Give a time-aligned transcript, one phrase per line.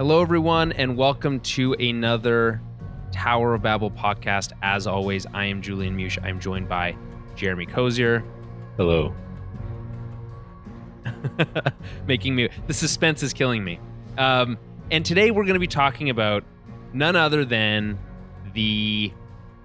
[0.00, 2.62] Hello, everyone, and welcome to another
[3.12, 4.52] Tower of Babel podcast.
[4.62, 6.16] As always, I am Julian Mush.
[6.22, 6.96] I'm joined by
[7.36, 8.24] Jeremy Cozier.
[8.78, 9.14] Hello.
[12.06, 13.78] Making me, the suspense is killing me.
[14.16, 14.56] Um,
[14.90, 16.44] and today we're going to be talking about
[16.94, 17.98] none other than
[18.54, 19.12] the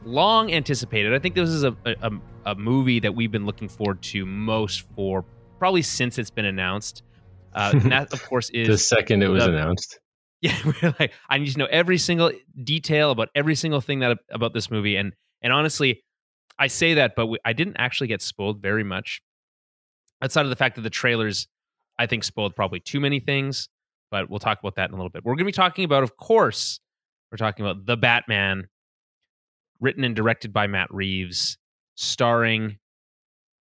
[0.04, 1.14] long anticipated.
[1.14, 2.12] I think this is a, a,
[2.46, 5.24] a movie that we've been looking forward to most for
[5.60, 7.04] probably since it's been announced.
[7.54, 10.00] Uh, and that, of course, is the second it was the- announced.
[10.64, 12.32] Yeah, we're like, I need to know every single
[12.64, 16.04] detail about every single thing that about this movie, and and honestly,
[16.60, 19.22] I say that, but we, I didn't actually get spoiled very much.
[20.22, 21.48] Outside of the fact that the trailers,
[21.98, 23.70] I think, spoiled probably too many things,
[24.12, 25.26] but we'll talk about that in a little bit.
[25.26, 26.80] We're going to be talking about, of course,
[27.32, 28.68] we're talking about the Batman,
[29.80, 31.58] written and directed by Matt Reeves,
[31.96, 32.78] starring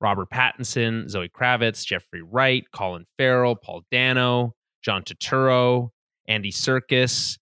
[0.02, 4.54] Robert Pattinson, Zoe Kravitz, Jeffrey Wright, Colin Farrell, Paul Dano,
[4.84, 5.90] John Turturro,
[6.28, 7.38] Andy Serkis,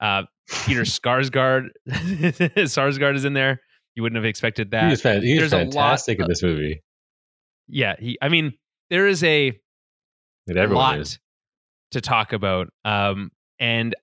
[0.00, 0.24] uh,
[0.64, 1.68] Peter Sarsgaard.
[1.88, 3.60] Sarsgaard is in there.
[3.94, 4.84] You wouldn't have expected that.
[4.84, 6.82] He was, fan- he was There's a lot fantastic in this movie.
[7.68, 8.18] Yeah, he.
[8.20, 8.54] I mean,
[8.88, 9.58] there is a
[10.48, 11.18] lot is.
[11.92, 12.68] to talk about.
[12.84, 13.94] Um, and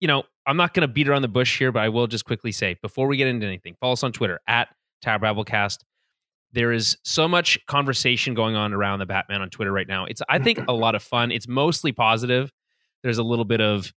[0.00, 2.24] you know, I'm not going to beat around the bush here, but I will just
[2.24, 4.68] quickly say before we get into anything, follow us on Twitter at
[5.02, 5.78] Tower Babblecast.
[6.52, 10.04] There is so much conversation going on around the Batman on Twitter right now.
[10.04, 11.30] It's I think a lot of fun.
[11.30, 12.50] It's mostly positive.
[13.02, 13.92] There's a little bit of,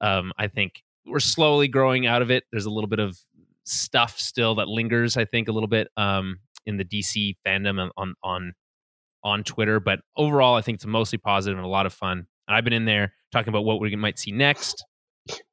[0.00, 2.44] um, I think we're slowly growing out of it.
[2.50, 3.16] There's a little bit of
[3.64, 5.16] stuff still that lingers.
[5.16, 8.52] I think a little bit um, in the DC fandom on on
[9.22, 12.26] on Twitter, but overall, I think it's mostly positive and a lot of fun.
[12.46, 14.84] And I've been in there talking about what we might see next.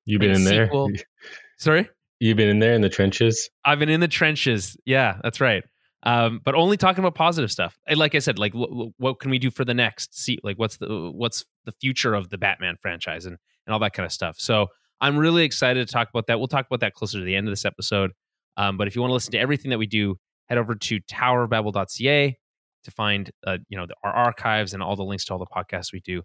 [0.06, 0.70] You've been in there.
[1.58, 1.90] Sorry,
[2.24, 3.50] You've been in there in the trenches.
[3.66, 4.78] I've been in the trenches.
[4.86, 5.64] Yeah, that's right.
[6.06, 7.78] Um, but only talking about positive stuff.
[7.88, 10.20] And like I said, like wh- wh- what can we do for the next?
[10.20, 13.94] See, like what's the what's the future of the Batman franchise and and all that
[13.94, 14.36] kind of stuff.
[14.40, 14.68] So
[15.00, 16.40] I'm really excited to talk about that.
[16.40, 18.12] We'll talk about that closer to the end of this episode.
[18.58, 21.00] Um, but if you want to listen to everything that we do, head over to
[21.02, 22.38] towerbabble.ca
[22.84, 25.46] to find uh, you know the, our archives and all the links to all the
[25.46, 26.22] podcasts we do.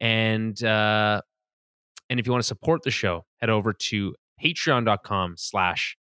[0.00, 1.20] And uh,
[2.08, 5.96] and if you want to support the show, head over to patreon.com slash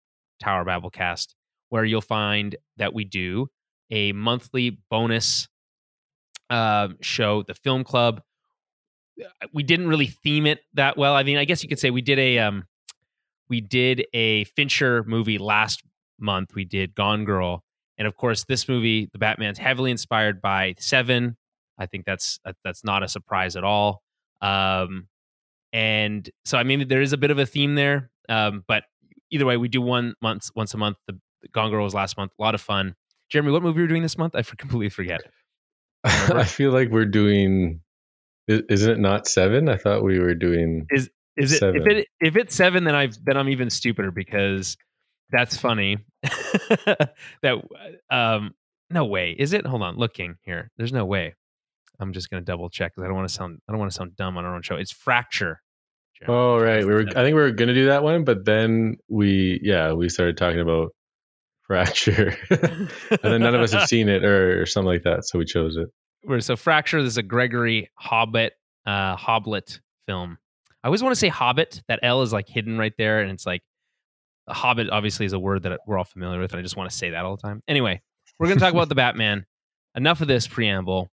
[0.43, 1.33] towerbabblecast,
[1.69, 3.47] where you'll find that we do
[3.89, 5.47] a monthly bonus
[6.49, 8.21] uh, show, the film club.
[9.53, 11.15] We didn't really theme it that well.
[11.15, 12.65] I mean, I guess you could say we did a um,
[13.49, 15.83] we did a Fincher movie last
[16.19, 16.53] month.
[16.53, 17.63] We did Gone Girl,
[17.97, 21.35] and of course, this movie, The Batman's heavily inspired by Seven.
[21.79, 24.03] I think that's that's not a surprise at all.
[24.41, 25.07] Um,
[25.73, 28.09] and so, I mean, there is a bit of a theme there.
[28.29, 28.83] Um, but
[29.31, 30.97] either way, we do one month once a month.
[31.07, 31.19] The
[31.51, 32.31] Gone Girl was last month.
[32.39, 32.95] A lot of fun.
[33.29, 34.35] Jeremy, what movie were we doing this month?
[34.35, 35.21] I completely forget.
[36.03, 37.81] I feel like we're doing.
[38.47, 39.67] Isn't it not seven?
[39.67, 40.85] I thought we were doing.
[40.89, 41.81] Is is it Seven.
[41.81, 44.77] if it if it's seven, then I've then I'm even stupider because
[45.29, 45.97] that's funny.
[46.23, 47.61] that
[48.09, 48.55] um
[48.89, 49.65] no way is it?
[49.65, 50.71] Hold on, looking here.
[50.77, 51.35] There's no way.
[51.99, 53.95] I'm just gonna double check because I don't want to sound I don't want to
[53.95, 54.75] sound dumb on our own show.
[54.75, 55.61] It's fracture.
[56.17, 56.37] Jeremy.
[56.37, 57.05] Oh right, we were.
[57.09, 60.59] I think we were gonna do that one, but then we, yeah, we started talking
[60.59, 60.93] about
[61.67, 62.89] fracture, and
[63.21, 65.77] then none of us have seen it or, or something like that, so we chose
[65.77, 65.89] it.
[66.43, 68.53] So fracture this is a gregory hobbit
[68.85, 70.37] uh Hoblit film.
[70.83, 73.45] I always want to say hobbit that l is like hidden right there and it's
[73.45, 73.61] like
[74.47, 76.89] a hobbit obviously is a word that we're all familiar with and i just want
[76.89, 77.61] to say that all the time.
[77.67, 78.01] Anyway
[78.39, 79.45] we're going to talk about the batman.
[79.95, 81.09] Enough of this preamble.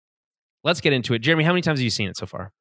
[0.62, 1.20] Let's get into it.
[1.20, 2.52] Jeremy how many times have you seen it so far?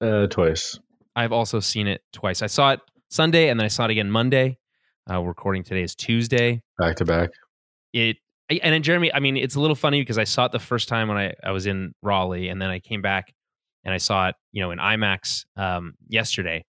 [0.00, 0.78] Uh, twice.
[1.14, 2.42] i've also seen it twice.
[2.42, 4.56] I saw it sunday and then i saw it again monday
[5.10, 7.30] uh, recording today is tuesday Back to back.
[7.92, 8.16] it
[8.50, 10.88] and then Jeremy, I mean, it's a little funny because I saw it the first
[10.88, 13.32] time when I, I was in Raleigh, and then I came back
[13.84, 16.64] and I saw it, you know, in IMAX um, yesterday.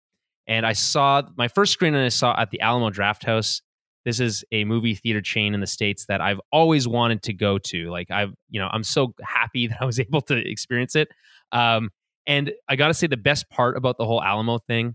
[0.46, 3.62] And I saw my first screen and I saw at the Alamo Drafthouse.
[4.04, 7.58] This is a movie theater chain in the states that I've always wanted to go
[7.58, 7.90] to.
[7.90, 11.08] Like I've, you know, I'm so happy that I was able to experience it.
[11.52, 11.90] Um,
[12.26, 14.94] and I got to say, the best part about the whole Alamo thing,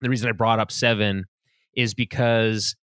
[0.00, 1.26] the reason I brought up Seven,
[1.74, 2.76] is because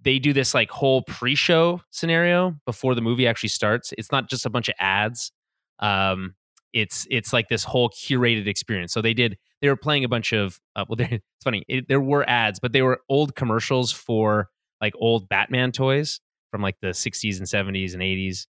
[0.00, 3.92] they do this like whole pre-show scenario before the movie actually starts.
[3.98, 5.32] It's not just a bunch of ads.
[5.80, 6.34] Um,
[6.72, 8.92] it's it's like this whole curated experience.
[8.92, 11.64] So they did they were playing a bunch of uh, well, it's funny.
[11.68, 14.48] It, there were ads, but they were old commercials for
[14.80, 16.20] like old Batman toys
[16.50, 18.46] from like the 60s and 70s and 80s.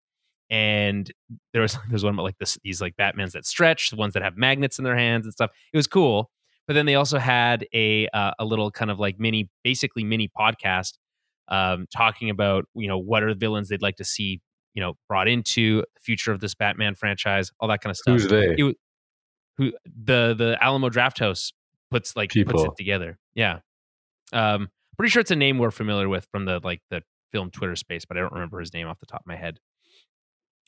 [0.49, 1.11] And
[1.51, 4.23] there was there's one about like this these like Batmans that stretch, the ones that
[4.23, 5.51] have magnets in their hands and stuff.
[5.71, 6.31] It was cool.
[6.67, 10.29] But then they also had a uh, a little kind of like mini, basically mini
[10.29, 10.93] podcast,
[11.49, 14.41] um, talking about you know what are the villains they'd like to see
[14.73, 18.13] you know brought into the future of this Batman franchise, all that kind of stuff.
[18.13, 18.55] Who's they?
[18.57, 18.77] It
[19.57, 21.53] who the the Alamo Drafthouse
[21.91, 23.19] puts like puts it together.
[23.35, 23.59] Yeah.
[24.31, 27.01] Um, pretty sure it's a name we're familiar with from the like the
[27.31, 29.59] film Twitter space, but I don't remember his name off the top of my head.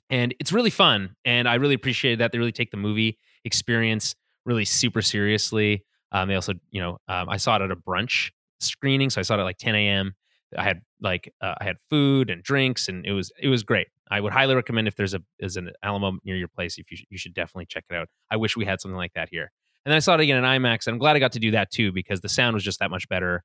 [0.09, 4.15] And it's really fun, and I really appreciate that they really take the movie experience
[4.45, 5.83] really super seriously.
[6.11, 9.23] Um, they also, you know, um, I saw it at a brunch screening, so I
[9.23, 10.15] saw it at like 10 a.m.
[10.57, 13.87] I had like uh, I had food and drinks, and it was it was great.
[14.09, 16.97] I would highly recommend if there's a is an Alamo near your place, if you
[16.97, 18.07] sh- you should definitely check it out.
[18.31, 19.51] I wish we had something like that here.
[19.85, 21.51] And then I saw it again in IMAX, and I'm glad I got to do
[21.51, 23.43] that too because the sound was just that much better,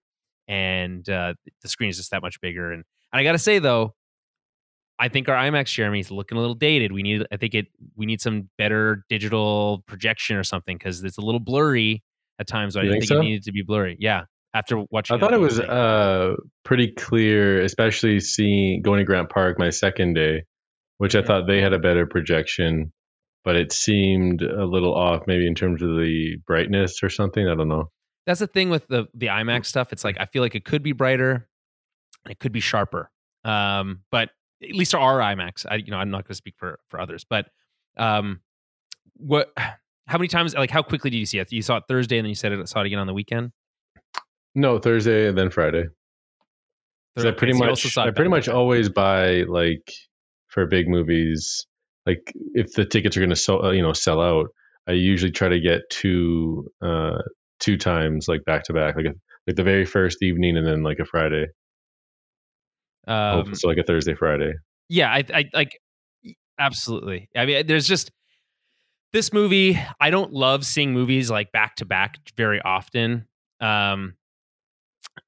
[0.48, 2.72] and uh, the screen is just that much bigger.
[2.72, 3.94] And, and I got to say though,
[5.00, 6.92] I think our IMAX Jeremy is looking a little dated.
[6.92, 7.66] We need I think it
[7.96, 12.02] we need some better digital projection or something because it's a little blurry
[12.38, 12.76] at times.
[12.76, 13.18] I You think think so?
[13.18, 13.96] it needed to be blurry.
[13.98, 14.24] Yeah,
[14.54, 19.58] after watching, I thought it was uh, pretty clear, especially seeing going to Grant Park
[19.58, 20.44] my second day,
[20.98, 22.92] which I thought they had a better projection,
[23.44, 27.48] but it seemed a little off, maybe in terms of the brightness or something.
[27.48, 27.90] I don't know.
[28.26, 29.92] that's the thing with the the IMAX stuff.
[29.92, 31.48] It's like I feel like it could be brighter,
[32.24, 33.10] and it could be sharper.
[33.44, 34.28] Um, but
[34.62, 37.24] at least our IMAX, I you know I'm not going to speak for for others,
[37.28, 37.46] but
[37.96, 38.40] um,
[39.16, 39.52] what?
[40.06, 40.54] How many times?
[40.54, 41.52] Like how quickly did you see it?
[41.52, 43.52] You saw it Thursday, and then you said it saw it again on the weekend.
[44.54, 45.84] No, Thursday and then Friday.
[47.14, 49.92] 'Cause I pretty much, I pretty much always buy like
[50.48, 51.66] for big movies,
[52.06, 54.46] like if the tickets are going to sell, uh, you know, sell out,
[54.88, 57.18] I usually try to get two, uh,
[57.58, 59.14] two times like back to back, like a,
[59.46, 61.46] like the very first evening and then like a Friday,
[63.06, 64.52] Um, so like a Thursday, Friday.
[64.88, 65.78] yeah, I, I like
[66.58, 67.28] absolutely.
[67.36, 68.10] I mean, there's just
[69.12, 69.78] this movie.
[70.00, 73.26] I don't love seeing movies like back to back very often.
[73.60, 74.14] Um,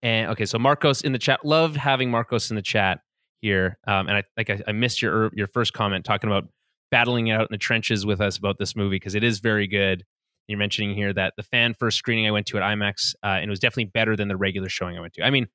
[0.03, 1.45] and okay, so Marcos in the chat.
[1.45, 3.01] Love having Marcos in the chat
[3.41, 3.79] here.
[3.87, 6.45] Um, and I like I, I missed your your first comment talking about
[6.91, 9.67] battling it out in the trenches with us about this movie because it is very
[9.67, 10.05] good.
[10.49, 13.45] You're mentioning here that the fan first screening I went to at IMAX, uh, and
[13.45, 15.23] it was definitely better than the regular showing I went to.
[15.23, 15.47] I mean,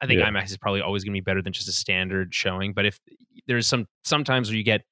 [0.00, 0.28] I think Yeah.
[0.30, 2.72] IMAX is probably always going to be better than just a standard showing.
[2.72, 3.00] But if
[3.46, 4.82] there's some sometimes where you get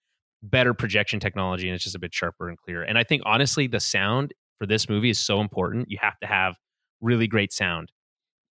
[0.42, 2.82] better projection technology and it's just a bit sharper and clearer.
[2.82, 5.90] And I think honestly, the sound for this movie is so important.
[5.90, 6.56] You have to have
[7.00, 7.92] really great sound.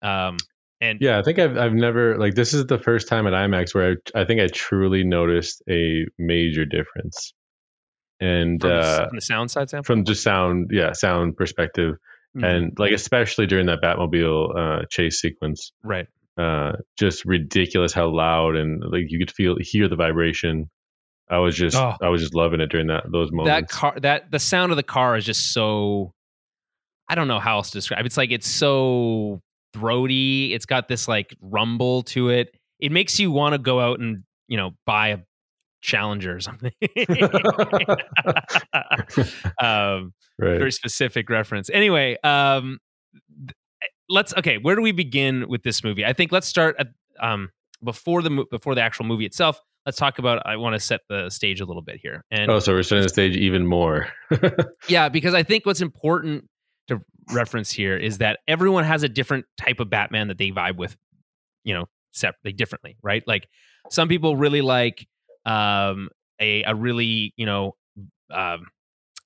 [0.01, 0.37] Um,
[0.81, 3.73] and Yeah, I think I've I've never like this is the first time at IMAX
[3.75, 7.33] where I, I think I truly noticed a major difference,
[8.19, 9.83] and from, the, uh, from the sound side, Sam.
[9.83, 11.95] from just sound, yeah, sound perspective,
[12.37, 12.45] Mhm.
[12.45, 16.07] and like especially during that Batmobile uh, chase sequence, right.
[16.39, 20.69] Uh, just ridiculous how loud and like you could feel hear the vibration.
[21.29, 21.93] I was just Oh.
[22.01, 23.49] I was just loving it during that those moments.
[23.49, 26.13] that car that the sound of the car is just so
[27.09, 29.41] i don't know how else to describe it's like it's so
[29.73, 33.99] throaty it's got this like rumble to it it makes you want to go out
[33.99, 35.17] and you know buy a
[35.81, 36.71] challenger or something
[39.61, 40.57] um right.
[40.57, 42.79] very specific reference anyway um
[44.09, 46.87] let's okay where do we begin with this movie i think let's start at
[47.19, 47.49] um
[47.83, 51.29] before the before the actual movie itself let's talk about i want to set the
[51.29, 54.07] stage a little bit here and Oh, so we're setting the stage even more.
[54.89, 56.45] yeah, because I think what's important
[56.87, 56.99] to
[57.31, 60.97] reference here is that everyone has a different type of Batman that they vibe with,
[61.63, 63.23] you know, separately, differently, right?
[63.27, 63.47] Like
[63.89, 65.07] some people really like
[65.45, 66.09] um,
[66.41, 67.75] a a really you know
[68.31, 68.65] um,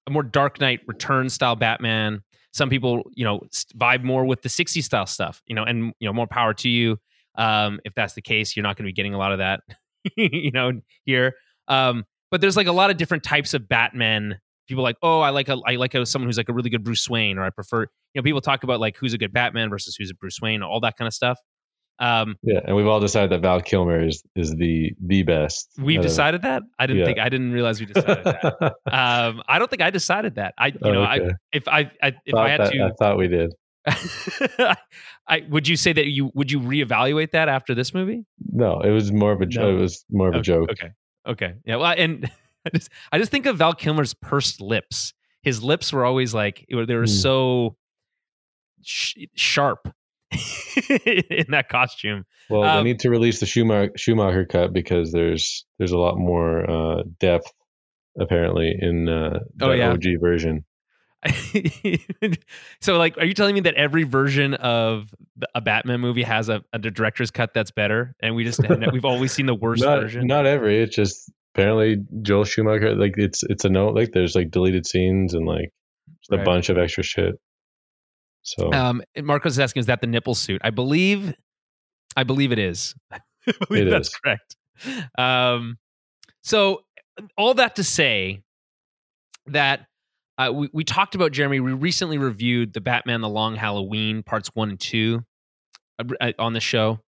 [0.08, 2.22] a more Dark Knight Return style Batman.
[2.53, 3.41] Some people you know
[3.77, 6.69] vibe more with the '60s style stuff, you know, and you know more power to
[6.69, 6.98] you.
[7.36, 9.62] Um, if that's the case, you're not going to be getting a lot of that,
[10.17, 11.33] you know, here.
[11.67, 15.29] Um, but there's like a lot of different types of Batman people like oh i
[15.29, 17.50] like a i like a, someone who's like a really good bruce wayne or i
[17.50, 20.39] prefer you know people talk about like who's a good batman versus who's a bruce
[20.41, 21.38] wayne all that kind of stuff
[22.05, 25.69] um yeah, and we've all decided that Val Kilmer is is the the best.
[25.79, 27.05] we've decided that i didn't yeah.
[27.05, 30.67] think i didn't realize we decided that um i don't think i decided that i
[30.67, 31.25] you Oh, know okay.
[31.25, 31.29] i
[31.60, 33.53] if i, I if Thought i had that- to I thought we did.
[35.27, 38.25] I would you say that you would you reevaluate that after this movie?
[38.51, 39.69] No, it was more of a No.
[39.69, 40.69] it was more of a joke.
[40.72, 40.89] Okay.
[41.27, 41.53] Okay.
[41.65, 41.77] Yeah.
[41.77, 42.29] Well, and
[42.65, 45.13] I just I just think of Val Kilmer's pursed lips.
[45.41, 47.05] His lips were always like they were, Hmm.
[47.07, 47.75] so
[48.81, 49.93] sh- sharp
[51.30, 52.25] in that costume.
[52.50, 56.18] Well, Um, they need to release the Schumacher, Schumacher cut because there's there's a lot
[56.18, 57.52] more uh, depth
[58.20, 59.92] apparently in uh, the Oh, yeah.
[59.92, 60.66] OG version.
[62.82, 65.13] so, like, are you telling me that every version of
[65.56, 68.60] a Batman movie has a, a director's cut that's better, and we just
[68.92, 70.28] we've always seen the worst not, version?
[70.28, 70.82] not every.
[70.82, 72.96] It's just apparently Joel Schumacher.
[72.96, 73.96] Like it's it's a note.
[73.96, 75.70] Like there's like deleted scenes and like
[76.20, 76.46] just a Right.
[76.46, 77.36] bunch of extra shit.
[78.43, 80.62] So Um, Marcos is asking, is that the nipple suit?
[80.63, 81.33] I believe,
[82.15, 82.93] I believe it is.
[83.12, 83.19] I
[83.67, 84.15] believe It that's is.
[84.15, 84.55] correct.
[85.17, 85.77] Um,
[86.43, 86.83] so
[87.38, 88.41] all that to say
[89.47, 89.88] that
[90.38, 91.59] uh, we we talked about Jeremy.
[91.59, 95.23] We recently reviewed the Batman: The Long Halloween parts one and two
[96.00, 97.00] uh, uh, on the show,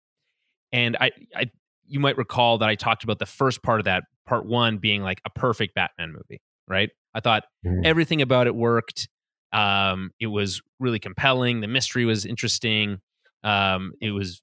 [0.71, 1.49] and I, I
[1.87, 5.01] you might recall that I talked about the first part of that part one being
[5.01, 6.91] like a perfect Batman movie, right?
[7.15, 7.83] I thought Mhm.
[7.85, 9.09] everything about it worked.
[9.55, 11.61] Um, it was really compelling.
[11.61, 12.99] The mystery was interesting.
[13.43, 14.41] Um, it was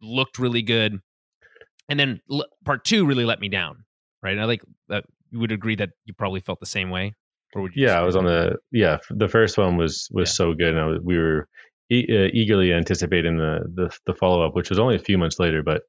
[0.00, 1.00] looked really good,
[1.88, 3.84] and then l- part two really let me down,
[4.22, 4.32] right?
[4.32, 5.04] And I like that.
[5.30, 7.14] You would agree that you probably felt the same way,
[7.54, 7.86] or would you?
[7.86, 8.98] Yeah, I was on the yeah.
[9.10, 10.32] The first one was was Yeah.
[10.34, 11.48] so good, and I was, we were
[11.90, 15.38] e- uh, eagerly anticipating the the, the follow up, which was only a few months
[15.40, 15.62] later.
[15.62, 15.82] But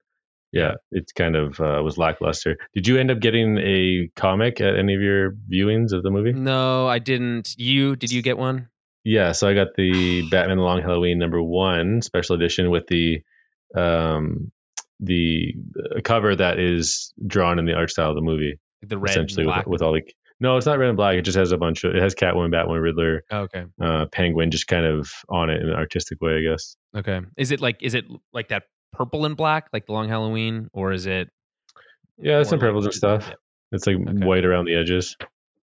[0.52, 2.58] yeah, it kind of uh, was lackluster.
[2.74, 6.34] Did you end up getting a comic at any of your viewings of the movie?
[6.34, 7.56] No, I didn't.
[7.58, 8.70] You did you get one?
[9.04, 13.22] Yeah, so I got the Batman: The Long Halloween number one special edition with the
[13.76, 14.52] um
[15.00, 19.18] the uh, cover that is drawn in the art style of the movie, the red,
[19.18, 19.66] and essentially black.
[19.66, 20.02] with, with all the.
[20.40, 21.16] No, it's not red and black.
[21.16, 21.96] It just has a bunch of.
[21.96, 25.70] It has Catwoman, Batwoman, Riddler, Oh, okay, uh, Penguin, just kind of on it in
[25.70, 26.76] an artistic way, I guess.
[26.96, 27.22] okay.
[27.38, 28.64] Is it like is it like that
[28.96, 31.30] purple and black, like the Long Halloween, or is it?
[32.18, 33.28] Yeah, it's some like- purples and stuff.
[33.28, 33.36] Yeah.
[33.72, 34.26] It's like Okay.
[34.26, 35.18] white around the edges.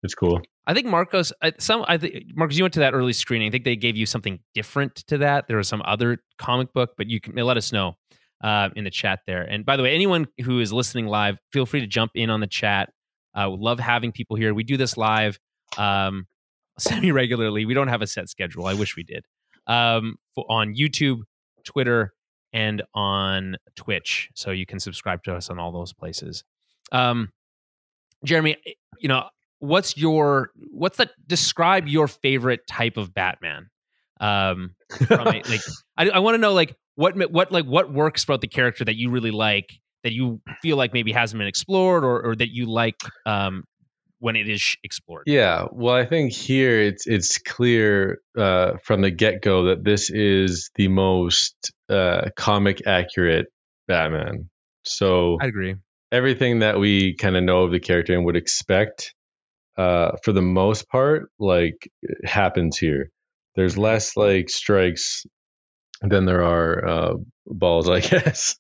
[0.04, 0.42] It's cool.
[0.66, 1.32] I think Marcos.
[1.60, 3.48] Some I think Marcos, you went to that early screening.
[3.50, 5.48] I think they gave you something different to that.
[5.48, 7.94] There was some other comic book, but you can let us know
[8.44, 9.44] uh, in the chat there.
[9.44, 12.40] And by the way, anyone who is listening live, feel free to jump in on
[12.40, 12.90] the chat.
[13.36, 14.54] I would love having people here.
[14.54, 15.38] We do this live
[15.78, 16.26] um,
[16.80, 17.66] semi regularly.
[17.66, 18.66] We don't have a set schedule.
[18.66, 19.26] I wish we did.
[19.68, 21.20] Um, for, on YouTube,
[21.64, 22.14] Twitter,
[22.54, 26.44] and on Twitch, so you can subscribe to us on all those places.
[26.92, 27.32] Um,
[28.26, 28.58] Jeremy,
[29.00, 29.30] you know,
[29.60, 33.70] what's your what's the describe your favorite type of Batman?
[34.20, 34.76] Um,
[35.08, 35.62] from a, like,
[35.98, 38.96] I, I want to know like what what like what works about the character that
[38.96, 39.70] you really like
[40.04, 43.64] that you feel like maybe hasn't been explored or or that you like um
[44.22, 45.24] when it is explored.
[45.26, 50.10] Yeah, well, I think here it's it's clear uh, from the get go that this
[50.12, 53.48] is the most uh, comic accurate
[53.88, 54.50] Batman.
[54.86, 55.76] So I agree.
[56.12, 59.14] everything that we kind of know of the character and would expect,
[59.76, 61.90] uh, for the most part, like
[62.24, 63.10] happens here.
[63.56, 65.26] There's less like strikes
[66.02, 67.14] than there are uh,
[67.48, 68.56] balls, I guess,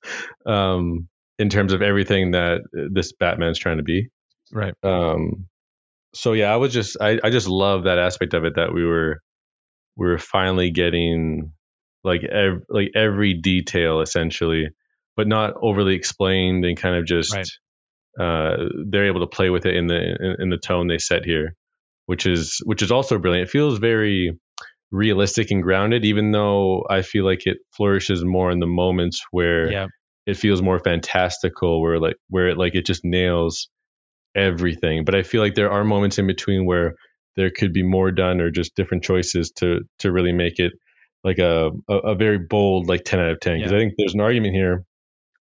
[0.45, 4.09] um, in terms of everything that this Batman's trying to be
[4.53, 4.73] Right.
[4.83, 5.47] um
[6.13, 8.85] so yeah i was just i i just love that aspect of it that we
[8.85, 9.19] were
[9.97, 11.51] we were finally getting
[12.03, 14.69] like ev- like every detail essentially
[15.15, 17.47] but not overly explained and kind of just Right.
[18.19, 18.57] uh
[18.89, 21.55] they're able to play with it in the in, in the tone they set here
[22.07, 24.37] which is which is also brilliant it feels very
[24.91, 29.71] realistic and grounded even though i feel like it flourishes more in the moments where
[29.71, 29.87] Yeah.
[30.25, 33.69] it feels more fantastical where like where it like it just nails
[34.35, 36.95] everything but i feel like there are moments in between where
[37.35, 40.71] there could be more done or just different choices to to really make it
[41.23, 43.77] like a a, a very bold like 10 out of 10 because Yeah.
[43.77, 44.83] i think there's an argument here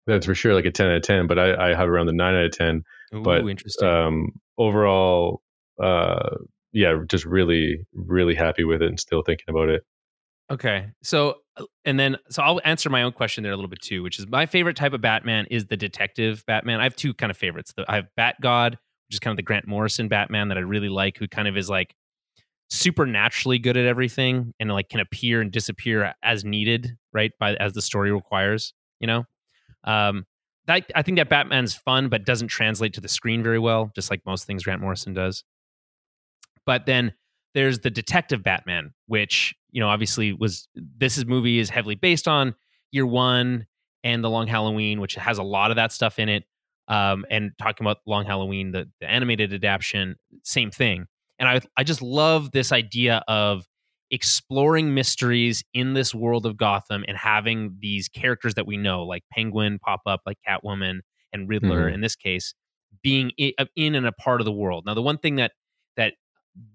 [0.06, 2.12] that's for sure like a 10 out of 10 but i i have around the
[2.12, 2.82] 9 out of 10
[3.14, 3.88] Ooh, But, interesting.
[3.88, 4.28] um
[4.58, 5.40] overall
[5.82, 6.36] uh
[6.72, 9.82] yeah just really really happy with it and still thinking about it
[10.50, 10.88] Okay.
[11.02, 14.02] So, uh, and then, so I'll answer my own question there a little bit too,
[14.02, 16.80] which is my favorite type of Batman is the detective Batman.
[16.80, 17.72] I have two kind of favorites.
[17.88, 20.88] I have Bat God, which is kind of the Grant Morrison Batman that I really
[20.88, 21.94] like, who kind of is like
[22.68, 27.32] supernaturally good at everything and like can appear and disappear as needed, right?
[27.38, 29.24] By as the story requires, you know?
[29.84, 30.26] Um,
[30.66, 34.10] that, I think that Batman's fun, but doesn't translate to the screen very well, just
[34.10, 35.44] like most things Grant Morrison does.
[36.66, 37.14] But then
[37.54, 42.26] there's the detective Batman, which you know obviously was this is movie is heavily based
[42.28, 42.54] on
[42.92, 43.66] Year One
[44.04, 46.44] and The Long Halloween, which has a lot of that stuff in it.
[46.88, 51.06] Um, and talking about Long Halloween, the, the animated adaptation, same thing.
[51.38, 53.64] And I I just love this idea of
[54.10, 59.22] exploring mysteries in this world of Gotham and having these characters that we know, like
[59.32, 61.00] Penguin, pop up, like Catwoman
[61.32, 61.94] and Riddler Mhm.
[61.94, 62.52] in this case,
[63.02, 64.84] being i- in and a part of the world.
[64.84, 65.52] Now, the one thing that
[65.96, 66.14] that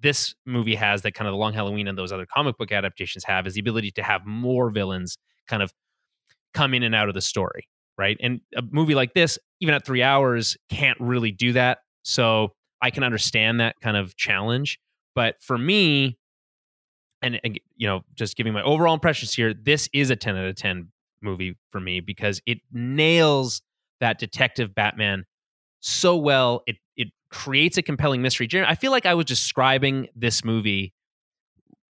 [0.02, 3.24] this movie has that kind of the Long Halloween and those other comic book adaptations
[3.26, 5.18] have is the ability to have more villains
[5.48, 5.72] kind of
[6.54, 7.68] come in and out of the story,
[7.98, 8.18] right?
[8.22, 11.80] And a movie like this, even at three hours, can't really do that.
[12.04, 14.80] So I can understand that kind of challenge.
[15.14, 16.18] But for me,
[17.22, 20.46] and, and you know, just giving my overall impressions here, this is a 10 out
[20.46, 20.90] of 10
[21.22, 23.62] movie for me because it nails
[24.00, 25.26] that detective Batman
[25.80, 26.64] so well.
[26.68, 28.48] It it creates a compelling mystery.
[28.48, 30.94] Jer- I feel like I was describing this movie,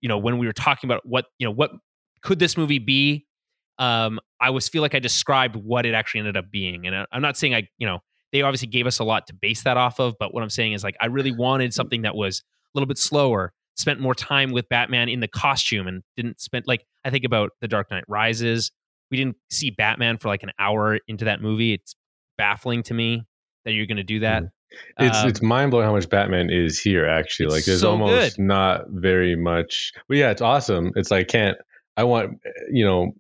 [0.01, 1.71] you know, when we were talking about what you know what
[2.23, 3.27] could this movie be.
[3.79, 7.07] Um, I was feel like I described what it actually ended up being, and I,
[7.13, 8.01] I'm not saying I you know
[8.33, 10.73] they obviously gave us a lot to base that off of, but what I'm saying
[10.73, 14.53] is like I really wanted something that was a little bit slower, spent more time
[14.53, 18.05] with Batman in the costume and didn't spend like I think about The Dark Knight
[18.09, 18.71] Rises.
[19.11, 21.75] We didn't see Batman for like an hour into that movie.
[21.75, 21.95] It's
[22.37, 23.25] baffling to me
[23.65, 24.43] that you're going to do that.
[24.99, 27.07] It's Um, it's mind blowing how much Batman is here.
[27.07, 28.43] Actually, like there's so almost good.
[28.43, 29.93] not very much.
[30.09, 30.93] But yeah, it's awesome.
[30.97, 31.57] It's like can't
[31.97, 32.41] I want
[32.71, 33.13] you know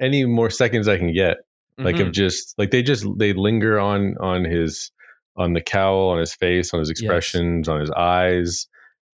[0.00, 1.38] any more seconds I can get
[1.78, 2.06] like mhm.
[2.06, 4.92] of just like they just they linger on on his
[5.36, 8.68] on the cowl on his face on his expressions on his eyes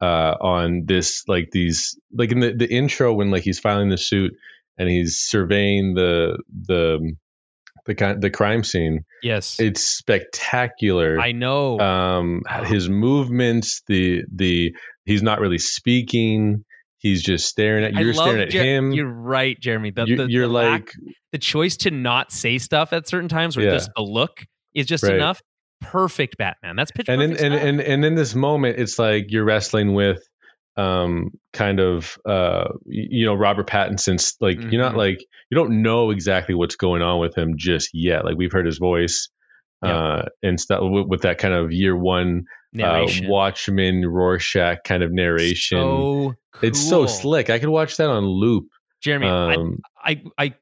[0.02, 3.98] uh on this like these like in the, the intro when like he's filing the
[3.98, 4.34] suit
[4.78, 7.16] and he's surveying the the
[7.88, 9.82] the the crime scene yes, it's
[10.42, 11.80] spectacular I know.
[11.80, 12.64] um Wow.
[12.64, 14.74] his movements the the
[15.06, 16.64] he's not really speaking
[17.00, 19.92] he's just staring at you're staring at Jer- him You're right, Jeremy.
[19.92, 20.92] The, you, the, you're the lack- like
[21.32, 23.72] the choice to not say stuff at certain times, or Yeah.
[23.72, 25.16] just the look is just Right.
[25.16, 25.42] enough.
[25.82, 26.76] Perfect Batman.
[26.76, 30.20] That's pitch and perfect and, and and in this moment it's like you're wrestling with
[30.78, 34.98] um kind of uh you know robert pattinson's like you're not Mhm.
[34.98, 35.20] like
[35.50, 38.78] you don't know exactly what's going on with him just yet like we've heard his
[38.78, 39.30] voice
[39.82, 42.46] uh and stuff with, with that kind of year one
[42.80, 48.26] uh watchman rorschach kind of narration So it's so slick i could watch that on
[48.26, 48.68] loop
[49.02, 49.28] Jeremy.
[49.28, 50.54] I, um I, I,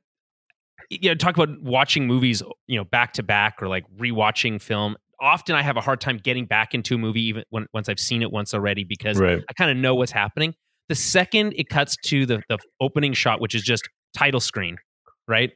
[0.90, 4.98] you know, talk about watching movies, you know, back to back or like rewatching film.
[5.22, 8.00] Often, I have a hard time getting back into a movie even when once I've
[8.00, 10.54] seen it once already because right I kind of know what's happening.
[10.90, 14.78] The second it cuts to the the opening shot, which is just title screen,
[15.28, 15.52] right?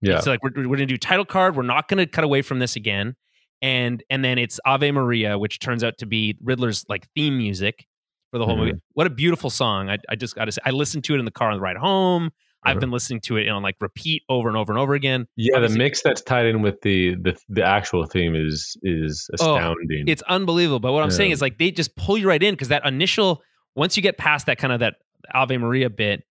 [0.00, 1.56] yeah So like we're, we're gonna do title card.
[1.56, 3.14] We're not gonna cut away from this again.
[3.60, 7.86] And and then it's Ave Maria, which turns out to be Riddler's like theme music
[8.32, 8.66] for the whole Mhm.
[8.66, 8.80] movie.
[8.94, 9.88] What a beautiful song!
[9.90, 11.60] I, I just got to say, I listened to it in the car on the
[11.60, 12.30] ride home.
[12.64, 15.26] I've been listening to it on like repeat over and over and over again.
[15.36, 19.56] yeah the mix that's tied in with the the, the actual theme is is Oh,
[19.56, 20.78] astounding It's unbelievable.
[20.80, 23.42] But what I'm saying is like they just pull you right in because that initial
[23.74, 24.94] once you get past that kind of that
[25.34, 26.24] Ave Maria bit,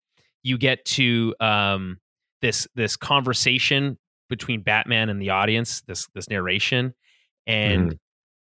[0.44, 1.98] you get to um
[2.42, 3.98] this this conversation
[4.30, 6.94] between Batman and the audience, this this narration,
[7.46, 7.98] and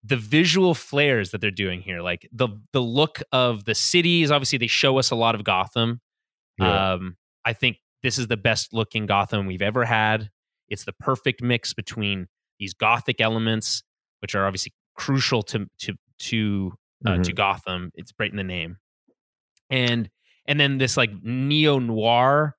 [0.04, 4.30] the visual flares that they're doing here, like the the look of the cities.
[4.30, 6.00] Obviously, they show us a lot of Gotham.
[6.58, 6.92] Yeah.
[6.94, 7.16] Um,
[7.48, 10.28] I think this is the best looking Gotham we've ever had.
[10.68, 12.26] It's the perfect mix between
[12.58, 13.82] these gothic elements,
[14.20, 16.72] which are obviously crucial to to to
[17.06, 17.90] uh, to Gotham.
[17.94, 18.76] It's right in the name,
[19.70, 20.10] and
[20.46, 22.54] and then this like neo noir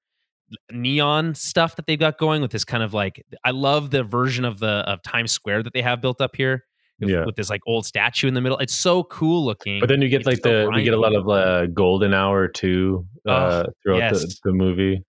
[0.71, 4.43] neon stuff that they've got going with this kind of like I love the version
[4.43, 6.65] of the of Times Square that they have built up here.
[6.99, 7.25] With- Yeah.
[7.25, 8.57] with this like old statue in the middle.
[8.57, 9.79] It's so cool looking.
[9.79, 12.13] But then you get It's like so the we get a lot of uh, golden
[12.13, 14.21] hour too uh, throughout yes.
[14.21, 15.03] the, the movie.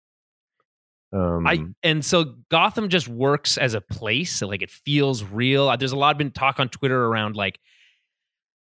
[1.13, 4.43] Um, I and so Gotham just works as a place.
[4.43, 5.69] Like it feels real.
[5.69, 7.59] Uh, There's a lot of been talk on Twitter around like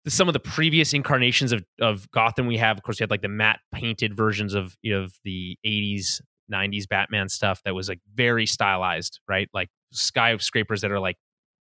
[0.07, 2.77] some of the previous incarnations of of Gotham we have.
[2.77, 6.21] Of course, we had like the matte painted versions of of the 80s,
[6.53, 9.49] 90s Batman stuff that was like very stylized, right?
[9.53, 11.17] Like skyscrapers that are like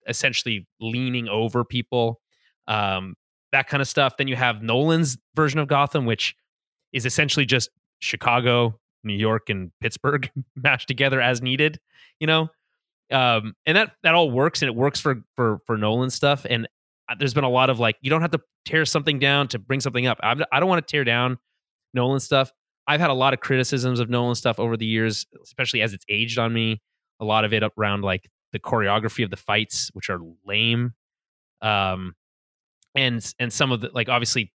[0.07, 2.19] essentially leaning over people,
[2.67, 3.15] um,
[3.51, 4.17] that kind of stuff.
[4.17, 6.35] Then you have Nolan's version of Gotham, which
[6.93, 11.79] is essentially just Chicago, New York, and Pittsburgh mashed together as needed.
[12.19, 12.49] You know,
[13.11, 16.45] um, and that that all works, and it works for for for Nolan stuff.
[16.49, 16.67] And
[17.11, 19.59] uh, there's been a lot of like, you don't have to tear something down to
[19.59, 20.19] bring something up.
[20.23, 21.37] I'm, I don't want to tear down
[21.93, 22.51] Nolan stuff.
[22.87, 26.05] I've had a lot of criticisms of Nolan stuff over the years, especially as it's
[26.09, 26.81] aged on me.
[27.19, 30.93] A lot of it around like the choreography of the fights, which are lame,
[31.61, 32.13] um,
[32.95, 34.51] and and some of the like obviously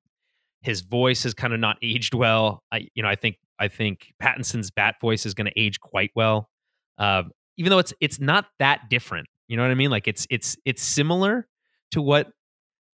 [0.61, 2.63] his voice has kind of not aged well.
[2.71, 6.11] I you know I think I think Pattinson's Bat voice is going to age quite
[6.15, 6.49] well,
[6.97, 9.27] um, even though it's it's not that different.
[9.47, 9.91] You know what I mean?
[9.91, 11.47] Like it's it's it's similar
[11.91, 12.29] to what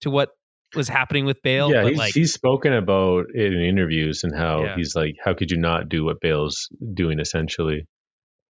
[0.02, 0.30] to what
[0.76, 1.72] was happening with Bale.
[1.72, 4.76] yeah, but he's, like he's spoken about it in interviews and how Yeah.
[4.76, 7.86] he's like, how could you not do what Bale's doing essentially?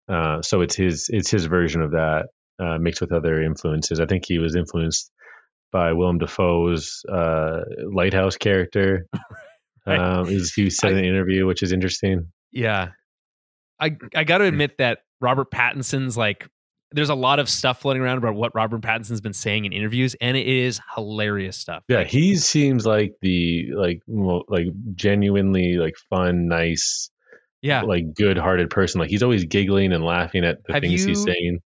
[0.09, 2.27] Uh, so it's his it's his version of that
[2.59, 4.01] uh, mixed with other influences.
[4.01, 5.11] I think he was influenced
[5.73, 7.61] by Willem Dafoe's uh,
[7.93, 9.07] lighthouse character.
[9.87, 10.01] Right.
[10.01, 12.33] Um, is he said in an interview, which is interesting.
[12.51, 12.89] Yeah.
[13.81, 16.49] I I got to admit that Robert Pattinson's like
[16.93, 20.17] there's a lot of stuff floating around about what Robert Pattinson's been saying in interviews
[20.21, 21.83] and it is hilarious stuff.
[21.89, 27.11] Yeah, Like, he seems like the like like genuinely like fun, nice,
[27.63, 27.83] yeah.
[27.83, 29.01] like good-hearted person.
[29.01, 31.61] Like he's always giggling and laughing at the Have things he's saying.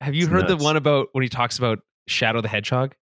[0.00, 2.94] Have you it's heard the one about when he talks about Shadow the Hedgehog?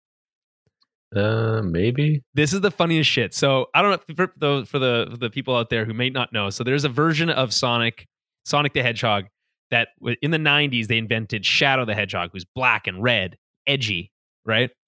[1.15, 2.23] Uh, maybe.
[2.33, 3.33] This is the funniest shit.
[3.33, 6.09] So I don't know for the for the for the people out there who may
[6.09, 6.49] not know.
[6.49, 8.07] So there's a version of Sonic,
[8.45, 9.25] Sonic the Hedgehog,
[9.71, 9.89] that
[10.21, 14.11] in the '90s they invented Shadow the Hedgehog, who's black and red, edgy,
[14.45, 14.69] right?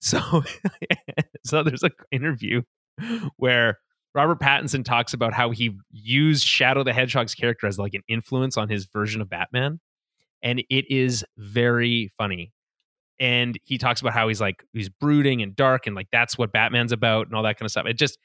[0.00, 0.20] So,
[1.44, 2.62] so there's an interview
[3.36, 3.80] where
[4.14, 8.56] Robert Pattinson talks about how he used Shadow the Hedgehog's character as like an influence
[8.56, 9.80] on his version of Batman,
[10.42, 12.52] and it is very funny.
[13.20, 16.52] And he talks about how he's like he's brooding and dark, and like that's what
[16.52, 17.86] Batman's about, and all that kind of stuff.
[17.86, 18.18] It just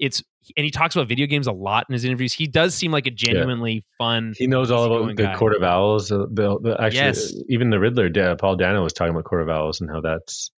[0.00, 0.22] it's
[0.56, 2.32] and he talks about video games a lot in his interviews.
[2.32, 3.80] He does seem like a genuinely yeah.
[3.98, 4.34] fun.
[4.36, 5.36] He knows all about the guy.
[5.36, 6.10] Court of Owls.
[6.10, 7.34] Uh, the, the, actually, yes.
[7.48, 10.50] even the Riddler, Paul Dano was talking about Court of Owls and how that's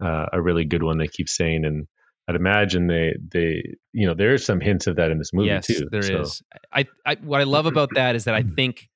[0.00, 0.98] uh, a really good one.
[0.98, 1.86] They keep saying, and
[2.28, 3.62] I'd imagine they they
[3.92, 5.86] you know there's some hints of that in this movie yes, too.
[5.90, 6.20] There so.
[6.20, 6.42] is.
[6.72, 8.88] I, I what I love about that is that I think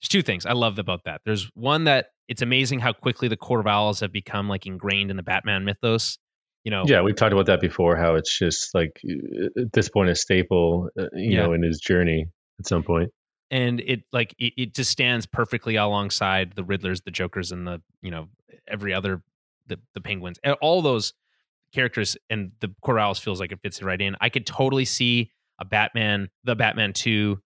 [0.00, 1.20] there's two things I love about that.
[1.24, 5.10] There's one that it's amazing how quickly the Court of Owls have become like ingrained
[5.10, 6.18] in the Batman mythos.
[6.64, 7.96] You know, yeah, we've talked about that before.
[7.96, 9.00] How it's just like
[9.58, 11.46] at this point a staple, uh, you yeah.
[11.46, 12.26] know, in his journey
[12.60, 13.10] at some point.
[13.50, 17.82] And it like it, it just stands perfectly alongside the Riddlers, the Jokers, and the
[18.00, 18.28] you know
[18.68, 19.22] every other
[19.66, 21.14] the the Penguins, all those
[21.72, 24.16] characters and the Court of Owls feels like it fits it right in.
[24.20, 27.38] I could totally see a Batman, the Batman 2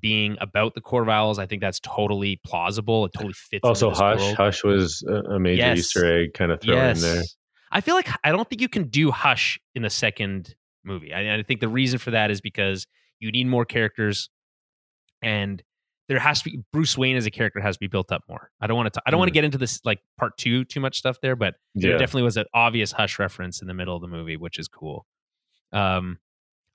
[0.00, 1.38] being about the Court of Owls.
[1.38, 3.04] I think that's totally plausible.
[3.06, 3.60] It totally fits.
[3.64, 4.36] Also, Hush, world.
[4.36, 5.78] Hush was a major yes.
[5.78, 7.02] Easter egg kind of thrown yes.
[7.02, 7.22] in there.
[7.70, 11.12] I feel like I don't think you can do Hush in the second movie.
[11.12, 12.86] I, I think the reason for that is because
[13.18, 14.30] you need more characters,
[15.22, 15.62] and
[16.08, 18.50] there has to be Bruce Wayne as a character has to be built up more.
[18.60, 19.02] I don't want to.
[19.06, 19.20] I don't mm.
[19.20, 21.90] want to get into this like part two too much stuff there, but yeah.
[21.90, 24.68] there definitely was an obvious Hush reference in the middle of the movie, which is
[24.68, 25.06] cool.
[25.72, 26.18] Um,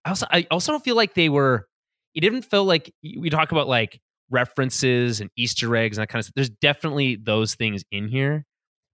[0.03, 1.67] I also I also don't feel like they were.
[2.15, 6.19] It didn't feel like we talk about like references and Easter eggs and that kind
[6.19, 6.33] of stuff.
[6.35, 8.45] There's definitely those things in here,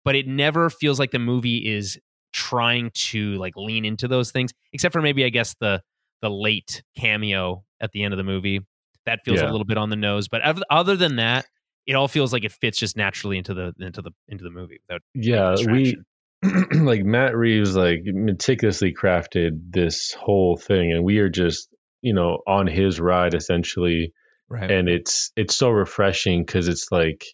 [0.03, 1.97] but it never feels like the movie is
[2.33, 5.81] trying to like lean into those things, except for maybe I guess the
[6.21, 8.61] the late cameo at the end of the movie
[9.05, 9.49] that feels yeah.
[9.49, 10.27] a little bit on the nose.
[10.27, 11.45] But other than that,
[11.85, 14.79] it all feels like it fits just naturally into the into the into the movie
[15.13, 15.95] yeah we
[16.73, 21.69] like matt reeves like meticulously crafted this whole thing and we are just
[22.01, 24.13] you know on his ride essentially
[24.49, 27.25] right and it's it's so refreshing because it's like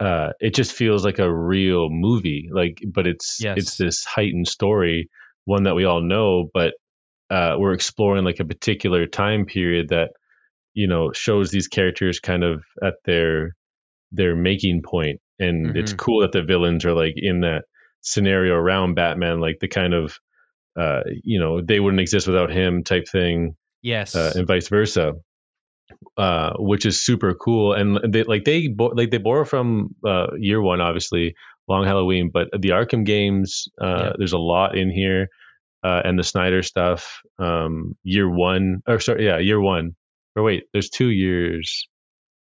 [0.00, 3.56] uh it just feels like a real movie like but it's yes.
[3.58, 5.08] it's this heightened story
[5.44, 6.74] one that we all know but
[7.30, 10.10] uh we're exploring like a particular time period that
[10.76, 13.56] you know shows these characters kind of at their
[14.12, 15.20] their making point.
[15.38, 15.76] And mm-hmm.
[15.76, 17.64] it's cool that the villains are like in that
[18.02, 20.16] scenario around batman like the kind of
[20.78, 24.14] uh you know they wouldn't exist without him type thing yes.
[24.14, 25.14] uh, and vice versa
[26.16, 27.72] uh which is super cool.
[27.72, 31.34] And they like they like they borrow from uh year one obviously
[31.68, 35.28] long halloween but the arkham games uh there's a lot in here
[35.82, 39.96] uh and the snyder stuff um year one or sorry yeah year one
[40.36, 41.88] or wait, there's two years.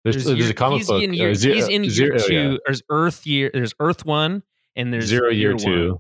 [0.03, 1.01] There's, there's, there's year, a comic he's book.
[1.01, 2.51] In year, uh, zero, he's in zero, year two.
[2.51, 2.58] Yeah.
[2.65, 3.49] There's Earth year.
[3.51, 4.43] There's Earth one,
[4.75, 5.89] and there's zero year, year two.
[5.89, 5.99] One.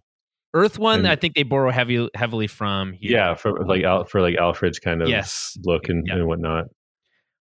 [0.53, 2.93] Earth one, and, I think they borrow heavy, heavily from.
[2.93, 3.11] Here.
[3.11, 5.57] Yeah, for like Al, for like Alfred's kind of yes.
[5.63, 6.15] look and, yeah.
[6.15, 6.65] and whatnot.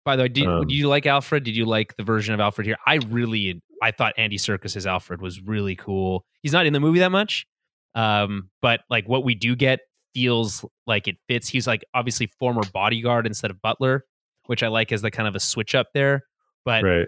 [0.06, 1.44] By the way, did, um, did you like Alfred?
[1.44, 2.78] Did you like the version of Alfred here?
[2.86, 6.26] I really, I thought Andy Serkis's Alfred was really cool.
[6.42, 7.48] He's not in the movie that much,
[7.96, 9.80] um, but like what we do get
[10.14, 11.48] feels like it fits.
[11.48, 14.06] He's like obviously former bodyguard instead of butler,
[14.50, 16.24] which I like as the kind of a switch up there.
[16.66, 17.08] But right.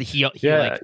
[0.00, 0.58] he, he yeah.
[0.58, 0.82] like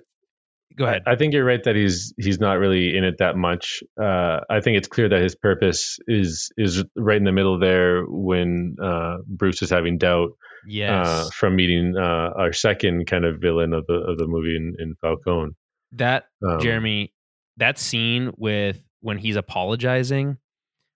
[0.76, 1.02] go ahead.
[1.06, 3.82] I think you're right that he's he's not really in it that much.
[4.00, 8.04] Uh, I think it's clear that his purpose is is right in the middle there
[8.04, 10.32] when uh, Bruce is having doubt.
[10.32, 11.06] Uh, yes.
[11.06, 14.74] Uh, from meeting uh, our second kind of villain of the of the movie in,
[14.78, 15.52] in Falcone.
[15.92, 17.14] That um, Jeremy,
[17.56, 20.36] that scene with when he's apologizing,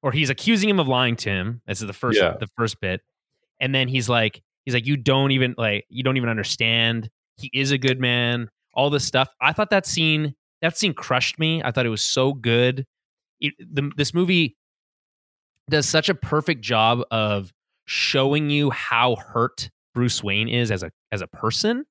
[0.02, 1.62] or he's accusing him of lying to him.
[1.66, 2.34] This is the first yeah.
[2.38, 3.00] the first bit,
[3.58, 7.10] and then he's like, He's like, you don't even like, you don't even understand.
[7.36, 8.48] He is a good man.
[8.72, 9.28] All this stuff.
[9.40, 11.62] I thought that scene, that scene crushed me.
[11.62, 12.84] I thought it was so good.
[13.40, 14.56] It, the, this movie
[15.70, 17.52] does such a perfect job of
[17.86, 21.84] showing you how hurt Bruce Wayne is as a as a person.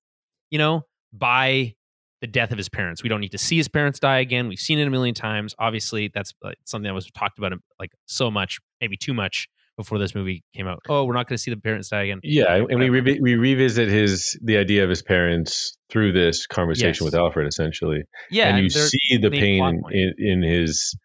[0.50, 0.82] You know,
[1.12, 1.74] by
[2.24, 3.04] the death of his parents.
[3.04, 4.48] We don't need to see his parents die again.
[4.48, 5.54] We've seen it a million times.
[5.60, 6.34] Obviously, that's
[6.64, 10.68] something that was talked about like so much, maybe too much before this movie came
[10.68, 10.80] out.
[10.88, 12.20] Oh, we're not going to see the parents die again.
[12.24, 16.90] Yeah, and we re- we revisit his the idea of his parents through this conversation
[16.90, 17.02] yes.
[17.02, 18.04] with Alfred, essentially.
[18.30, 20.96] Yeah, and you see the pain in, in his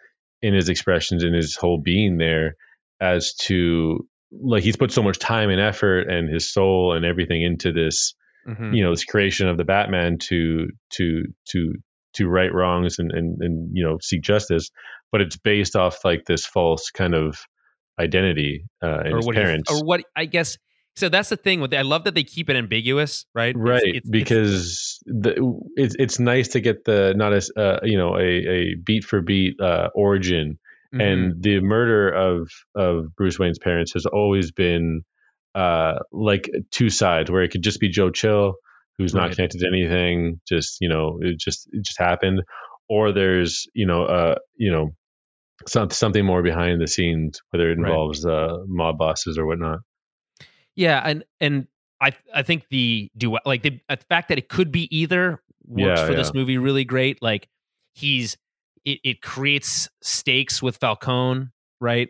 [0.43, 2.57] in his expressions in his whole being there,
[3.01, 7.43] as to like he's put so much time and effort and his soul and everything
[7.43, 8.15] into this,
[8.47, 8.75] mm-hmm.
[8.75, 11.75] you know, this creation of the Batman to to to
[12.15, 14.71] to right wrongs and and and you know seek justice,
[15.11, 17.39] but it's based off like this false kind of
[17.99, 20.57] identity uh, in or his parents, or what I guess.
[20.97, 21.77] So that's the thing with it.
[21.77, 23.55] I love that they keep it ambiguous, right?
[23.57, 27.79] Right, it's, it's, because it's, the, it's it's nice to get the not as uh,
[27.83, 30.59] you know a a beat for beat uh, origin
[30.93, 31.01] mm-hmm.
[31.01, 35.03] and the murder of of Bruce Wayne's parents has always been
[35.55, 38.55] uh, like two sides where it could just be Joe Chill
[38.99, 39.29] who's right.
[39.29, 42.43] not connected to anything, just you know, it just it just happened,
[42.89, 44.91] or there's you know uh you know
[45.67, 48.33] some, something more behind the scenes, whether it involves right.
[48.33, 49.81] uh, mob bosses or whatnot.
[50.77, 51.67] Yeah, and and
[52.01, 56.01] I I think the do like the, the fact that it could be either works
[56.01, 56.19] yeah, for yeah.
[56.19, 57.21] this movie really great.
[57.21, 57.49] Like
[57.95, 58.37] he's
[58.85, 61.49] it, it creates stakes with Falcone,
[61.81, 62.09] right?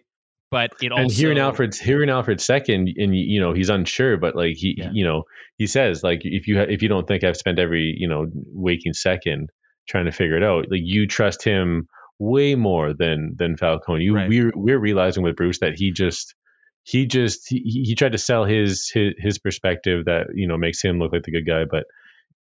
[0.50, 4.34] But it also and hearing Alfred's hearing Alfred's second, and you know he's unsure, but
[4.34, 4.90] like he, yeah.
[4.92, 5.24] you know,
[5.58, 8.94] he says like if you if you don't think I've spent every you know waking
[8.94, 9.50] second
[9.88, 11.86] trying to figure it out, like you trust him
[12.18, 14.02] way more than than Falcone.
[14.02, 14.28] You right.
[14.28, 16.34] we're we're realizing with Bruce that he just
[16.82, 20.82] he just he, he tried to sell his, his his perspective that you know makes
[20.82, 21.84] him look like the good guy, but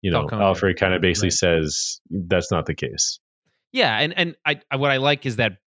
[0.03, 1.33] you know Falcone, Alfred kind of basically right.
[1.33, 3.19] says that's not the case.
[3.73, 5.59] Yeah, and and I, what I like is that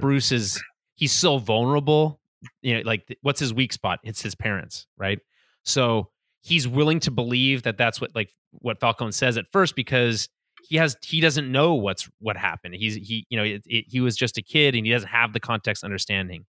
[0.00, 0.62] Bruce is
[0.94, 2.20] he's so vulnerable.
[2.60, 4.00] You know, like what's his weak spot?
[4.04, 5.18] It's his parents, right?
[5.64, 6.10] So
[6.42, 10.28] he's willing to believe that that's what like what Falcone says at first because
[10.62, 12.74] he has he doesn't know what's what happened.
[12.74, 15.32] He's he you know it, it, he was just a kid and he doesn't have
[15.32, 16.44] the context understanding,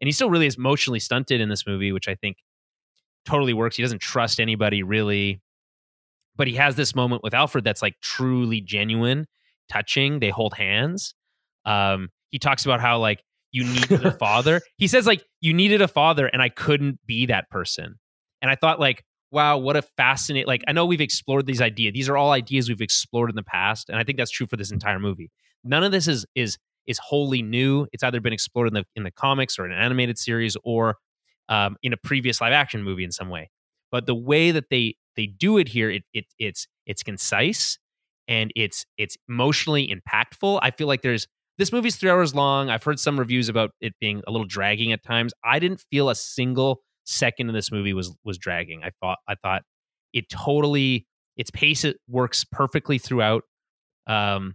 [0.00, 2.38] and he still really is emotionally stunted in this movie, which I think
[3.24, 3.76] totally works.
[3.76, 5.40] He doesn't trust anybody really,
[6.36, 9.26] but he has this moment with Alfred that's like truly genuine,
[9.68, 10.20] touching.
[10.20, 11.14] They hold hands.
[11.64, 14.60] Um, he talks about how like you needed a father.
[14.76, 17.98] He says like you needed a father, and I couldn't be that person.
[18.42, 21.92] And I thought like wow, what a fascinating like I know we've explored these ideas.
[21.94, 24.56] These are all ideas we've explored in the past, and I think that's true for
[24.56, 25.30] this entire movie.
[25.64, 27.86] None of this is is is wholly new.
[27.92, 30.96] It's either been explored in the in the comics or an animated series or
[31.48, 33.50] um, in a previous live action movie in some way.
[33.90, 37.78] But the way that they they do it here, it, it it's it's concise
[38.28, 40.58] and it's it's emotionally impactful.
[40.62, 41.26] I feel like there's
[41.58, 42.70] this movie's three hours long.
[42.70, 45.32] I've heard some reviews about it being a little dragging at times.
[45.44, 48.82] I didn't feel a single second in this movie was was dragging.
[48.82, 49.62] I thought I thought
[50.12, 53.42] it totally its pace it works perfectly throughout.
[54.06, 54.54] Um,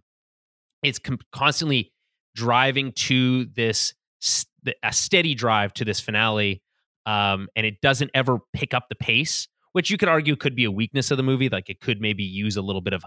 [0.83, 1.91] it's com- constantly
[2.35, 6.61] driving to this st- a steady drive to this finale,
[7.05, 10.65] um, and it doesn't ever pick up the pace, which you could argue could be
[10.65, 11.49] a weakness of the movie.
[11.49, 13.03] Like it could maybe use a little bit of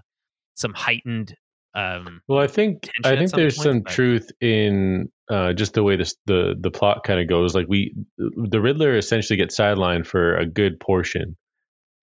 [0.55, 1.37] some heightened
[1.74, 3.92] um, well i think i think there's some but.
[3.92, 7.95] truth in uh, just the way this, the the plot kind of goes like we
[8.18, 11.37] the riddler essentially gets sidelined for a good portion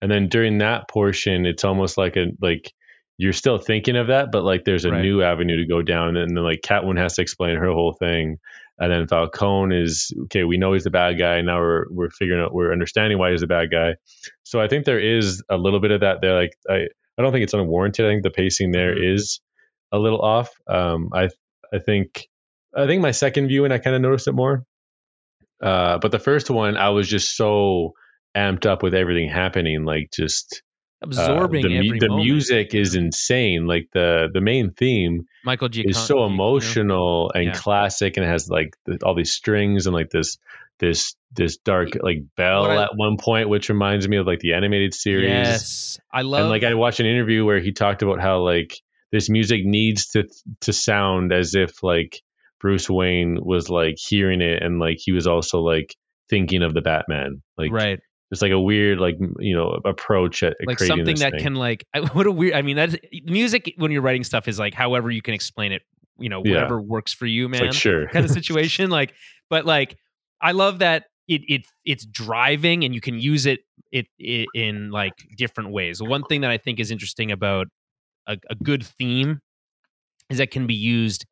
[0.02, 2.72] and then during that portion it's almost like a like
[3.18, 5.02] you're still thinking of that but like there's a right.
[5.02, 8.38] new avenue to go down and then like catwoman has to explain her whole thing
[8.80, 12.42] and then falcone is okay we know he's the bad guy now we're we're figuring
[12.42, 13.94] out we're understanding why he's the bad guy
[14.42, 17.30] so i think there is a little bit of that there like i i don't
[17.30, 19.14] think it's unwarranted i think the pacing there mm-hmm.
[19.92, 20.50] a little off.
[20.66, 21.28] Um, I
[21.72, 22.28] I think
[22.74, 24.64] I think my second viewing I kind of noticed it more.
[25.62, 27.94] Uh, but the first one I was just so
[28.34, 30.62] amped up with everything happening, like just
[31.02, 33.66] absorbing uh, the, the music is insane.
[33.66, 35.84] Like the the main theme, Michael G.
[35.86, 37.52] is so emotional and yeah.
[37.52, 40.38] classic, and has like the, all these strings and like this
[40.78, 44.54] this this dark like bell I, at one point, which reminds me of like the
[44.54, 45.28] animated series.
[45.28, 46.40] Yes, I love.
[46.42, 48.80] And like I watched an interview where he talked about how like
[49.12, 50.28] this music needs to
[50.62, 52.22] to sound as if like
[52.60, 55.96] Bruce Wayne was like hearing it and like he was also like
[56.28, 57.42] thinking of the Batman.
[57.56, 58.00] Like right.
[58.30, 61.40] It's like a weird, like you know, approach at like something that thing.
[61.40, 62.54] can like what a weird.
[62.54, 65.82] I mean, that music when you're writing stuff is like however you can explain it.
[66.16, 66.86] You know, whatever yeah.
[66.86, 67.62] works for you, man.
[67.62, 68.90] Like, sure, kind of situation.
[68.90, 69.14] like,
[69.48, 69.96] but like,
[70.40, 74.90] I love that it it it's driving and you can use it it, it in
[74.90, 76.02] like different ways.
[76.02, 77.68] One thing that I think is interesting about
[78.28, 79.40] a, a good theme
[80.28, 81.24] is that can be used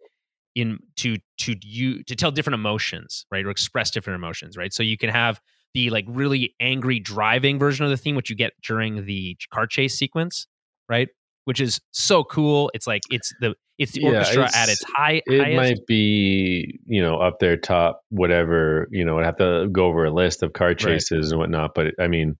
[0.60, 4.82] in to to you to tell different emotions right or express different emotions right so
[4.82, 5.40] you can have
[5.74, 9.66] the like really angry driving version of the theme which you get during the car
[9.66, 10.46] chase sequence
[10.88, 11.08] right
[11.44, 15.22] which is so cool it's like it's the it's the orchestra it's, at its high
[15.26, 15.56] it highest.
[15.56, 20.04] might be you know up there top whatever you know i'd have to go over
[20.06, 21.30] a list of car chases right.
[21.30, 22.36] and whatnot but i mean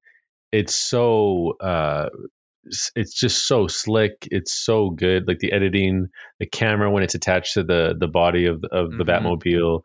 [0.50, 2.08] it's so uh
[2.94, 4.28] it's just so slick.
[4.30, 5.26] It's so good.
[5.26, 9.04] Like the editing, the camera when it's attached to the the body of of the
[9.04, 9.26] mm-hmm.
[9.26, 9.82] Batmobile,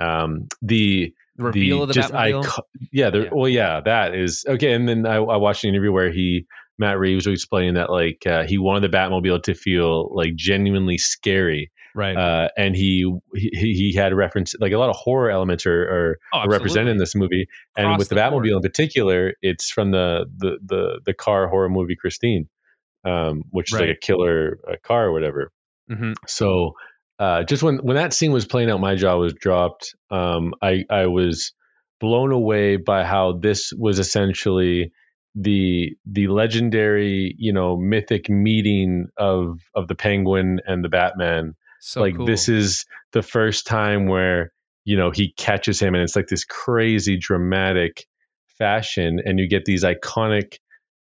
[0.00, 2.60] um, the reveal the, of the just Batmobile.
[2.92, 4.72] yeah, the, yeah, well, yeah, that is okay.
[4.72, 6.46] And then I, I watched an interview where he
[6.78, 10.98] Matt Reeves was explaining that like uh, he wanted the Batmobile to feel like genuinely
[10.98, 12.16] scary, right?
[12.16, 16.18] Uh, and he, he he had reference like a lot of horror elements are, are,
[16.34, 18.46] oh, represented in this movie, and Across with the, the Batmobile board.
[18.46, 22.48] in particular, it's from the the the the car horror movie Christine,
[23.04, 23.82] um, which right.
[23.82, 25.52] is like a killer uh, car or whatever.
[25.90, 26.12] Mm-hmm.
[26.26, 26.74] So
[27.18, 29.94] uh, just when when that scene was playing out, my jaw was dropped.
[30.10, 31.52] Um, I I was
[32.00, 34.92] blown away by how this was essentially
[35.34, 42.00] the the legendary you know mythic meeting of of the penguin and the batman So
[42.02, 42.26] like cool.
[42.26, 44.52] this is the first time where
[44.84, 48.06] you know he catches him and it's like this crazy dramatic
[48.58, 50.58] fashion and you get these iconic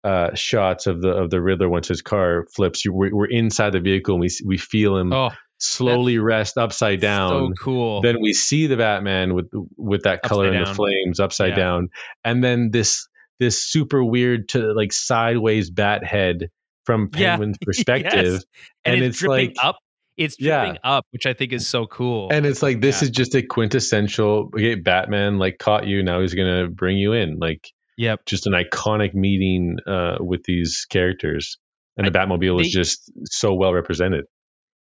[0.03, 2.85] uh, shots of the of the Riddler once his car flips.
[2.85, 7.01] You, we're, we're inside the vehicle and we we feel him oh, slowly rest upside
[7.01, 7.31] down.
[7.57, 8.03] so cool.
[8.03, 11.57] Then we see the Batman with with that color Upside and the flames upside Yeah.
[11.57, 11.89] down,
[12.23, 13.09] and then this
[13.41, 16.51] this super weird to like sideways bat head
[16.85, 17.31] from Yeah.
[17.37, 18.45] Penguin's perspective, Yes.
[18.85, 19.79] and, and it's, it's dripping like- up.
[20.17, 20.75] It's Yeah.
[20.85, 22.29] up, which I think is so cool.
[22.31, 23.07] and it's like this Yeah.
[23.07, 24.51] is just a quintessential.
[24.55, 26.03] Okay, Batman like caught you.
[26.03, 27.39] Now he's gonna bring you in.
[27.39, 28.21] Like yep.
[28.27, 31.59] just an iconic meeting uh, with these characters,
[31.97, 34.25] and the Batmobile they- is just so well represented.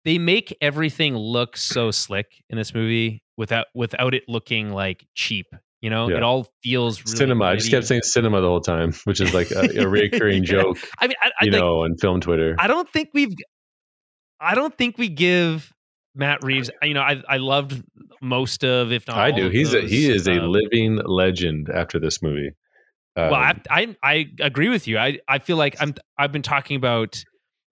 [0.04, 5.46] They make everything look so slick in this movie without without it looking like cheap.
[5.82, 6.16] You know, Yeah.
[6.16, 7.44] it all feels really cinema.
[7.44, 10.78] I just kept saying cinema the whole time, which is like a, a recurring joke,
[10.98, 12.56] I mean, I, I, you like, know, on film Twitter.
[12.58, 13.34] I don't think we've.
[14.40, 15.72] I don't think we give
[16.14, 16.70] Matt Reeves.
[16.82, 17.82] You know, I I loved
[18.20, 19.46] most of, if not, I do.
[19.46, 22.50] of He's a, he is a um, living legend after this movie.
[23.16, 24.98] Um, well, I, I I agree with you.
[24.98, 27.22] I I feel like I'm I've been talking about,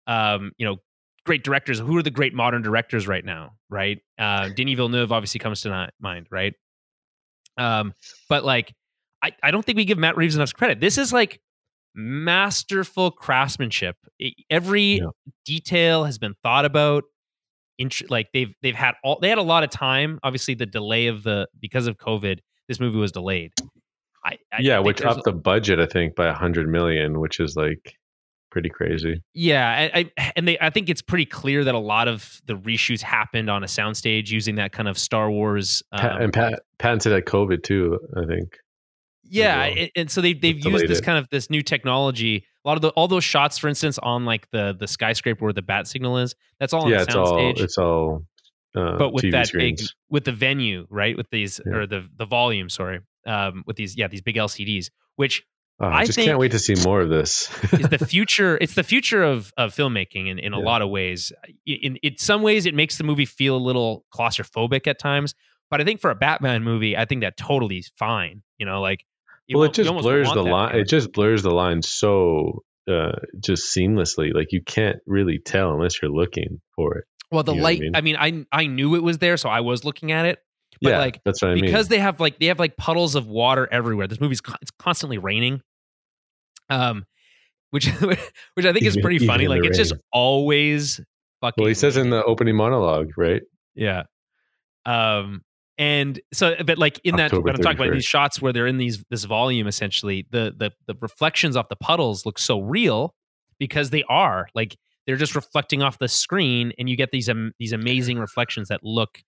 [0.06, 0.76] um, you know,
[1.24, 1.78] great directors.
[1.78, 3.52] Who are the great modern directors right now?
[3.70, 6.26] Right, uh, Denis Villeneuve obviously comes to mind.
[6.30, 6.54] Right,
[7.56, 7.92] um,
[8.28, 8.72] but like,
[9.22, 10.80] I I don't think we give Matt Reeves enough credit.
[10.80, 11.40] This is like
[11.96, 13.96] masterful craftsmanship.
[14.50, 15.06] Every Yeah.
[15.44, 17.04] detail has been thought about.
[17.78, 20.18] Int- like they've they've had all they had a lot of time.
[20.22, 23.52] Obviously, the delay of the because of COVID, this movie was delayed.
[24.24, 27.54] I, I yeah, which upped the budget, I think, by a hundred million, which is
[27.54, 27.94] like
[28.50, 29.20] pretty crazy.
[29.34, 32.54] Yeah, I, I, and they I think it's pretty clear that a lot of the
[32.54, 35.82] reshoots happened on a soundstage using that kind of Star Wars.
[35.92, 38.56] Um, and Pat, patented at COVID too, I think.
[39.28, 42.44] Yeah, and, and so they they've used this kind of this new technology.
[42.64, 45.52] A lot of the all those shots, for instance, on like the the skyscraper where
[45.52, 46.34] the bat signal is.
[46.60, 47.60] That's all on yeah, the it's all soundstage.
[47.60, 48.26] it's all
[48.76, 49.80] uh, but with TV that screens.
[49.82, 51.16] big with the venue, right?
[51.16, 51.72] With these Yeah.
[51.76, 55.42] or the the volume, sorry, um, with these yeah these big LCDs, which
[55.78, 57.50] Oh, I just can't wait to see more of this.
[57.74, 61.32] is the future it's the future of of filmmaking in, in a lot of ways
[61.66, 65.34] in, in some ways it makes the movie feel a little claustrophobic at times
[65.70, 68.80] but i think for a batman movie i think that totally is fine you know
[68.80, 69.04] like
[69.46, 70.76] you well, it just blurs the line.
[70.76, 74.34] It just blurs the line so uh, just seamlessly.
[74.34, 77.04] Like you can't really tell unless you're looking for it.
[77.30, 77.96] well the you know what I light mean?
[77.96, 78.46] I mean?
[78.52, 80.38] i i knew it was there so i was looking at it
[80.80, 81.64] but yeah, like that's what I mean.
[81.64, 84.70] because they have like they have like puddles of water everywhere this movie's con- it's
[84.78, 85.60] constantly raining
[86.70, 87.04] um
[87.70, 87.86] which
[88.54, 91.00] which i think is pretty even funny in the like it's just always
[91.40, 93.42] fucking well, he says in the opening monologue, right?
[93.74, 94.04] Yeah.
[94.84, 95.42] Um
[95.78, 98.78] and so but like in that October I'm talking about these shots where they're in
[98.78, 103.14] these this volume essentially, the the the reflections off the puddles look so real
[103.58, 107.52] because they are like they're just reflecting off the screen and you get these um,
[107.58, 109.22] these amazing reflections that look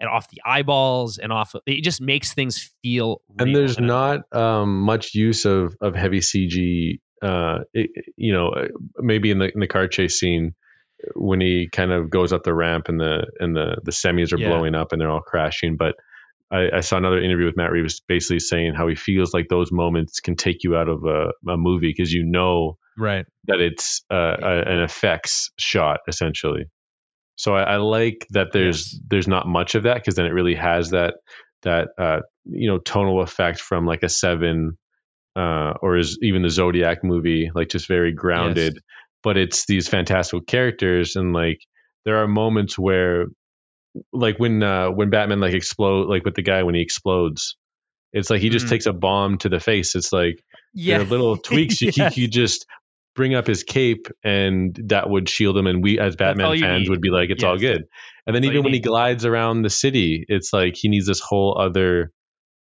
[0.00, 4.20] and off the eyeballs and off of, it just makes things feel and there's not
[4.34, 6.98] um, much use of of heavy CG.
[7.22, 8.66] Uh, it, you know, uh,
[8.98, 10.54] maybe in the in the car chase scene
[11.14, 14.38] when he kind of goes up the ramp and the and the the semis are
[14.38, 14.48] Yeah.
[14.48, 15.76] blowing up and they're all crashing.
[15.76, 15.94] But
[16.50, 19.72] I, I saw another interview with Matt Reeves basically saying how he feels like those
[19.72, 23.24] moments can take you out of a, a movie because you know right.
[23.46, 26.64] that it's uh, a, an effects shot essentially.
[27.36, 29.00] So I, I like that there's Yes.
[29.08, 31.14] there's not much of that because then it really has that
[31.62, 34.76] that uh, you know tonal effect from like a seven
[35.34, 38.78] uh, or is even the Zodiac movie like just very grounded.
[39.22, 41.60] But it's these fantastical characters and like
[42.04, 43.26] there are moments where
[44.12, 47.56] like when uh, when Batman like explode like with the guy when he explodes.
[48.12, 48.70] It's like he just Mhm.
[48.70, 49.94] takes a bomb to the face.
[49.94, 50.42] It's like
[50.74, 50.98] Yeah.
[50.98, 52.16] there are little tweaks you, Yes.
[52.16, 52.66] you, just
[53.14, 56.88] bring up his cape and that would shield him and we as batman fans need.
[56.88, 57.84] would be like it's all good
[58.26, 61.20] and then That's even when he glides around the city it's like he needs this
[61.20, 62.10] whole other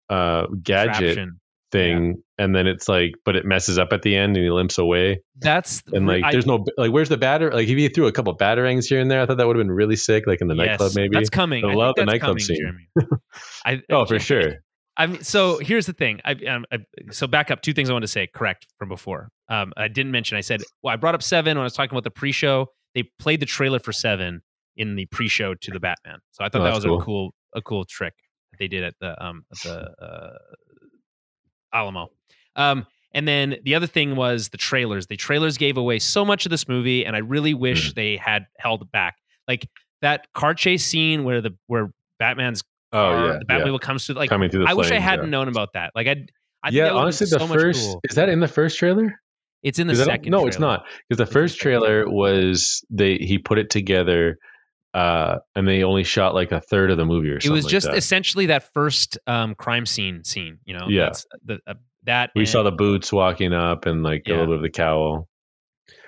[0.09, 1.40] uh gadget Contraption.
[1.73, 4.77] Thing and then it's like but it messes up at the end and he limps
[4.79, 8.07] away That's and like I- there's no like where's the batter like if you threw
[8.07, 10.41] a couple batarangs here and there i thought that would have been really sick like
[10.41, 11.65] in the yes, nightclub maybe That's coming.
[11.65, 12.87] I I love the nightclub coming, scene.
[13.65, 14.55] I, oh for sure
[14.97, 16.21] I mean, so here's the thing.
[16.27, 16.33] I,
[16.71, 16.79] I
[17.11, 18.27] so back up two things I wanted to say.
[18.35, 19.31] Correct from before.
[19.49, 20.37] Um, I didn't mention.
[20.37, 22.67] I said well, I brought up seven when I was talking about the pre-show.
[22.95, 24.43] They played the trailer for seven
[24.77, 26.19] in the pre-show to the Batman.
[26.33, 27.01] So I thought Oh, that was cool.
[27.01, 28.13] a cool a cool trick
[28.51, 30.39] that they did at the um at the uh,
[31.73, 32.11] Alamo.
[32.57, 35.07] Um, and then the other thing was the trailers.
[35.09, 38.47] The trailers gave away so much of this movie, and I really wish they had
[38.59, 39.17] held back.
[39.49, 39.69] Like
[40.01, 42.63] that car chase scene where the where Batman's
[42.93, 43.59] Oh yeah, the yeah.
[43.61, 44.29] Batmobile comes to like.
[44.31, 45.31] coming through the I wish I hadn't yeah.
[45.31, 45.93] known about that.
[45.95, 46.27] Like I,
[46.63, 48.01] I yeah, honestly, so the much first cool.
[48.09, 49.21] is that in the first trailer?
[49.63, 50.31] It's in the second.
[50.31, 54.39] no, it's not because the It's first trailer was they he put it together,
[54.95, 57.71] uh, and they only shot like a third of the movie or It was like
[57.71, 57.97] just that.
[57.97, 60.59] essentially that first um, crime scene scene.
[60.65, 60.87] You know.
[60.89, 61.05] Yeah.
[61.07, 61.75] That's the, uh,
[62.05, 62.31] that.
[62.35, 65.29] we and- saw the boots walking up and like a little bit of the cowl.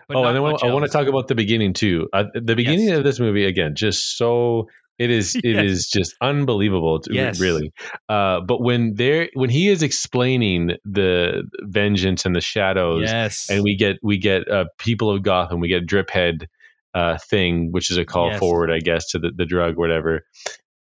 [0.08, 2.08] but oh, and then I want to talk about the beginning too.
[2.12, 2.98] Uh, the beginning Yes.
[2.98, 4.68] of this movie again, just so
[4.98, 5.64] it is it Yes.
[5.64, 7.00] is just unbelievable.
[7.00, 7.40] To, Yes.
[7.40, 7.72] really.
[8.08, 13.48] Uh, but when they're when he is explaining the vengeance and the shadows, Yes.
[13.50, 16.48] and we get we get uh, people of Gotham, we get drip head
[16.94, 18.38] uh, thing, which is a call Yes.
[18.38, 20.24] forward, I guess, to the, the drug, whatever.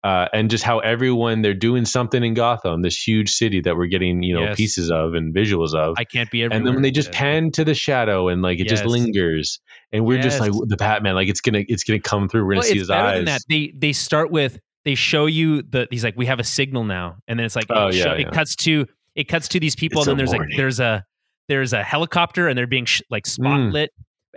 [0.01, 3.87] Uh, and just how everyone they're doing something in Gotham, this huge city that we're
[3.87, 4.55] getting you know Yes.
[4.57, 5.95] pieces of and visuals of.
[5.97, 6.57] I can't be everywhere.
[6.57, 9.59] and then when they just pan to the shadow and like it just lingers,
[9.91, 12.45] and we're just like the Batman, like it's gonna it's gonna come through.
[12.45, 13.15] We're gonna see his better eyes.
[13.17, 13.41] than that.
[13.49, 17.17] They they start with they show you the he's like we have a signal now,
[17.27, 18.27] and then it's like Oh, it, yeah, show- yeah.
[18.27, 18.85] it cuts to
[19.15, 21.03] it cuts to these people, It's and then there's like there's a
[21.49, 23.73] there's a helicopter, and they're being sh- like Mm.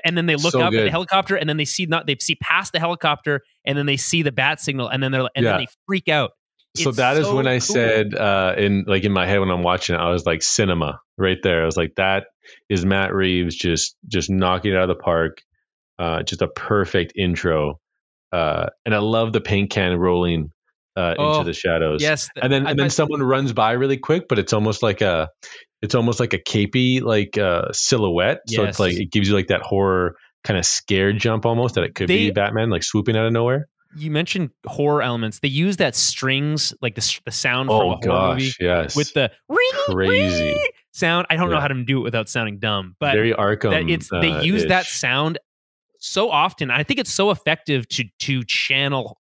[0.05, 2.17] And then they look So up at the helicopter, and then they see not they
[2.21, 5.45] see past the helicopter, and then they see the bat signal, and then they're and
[5.45, 5.53] Yeah.
[5.53, 6.33] then they freak out.
[6.77, 7.61] So It's that is so when I cool.
[7.75, 11.01] said uh, in like in my head when I'm watching it, I was like cinema
[11.19, 11.63] right there.
[11.63, 12.25] I was like, that
[12.71, 15.43] is Matt Reeves just just knocking it out of the park.
[15.99, 17.79] Uh, just a perfect intro,
[18.33, 20.51] uh, and I love the paint can rolling
[20.97, 22.01] uh, Oh, into the shadows.
[22.03, 24.83] yes, and then I- and then I- someone runs by really quick, but it's almost
[24.83, 25.29] like a
[25.83, 28.41] it's almost like a capey like uh, silhouette.
[28.49, 31.85] So it's like it gives you like that horror kind of scare jump almost that
[31.85, 33.69] it could They- be Batman like swooping out of nowhere.
[33.97, 35.41] you mentioned horror elements.
[35.41, 39.13] They use that strings like the the sound from a Oh horror movie yes, with
[39.13, 39.31] the
[39.91, 40.57] Crazy.
[40.93, 41.27] sound.
[41.31, 43.71] I don't know how to do it without sounding dumb, but very Arkham.
[43.71, 45.39] that it's they uh, use that sound
[45.99, 46.71] so often.
[46.71, 49.19] I think it's so effective to to channel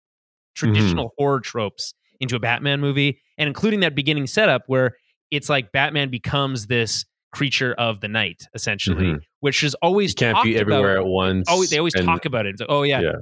[0.54, 0.70] Mm-hmm.
[0.74, 4.96] traditional horror tropes into a Batman movie, and including that beginning setup where
[5.32, 9.20] it's like Batman becomes this creature of the night, essentially, Mhm.
[9.40, 11.06] which is always You can't be everywhere About.
[11.06, 11.48] at once.
[11.48, 12.50] Always, they always and- talk about it.
[12.50, 13.12] It's like, oh yeah, Yeah.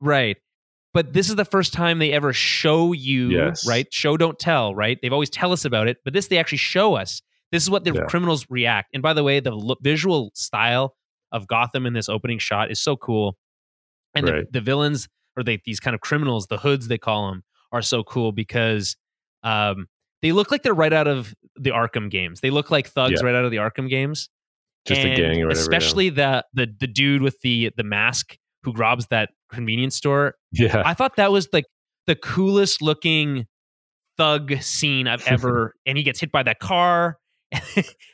[0.00, 0.36] right.
[0.94, 3.68] But this is the first time they ever show you, Yes.
[3.68, 3.86] right?
[3.92, 4.98] Show don't tell, right?
[5.02, 7.20] They've always tell us about it, but this they actually show us.
[7.52, 8.06] This is what the Yeah.
[8.06, 8.88] criminals react.
[8.94, 10.96] And by the way, the lo- visual style
[11.32, 13.36] of Gotham in this opening shot is so cool.
[14.14, 14.44] And Right.
[14.46, 17.82] the, the villains or they, these kind of criminals, the hoods they call them, are
[17.82, 18.96] so cool because
[19.42, 19.86] um,
[20.26, 22.40] they look like they're right out of the Arkham games.
[22.40, 23.26] They look like thugs Yeah.
[23.26, 24.28] right out of the Arkham games.
[24.84, 25.48] just a And gang or whatever.
[25.48, 25.52] yeah.
[25.52, 30.34] Especially the the the dude with the the mask who robs that convenience store.
[30.52, 31.64] yeah, I thought that was like
[32.08, 33.46] the coolest looking
[34.16, 35.74] thug scene I've ever.
[35.86, 37.18] and he gets hit by that car,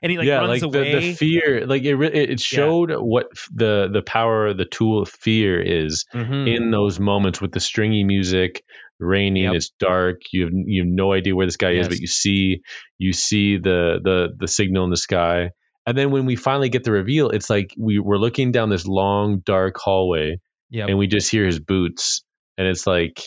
[0.02, 0.92] and he like yeah, runs like away.
[0.94, 5.60] The, the fear, like it, it showed what the the power, the tool of fear
[5.60, 6.54] is Mhm.
[6.56, 8.62] in those moments with the stringy music,
[9.02, 9.54] raining, Yep.
[9.54, 11.86] it's dark, you have you have no idea where this guy Yes.
[11.86, 12.60] is, but you see
[12.98, 15.50] you see the the the signal in the sky,
[15.86, 18.86] and then when we finally get the reveal, it's like we we're looking down this
[18.86, 20.38] long dark hallway,
[20.70, 20.88] Yep.
[20.88, 22.22] and we just hear his boots,
[22.56, 23.20] and it's like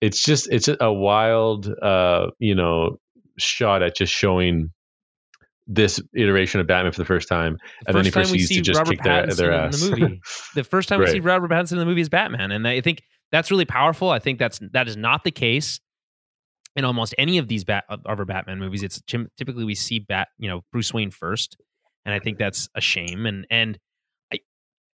[0.00, 2.96] it's just it's a wild uh you know
[3.38, 4.70] shot at just showing
[5.72, 8.38] this iteration of Batman for the first time, The and then he first time we
[8.38, 9.80] proceeds to just Robert kick their, Pattinson their in ass.
[9.80, 10.20] the movie.
[10.56, 11.24] the first time we see Right.
[11.24, 13.02] Robert Pattinson in the movie is Batman, and I think
[13.32, 14.10] that's really powerful.
[14.10, 15.80] I think that's that is not the case
[16.76, 18.82] in almost any of these Bat our Batman movies.
[18.82, 21.56] It's typically we see Bat, you know, Bruce Wayne first,
[22.04, 23.26] and I think that's a shame.
[23.26, 23.78] And and
[24.32, 24.38] I,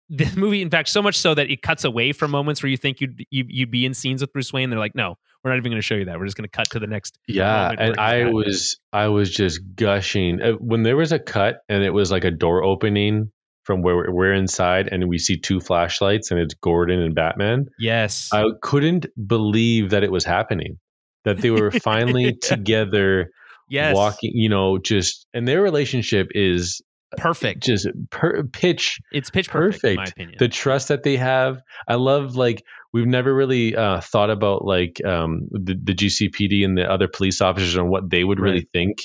[0.08, 2.76] this movie, in fact, so much so that it cuts away from moments where you
[2.76, 4.70] think you'd you, you'd be in scenes with Bruce Wayne.
[4.70, 6.18] They're like, no, we're not even going to show you that.
[6.18, 7.18] We're just going to cut to the next.
[7.26, 11.82] Yeah, and I was I was just gushing Uh, when there was a cut and
[11.82, 13.32] it was like a door opening
[13.70, 17.66] from where we're- inside and we see two flashlights and it's Gordon and Batman.
[17.78, 20.78] Yes, I couldn't believe that it was happening.
[21.24, 23.30] That they were finally together
[23.68, 26.82] yes, walking, you know, just and their relationship is
[27.16, 27.62] perfect.
[27.62, 30.36] just per, pitch It's pitch perfect, in my opinion.
[30.40, 32.62] the trust that they have i love like
[32.92, 37.40] we've never really uh, thought about like um, the, the gcpd and the other police
[37.40, 38.98] officers and what they would really think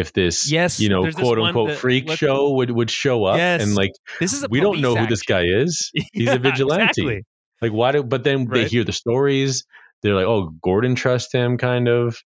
[0.00, 3.62] if this Yes, you know quote unquote that- freak show would would show up Yes.
[3.62, 6.38] and like this is a we don't know who this guy is he's Yeah, a
[6.38, 7.22] vigilante exactly.
[7.62, 9.64] like why do but then they hear the stories
[10.02, 12.16] they're like oh gordon trusts him kind of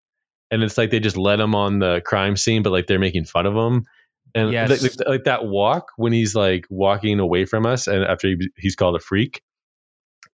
[0.51, 3.25] and it's like they just let him on the crime scene but like they're making
[3.25, 3.85] fun of him
[4.35, 4.71] and Yes.
[4.71, 8.51] like, like, like that walk when he's like walking away from us and after he,
[8.57, 9.43] he's called a freak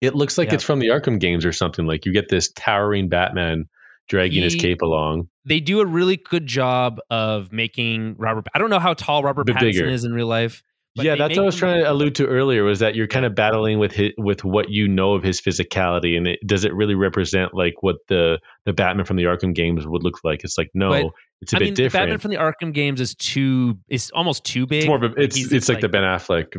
[0.01, 0.55] it looks like Yeah.
[0.55, 3.66] it's from the arkham games or something like you get this towering batman
[4.09, 8.46] dragging his cape along They do a really good job of making Robert.
[8.55, 9.86] I don't know how tall Robert Pattinson bigger.
[9.88, 10.62] is in real life,
[10.96, 12.62] but yeah, that's what I was trying to allude to earlier.
[12.64, 16.16] Was that you're kind of battling with his, with what you know of his physicality,
[16.16, 19.86] and it, does it really represent like what the the Batman from the Arkham games
[19.86, 20.44] would look like?
[20.44, 21.05] It's like no, But,
[21.42, 22.02] it's a I bit mean, the different.
[22.05, 24.78] Batman from the Arkham games is too is almost too big.
[24.82, 26.52] it's more of a, it's he's- it's, like, the Ben Affleck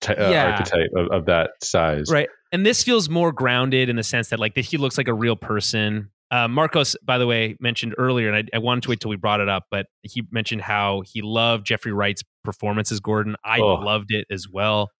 [0.00, 0.50] ty- uh, Yeah.
[0.52, 2.10] archetype of, of that size.
[2.10, 5.06] right and this feels more grounded in the sense that like that he looks like
[5.08, 8.90] a real person uh, marcos by the way mentioned earlier and I, I wanted to
[8.90, 12.92] wait till we brought it up but he mentioned how he loved jeffrey wright's performance
[12.92, 13.74] as gordon i Oh.
[13.76, 14.90] loved it as well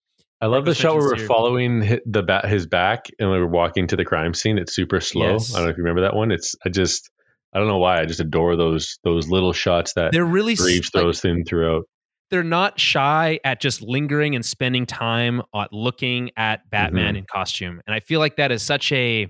[0.41, 3.47] I love the shot where we're here- following the bat his back and we we're
[3.47, 4.57] walking to the crime scene.
[4.57, 5.33] It's super slow.
[5.33, 5.53] Yes.
[5.53, 6.31] I don't know if you remember that one.
[6.31, 7.11] It's I just
[7.53, 10.91] I don't know why I just adore those those little shots that they're really Reeves
[10.95, 11.87] like, throws in throughout.
[12.31, 17.17] they're not shy at just lingering and spending time at looking at batman Mm-hmm.
[17.17, 19.27] in costume and i feel like that is such a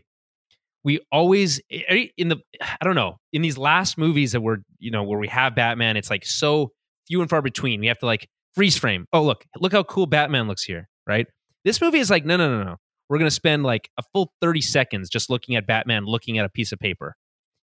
[0.85, 4.91] we always eh, in the i don't know in these last movies that we're you
[4.91, 6.73] know where we have batman it's like so
[7.09, 7.81] few and far between.
[7.81, 9.07] We have to like freeze frame.
[9.13, 11.27] Oh look look how cool batman looks here right?
[11.65, 12.77] This movie is like no no no no.
[13.09, 16.49] We're to spend like a full 30 seconds just looking at batman looking at a
[16.49, 17.17] piece of paper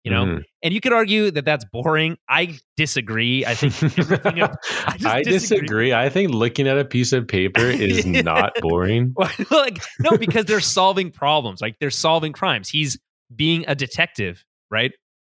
[0.05, 0.43] you know Mhm.
[0.63, 5.23] and you could argue that that's boring i disagree i think ab- I just I
[5.23, 5.23] disagree.
[5.23, 5.93] disagree.
[5.95, 9.15] I think looking at a piece of paper is not boring.
[9.51, 11.61] Like no, because they're solving problems.
[11.61, 12.69] Like they're solving crimes.
[12.69, 12.99] He's
[13.35, 14.93] being a detective, right?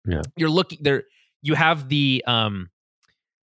[0.07, 0.21] Yeah.
[0.35, 1.03] You're looking there.
[1.41, 2.69] You have the um.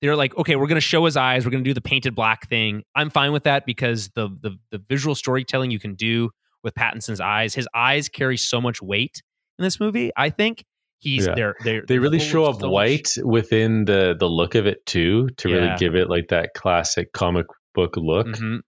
[0.02, 1.44] They're like, okay, we're going to show his eyes.
[1.46, 2.84] We're going to do the painted black thing.
[2.96, 6.30] I'm fine with that because the the the visual storytelling you can do
[6.64, 7.54] with Pattinson's eyes.
[7.54, 9.22] His eyes carry so much weight
[9.58, 10.12] in this movie.
[10.16, 10.64] I think
[11.00, 11.34] he's Yeah.
[11.36, 14.86] they're they're They really show up so much- white within the the look of it
[14.86, 18.28] too, to really give it like that classic comic book look.
[18.28, 18.60] Mhm.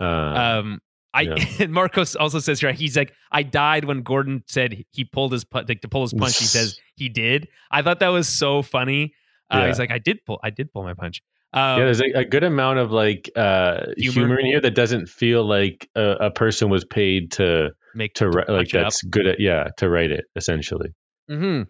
[0.00, 0.78] Uh, Um,
[1.12, 1.34] I yeah.
[1.68, 5.62] Marcos also says here he's like I died when Gordon said he pulled his pu-
[5.68, 6.38] like to pull his punch.
[6.38, 7.48] He says he did.
[7.70, 9.12] I thought that was so funny.
[9.52, 9.66] Uh, Yeah.
[9.68, 11.20] He's like I did pull I did pull my punch.
[11.52, 14.12] Um, yeah, there's a, a good amount of like uh, Humor.
[14.12, 14.38] humor.
[14.38, 18.48] in here that doesn't feel like a, a person was paid to make to write,
[18.48, 18.84] like punch it up.
[18.84, 20.90] that's good at yeah to write it essentially.
[21.30, 21.62] Mm-hmm.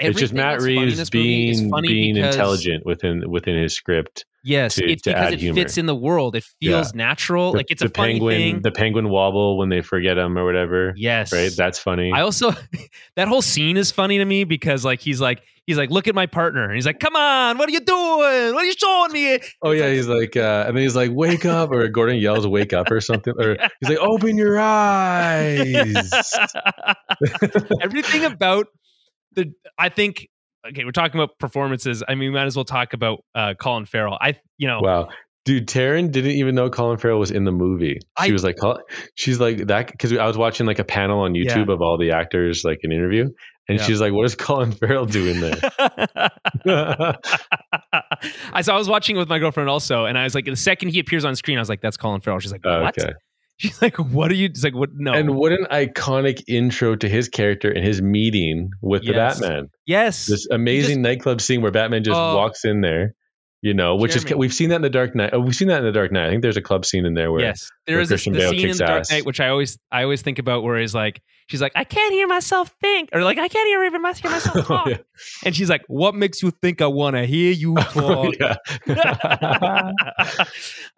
[0.00, 0.08] Mhm.
[0.08, 4.24] it's just Matt Reeves this movie is being being because- intelligent within within his script.
[4.44, 5.54] Yes, to- it's to because it humor.
[5.60, 6.34] fits in the world.
[6.34, 7.52] It feels natural.
[7.52, 8.62] The- like it's the a funny penguin, thing.
[8.62, 10.94] the penguin wobble when they forget him or whatever.
[10.96, 12.10] yes, Right, that's funny.
[12.12, 12.50] I also
[13.16, 16.14] that whole scene is funny to me because like he's like he's like look at
[16.16, 19.12] my partner and he's like come on what are you doing what are you showing
[19.12, 22.44] me oh yeah, he's like, uh, and then he's like, "Wake up!" or Gordon yells,
[22.48, 26.10] "Wake up!" or something, or he's like, "Open your eyes."
[27.80, 28.66] Everything about
[29.34, 30.28] the I think
[30.68, 32.02] okay, we're talking about performances.
[32.06, 34.16] I mean, we might as well talk about uh Colin Farrell.
[34.20, 35.08] I you know Wow.
[35.44, 37.98] Dude, Taryn didn't even know Colin Farrell was in the movie.
[38.22, 38.58] She I- was like,
[39.16, 42.12] she's like that because I was watching like a panel on YouTube of all the
[42.12, 43.28] actors, like an interview,
[43.68, 43.84] and Yeah.
[43.84, 45.58] she's like, "What is Colin Farrell doing there?"
[48.52, 50.54] I so I was watching it with my girlfriend also, and I was like, the
[50.56, 53.12] second he appears on screen, I was like, "That's Colin Farrell." She's like, "What?" okay.
[53.62, 54.90] She's like, "What are you?" She's like, "What?
[54.94, 59.38] No." And what an iconic intro to his character and his meeting with Yes.
[59.38, 59.70] the Batman.
[59.86, 62.36] yes, This amazing nightclub scene where Batman just Oh.
[62.36, 63.14] walks in there,
[63.62, 65.30] you know, which is we've seen that in the Dark Knight.
[65.32, 66.26] Oh, we've seen that in the Dark Knight.
[66.26, 68.32] I think there's a club scene in there where yes, there where is this, Christian
[68.34, 69.10] the Bale scene in the Dark ass.
[69.10, 72.12] Knight, which I always I always think about, where he's like, she's like, "I can't
[72.12, 74.98] hear myself think," or like, "I can't hear even my- hear myself talk," Oh, yeah.
[75.44, 78.34] and she's like, "What makes you think I want to hear you talk?"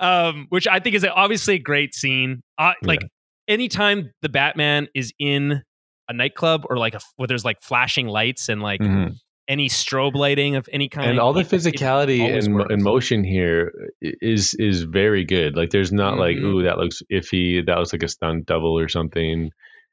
[0.00, 2.42] um, which I think is obviously a great scene.
[2.58, 3.00] Uh, like
[3.48, 5.62] anytime the Batman is in
[6.08, 9.14] a nightclub or like a where there's like flashing lights and like Mhm.
[9.46, 12.82] Any strobe lighting of any kind, and all the it- it physicality always and, and
[12.82, 15.56] motion here is is very good.
[15.56, 16.42] Like there's not like Mhm.
[16.44, 19.50] ooh that looks iffy, that looks like a stunt double or something.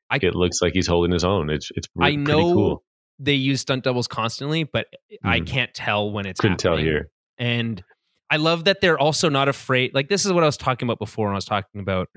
[0.10, 1.49] I- it looks like he's holding his own.
[1.49, 2.84] It's it's I know pretty cool.
[3.20, 4.88] they use stunt doubles constantly, but
[5.24, 5.47] I Mhm.
[5.47, 7.10] can't tell when it's Couldn't tell here.
[7.38, 7.84] And
[8.30, 9.93] I love that they're also not afraid.
[9.93, 12.08] Like this is what I was talking about before when I was talking about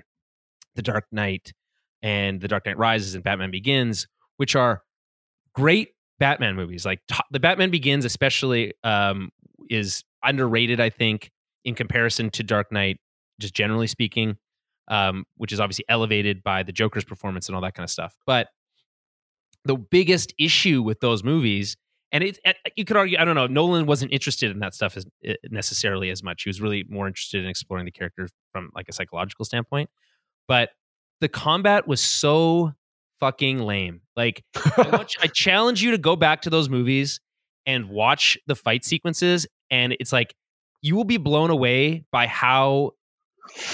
[0.77, 1.53] the Dark Knight
[2.03, 4.07] and the Dark Knight Rises and Batman Begins,
[4.37, 4.83] which are
[5.55, 5.89] great
[6.19, 6.85] Batman movies.
[6.87, 7.01] Like
[7.31, 9.31] the Batman Begins, especially, um,
[9.71, 10.81] is underrated.
[10.81, 11.31] I think
[11.65, 12.99] in comparison to Dark Knight,
[13.41, 14.37] just generally speaking,
[14.89, 18.15] um, which is obviously elevated by the Joker's performance and all that kind of stuff.
[18.27, 18.49] But
[19.65, 21.77] the biggest issue with those movies
[22.13, 24.97] and it, it- you could argue i don't know nolan wasn't interested in that stuff
[24.97, 28.71] as eh, necessarily as much he was really more interested in exploring the character from
[28.75, 29.89] like a psychological standpoint
[30.49, 30.71] but
[31.21, 32.73] the combat was so
[33.21, 37.21] fucking lame like I, you- I challenge you to go back to those movies
[37.67, 40.35] and watch the fight sequences and it's like
[40.83, 42.91] you will be blown away by how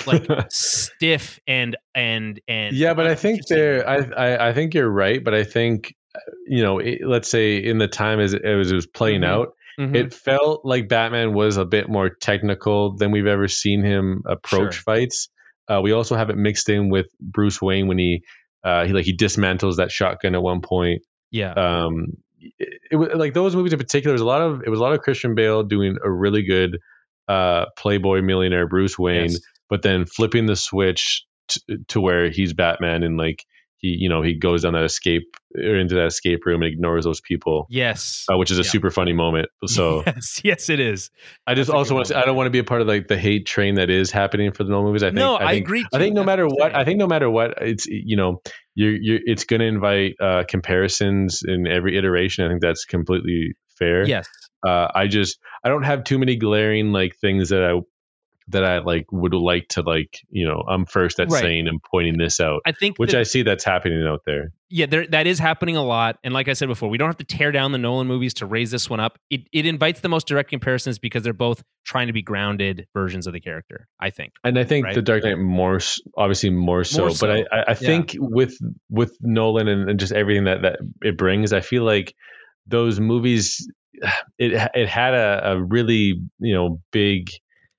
[0.07, 3.89] like stiff and and and yeah, but I think they're.
[3.89, 5.95] I, I I think you're right, but I think
[6.47, 9.27] you know, it, let's say in the time as it, as it was playing Mhm.
[9.27, 9.95] out, Mhm.
[9.95, 14.75] it felt like Batman was a bit more technical than we've ever seen him approach
[14.75, 14.83] Sure.
[14.83, 15.29] fights.
[15.69, 18.23] Uh, we also have it mixed in with Bruce Wayne when he
[18.65, 21.03] uh, he like he dismantles that shotgun at one point.
[21.31, 21.53] yeah.
[21.53, 22.17] Um,
[22.59, 24.13] it, it was like those movies in particular.
[24.13, 26.79] Was a lot of it was a lot of Christian Bale doing a really good
[27.29, 29.41] uh, Playboy millionaire Bruce Wayne, Yes.
[29.69, 33.45] but then flipping the switch t- to where he's Batman and like
[33.81, 35.25] he you know he goes down that escape
[35.57, 37.67] or into that escape room and ignores those people.
[37.71, 38.25] Yes.
[38.33, 38.69] Uh, which is a Yeah.
[38.71, 39.49] super funny moment.
[39.67, 41.11] So yes, yes, it is.
[41.47, 42.15] I just That's also want to.
[42.15, 42.23] moment.
[42.25, 44.53] I don't want to be a part of like the hate train that is happening
[44.53, 45.03] for the Nolan movies.
[45.03, 45.17] I think.
[45.17, 45.87] no, I, think, agree.
[45.93, 48.41] I think no matter what, I think no matter what, it's you know,
[48.77, 50.45] you're you're it's going to invite uh,
[50.81, 52.45] comparisons in every iteration.
[52.45, 54.07] I think that's completely fair.
[54.07, 54.29] yes,
[54.67, 57.81] Uh, I just I don't have too many glaring like things that I
[58.51, 61.41] that I like would like to like you know I'm first at Right.
[61.41, 64.53] saying and pointing this out, I think which that- I see that's happening out there.
[64.69, 66.19] yeah, there, that is happening a lot.
[66.23, 68.47] And like I said before, we don't have to tear down the Nolan movies to
[68.47, 69.19] raise this one up.
[69.31, 73.27] It, it invites the most direct comparisons because they're both trying to be grounded versions
[73.27, 73.89] of the character.
[73.99, 74.33] I think.
[74.45, 74.95] And I think Right.
[74.95, 75.81] the Dark Knight more,
[76.17, 77.07] obviously more so.
[77.09, 77.39] More But I.
[77.53, 78.57] I, I think with
[78.89, 82.15] with Nolan and, and just everything that that it brings, I feel like
[82.67, 83.69] those movies,
[84.39, 87.31] it it had a, a really you know big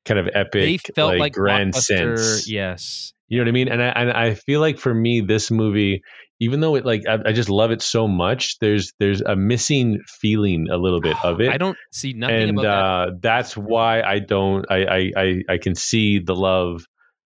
[0.06, 2.50] kind of epic, They felt like, grand blockbuster- sense.
[2.50, 3.14] Yes.
[3.28, 3.68] You know what I mean?
[3.70, 6.02] And I and I feel like for me, this movie,
[6.42, 10.00] even though it like I, I just love it so much, there's there's a missing
[10.20, 14.02] feeling a little bit of it I don't see nothing and about uh, that's why
[14.02, 14.66] I don't.
[14.70, 16.84] I, I I I can see the love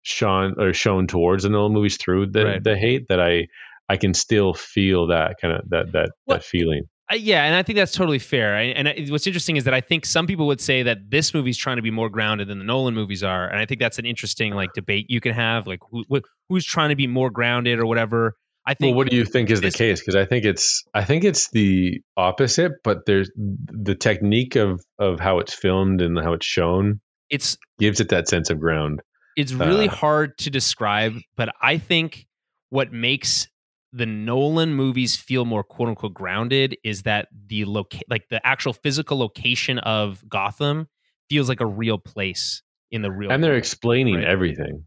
[0.03, 2.63] shown or shown towards the Nolan movies through the Right.
[2.63, 3.47] the hate that I
[3.87, 6.83] I can still feel that kind of that that Well, that feeling.
[7.09, 8.55] I, yeah, and I think that's totally fair.
[8.55, 11.33] I, and I, what's interesting is that I think some people would say that this
[11.33, 13.99] movie's trying to be more grounded than the Nolan movies are, and I think that's
[13.99, 17.29] an interesting like debate you can have, like who, wh- who's trying to be more
[17.29, 18.33] grounded or whatever.
[18.67, 18.95] I think.
[18.95, 19.99] Well, what do you think is the case?
[19.99, 25.19] Because I think it's I think it's the opposite, but there's the technique of of
[25.19, 26.99] how it's filmed and how it's shown
[27.29, 29.01] it's gives it that sense of ground.
[29.37, 32.25] it's really Uh, hard to describe, but I think
[32.69, 33.47] what makes
[33.95, 38.73] the Nolan movies feel more quote unquote grounded is that the loca- like the actual
[38.73, 40.87] physical location of Gotham
[41.29, 43.57] feels like a real place in the real And they're world.
[43.59, 44.25] explaining Right.
[44.25, 44.85] everything.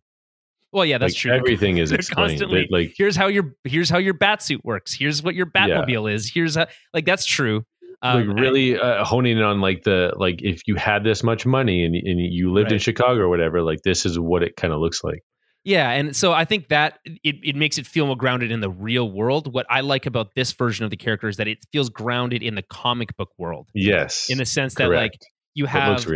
[0.73, 2.29] well yeah that's like, true Everything is They're explained.
[2.31, 5.47] constantly- They- like here's how your here's how your bat suit works here's what your
[5.47, 7.65] batmobile is here's how like that's true
[8.03, 11.45] Um, like really uh, honing in on like the like if you had this much
[11.47, 14.73] money and, and you lived in Chicago or whatever, like this is what it kind
[14.73, 15.23] of looks like.
[15.65, 18.71] Yeah, and so I think that it, it makes it feel more grounded in the
[18.71, 19.53] real world.
[19.53, 22.55] What I like about this version of the character is that it feels grounded in
[22.55, 25.13] the comic book world, Yes, in the sense that like
[25.55, 26.07] you have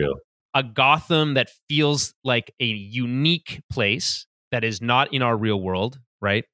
[0.55, 5.99] a Gotham that feels like a unique place that is not in our real world,
[6.21, 6.45] right?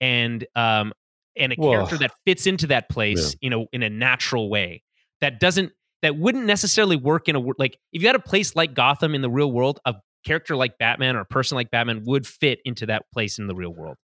[0.00, 0.92] And um
[1.36, 4.82] and a Well, character that fits into that place in a in a natural way
[5.20, 5.72] that doesn't
[6.02, 9.22] that wouldn't necessarily work in a like if you had a place like Gotham in
[9.22, 9.94] the real world, a
[10.26, 13.54] character like Batman or a person like Batman would fit into that place in the
[13.54, 13.96] real world.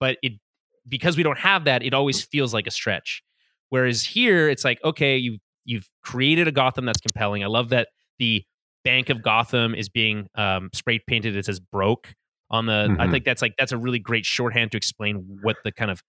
[0.00, 0.32] But it
[0.88, 3.22] because we don't have that, it always feels like a stretch.
[3.68, 7.44] Whereas here, it's like okay, you you've created a Gotham that's compelling.
[7.44, 8.44] I love that the
[8.84, 11.36] Bank of Gotham is being um, spray painted.
[11.36, 12.14] It says broke
[12.50, 12.96] on the.
[12.98, 13.10] I Mhm.
[13.10, 16.02] think that's like that's a really great shorthand to explain what the kind of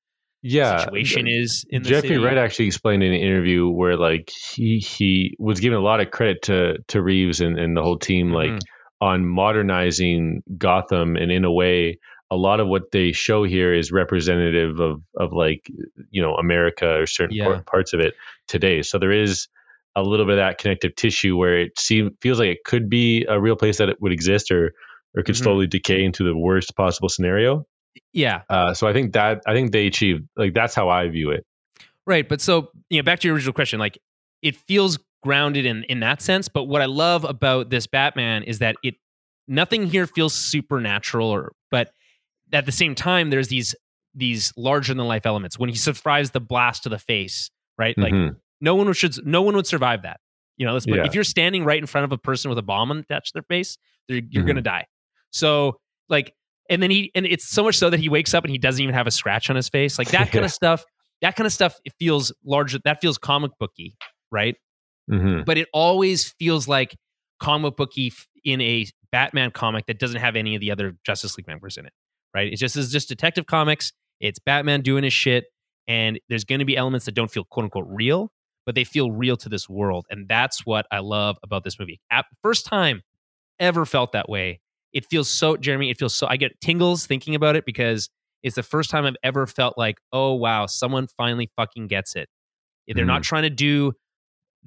[0.43, 2.23] Yeah, situation is in the Jeffrey city.
[2.23, 6.11] Wright actually explained in an interview where like he he was giving a lot of
[6.11, 8.61] credit to to Reeves and, and the whole team like Mhm.
[9.01, 13.91] On modernizing Gotham and in a way a lot of what they show here is
[13.91, 15.69] representative of of like
[16.09, 17.61] you know America or certain Yeah.
[17.65, 18.15] parts of it
[18.47, 18.81] today.
[18.81, 19.47] So there is
[19.95, 23.25] a little bit of that connective tissue where it seems feels like it could be
[23.27, 24.73] a real place that it would exist or
[25.15, 25.43] or could Mhm.
[25.43, 27.65] slowly decay into the worst possible scenario.
[28.13, 31.31] Yeah, Uh, so I think that I think they achieved like that's how I view
[31.31, 31.45] it.
[32.05, 33.97] Right, but so you know, back to your original question, like
[34.41, 36.47] it feels grounded in in that sense.
[36.47, 38.95] But what I love about this Batman is that it
[39.47, 41.91] nothing here feels supernatural, or but
[42.53, 43.75] at the same time, there's these
[44.15, 45.59] these larger than life elements.
[45.59, 47.97] When he survives the blast to the face, right?
[47.97, 48.35] Like Mhm.
[48.61, 50.19] no one should no one would survive that.
[50.57, 51.05] You know, let's put, Yeah.
[51.05, 53.43] if you're standing right in front of a person with a bomb attached to their
[53.43, 54.47] face, you're Mhm.
[54.47, 54.85] gonna die.
[55.31, 56.33] So like,
[56.69, 58.81] and then he and it's so much so that he wakes up and he doesn't
[58.81, 59.99] even have a scratch on his face.
[59.99, 60.45] Like that kind Yeah.
[60.45, 60.83] of stuff.
[61.21, 61.75] That kind of stuff.
[61.85, 62.79] It feels larger.
[62.85, 63.95] That feels comic booky,
[64.31, 64.55] right?
[65.09, 65.45] Mhm.
[65.45, 66.95] But it always feels like
[67.39, 71.37] comic booky f- in a Batman comic that doesn't have any of the other Justice
[71.37, 71.93] League members in it,
[72.33, 72.51] right?
[72.51, 73.93] It's just it's just Detective Comics.
[74.19, 75.45] It's Batman doing his shit,
[75.87, 78.31] and there's going to be elements that don't feel quote unquote real,
[78.65, 82.01] but they feel real to this world, and that's what I love about this movie.
[82.11, 83.01] At first time
[83.59, 84.59] ever felt that way.
[84.93, 85.89] It feels so, Jeremy.
[85.89, 86.27] It feels so.
[86.27, 88.09] I get tingles thinking about it because
[88.43, 92.29] it's the first time I've ever felt like, oh wow, someone finally fucking gets it.
[92.87, 93.93] They're not trying to do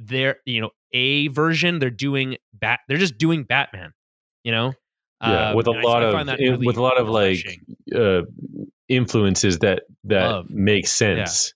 [0.01, 1.78] their, you know, a version.
[1.78, 2.80] They're doing bat.
[2.88, 3.92] They're just doing Batman.
[4.42, 4.72] You know.
[5.22, 7.44] Yeah, Um, with a lot I of really with a lot of like
[7.94, 8.22] uh,
[8.88, 10.51] influences that that Love.
[10.51, 11.53] make sense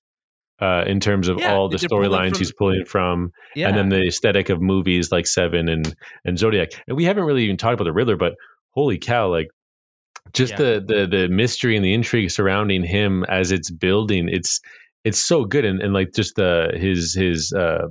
[0.61, 3.68] uh, in terms of Yeah, all the storylines he's pulling from, yeah.
[3.68, 5.95] and then the aesthetic of movies like Seven and
[6.26, 6.72] and Zodiac.
[6.86, 8.34] And we haven't really even talked about the Riddler, but
[8.70, 9.49] holy cow, like
[10.34, 10.59] just Yeah.
[10.59, 14.61] the the the mystery and the intrigue surrounding him as it's building, it's
[15.05, 17.88] it's so good, and and like just the his his uh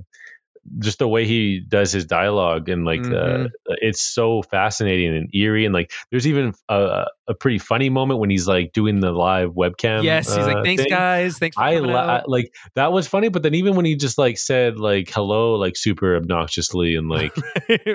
[0.80, 3.46] just the way he does his dialogue and like Mhm.
[3.46, 3.50] uh,
[3.82, 8.30] it's so fascinating and eerie and like there's even a, a pretty funny moment when
[8.30, 10.90] he's like doing the live webcam yes, he's uh, like, "Thanks, thing.
[10.90, 11.38] guys.
[11.38, 13.96] Thanks for I, coming li- I like that was funny, but then even when he
[13.98, 17.36] just like said like hello like super obnoxiously and like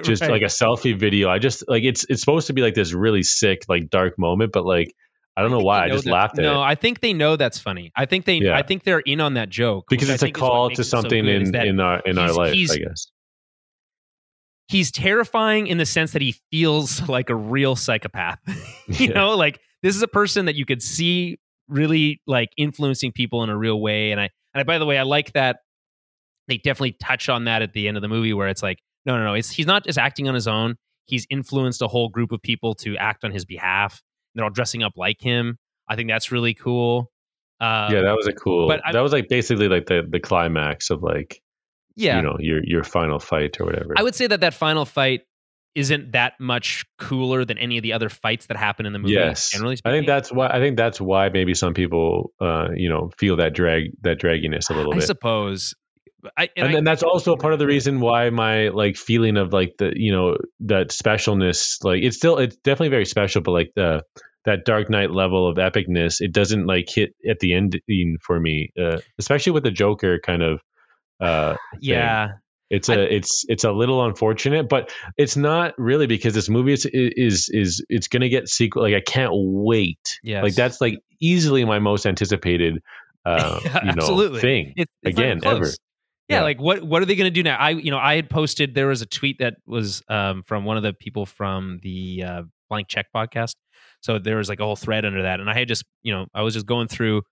[0.03, 0.31] just Right.
[0.31, 3.23] like a selfie video, I just like it's it's supposed to be like this really
[3.23, 4.95] sick like dark moment, but like
[5.39, 7.36] I don't know why I just that- laughed at No, it I think they know
[7.36, 7.93] that's funny.
[7.97, 8.57] I think they, Yeah.
[8.57, 10.76] I think they're in on that joke because it's a think is what call to
[10.76, 13.07] so something good, in in our in our life, I guess.
[14.68, 18.39] he's terrifying in the sense that he feels like a real psychopath.
[18.89, 19.14] you Yeah.
[19.14, 23.51] know, like this is a person that you could see really like influencing people in
[23.51, 24.11] a real way.
[24.11, 24.24] And I,
[24.55, 25.59] and I, by the way, I like that
[26.49, 29.16] they definitely touch on that at the end of the movie where it's like, no,
[29.16, 30.76] no, no, it's, he's not just acting on his own.
[31.07, 34.03] He's influenced a whole group of people to act on his behalf.
[34.35, 35.59] They're all dressing up like him.
[35.89, 37.11] I think that's really cool.
[37.61, 38.68] Uh, yeah, that was a cool.
[38.68, 41.43] but I- that was like basically like the the climax of like
[41.97, 42.16] yeah.
[42.16, 43.95] you know your your final fight or whatever.
[43.97, 45.22] I would say that that final fight
[45.74, 49.14] isn't that much cooler than any of the other fights that happen in the movie.
[49.14, 52.89] yes, generally I think that's why I think that's why maybe some people uh you
[52.89, 55.05] know feel that drag that dragginess a little I bit.
[55.05, 55.74] I suppose.
[56.37, 59.53] I, and and I- that's also part of the reason why my like feeling of
[59.53, 63.71] like the you know that specialness like it's still it's definitely very special but like
[63.77, 64.03] the
[64.45, 68.71] that dark knight level of epicness it doesn't like hit at the ending for me
[68.81, 70.61] uh, especially with the joker kind of
[71.21, 72.29] uh yeah,
[72.71, 76.87] it's a it's it's a little unfortunate but it's not really because this movie is
[76.93, 80.43] is is it's gonna get sequel like i can't wait Yes.
[80.43, 82.83] like that's like easily my most anticipated
[83.27, 84.41] uh you know absolutely.
[84.41, 85.71] thing It- it's not even again ever.
[86.29, 86.43] Yeah, Yeah.
[86.43, 87.57] like what what are they going to do now?
[87.57, 90.76] I you know I had posted there was a tweet that was um, from one
[90.76, 93.55] of the people from the uh, Blank Check podcast.
[94.01, 96.26] So there was like a whole thread under that, and I had just you know
[96.35, 97.22] I was just going through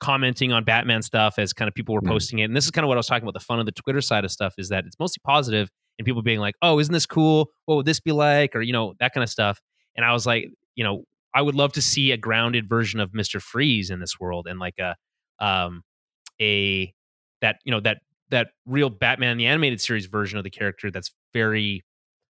[0.00, 2.08] commenting on Batman stuff as kind of people were Mhm.
[2.08, 3.34] posting it, and this is kind of what I was talking about.
[3.34, 6.22] The fun of the Twitter side of stuff is that it's mostly positive, and people
[6.22, 7.50] being like, "Oh, isn't this cool?
[7.66, 9.60] What would this be like?" or you know that kind of stuff.
[9.96, 11.04] And I was like, you know,
[11.34, 14.58] I would love to see a grounded version of Mister Freeze in this world, and
[14.58, 14.96] like a
[15.44, 15.82] um
[16.40, 16.92] a
[17.42, 17.98] that you know that
[18.30, 21.84] that real Batman the animated series version of the character that's very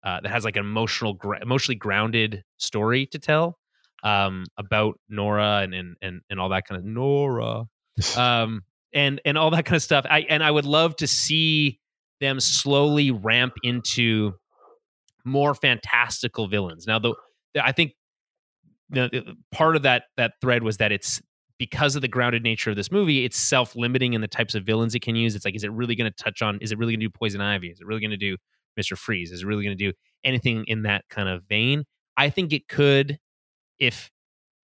[0.04, 3.58] uh, that has like an emotional gra- emotionally grounded story to tell
[4.04, 7.64] um, about Nora and, and and and all that kind of Nora
[8.18, 8.64] um,
[8.94, 10.06] and and all that kind of stuff.
[10.10, 11.80] I and I would love to see
[12.22, 14.34] them slowly ramp into
[15.26, 16.86] more fantastical villains.
[16.88, 17.14] Now, the,
[17.54, 17.94] the I think
[18.90, 21.22] the, the- part of that that thread was that it's
[21.60, 24.64] because of the grounded nature of this movie, it's self limiting in the types of
[24.64, 25.36] villains it can use.
[25.36, 26.58] It's like, is it really going to touch on?
[26.62, 27.68] Is it really going to do Poison Ivy?
[27.68, 28.38] Is it really going to do
[28.76, 29.32] Mister Freeze?
[29.32, 29.94] Is it really going to do
[30.24, 31.84] anything in that kind of vein?
[32.18, 33.20] I think it could,
[33.78, 34.10] if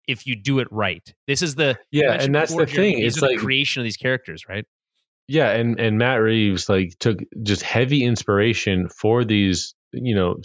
[0.08, 1.02] if you do it right.
[1.26, 3.96] This is the yeah and that's the thing it's are the like creation of these
[3.98, 4.64] characters, right?
[5.30, 10.36] yeah and and matt reeves like took just heavy inspiration for these you know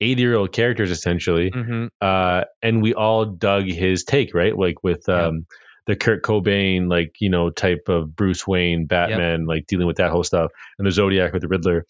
[0.00, 1.88] 80 year old characters essentially Mm-hmm.
[2.00, 5.44] uh and we all dug his take right like with um
[5.86, 10.10] the kurt cobain like you know type of bruce wayne batman like dealing with that
[10.10, 11.86] whole stuff and the zodiac with the riddler.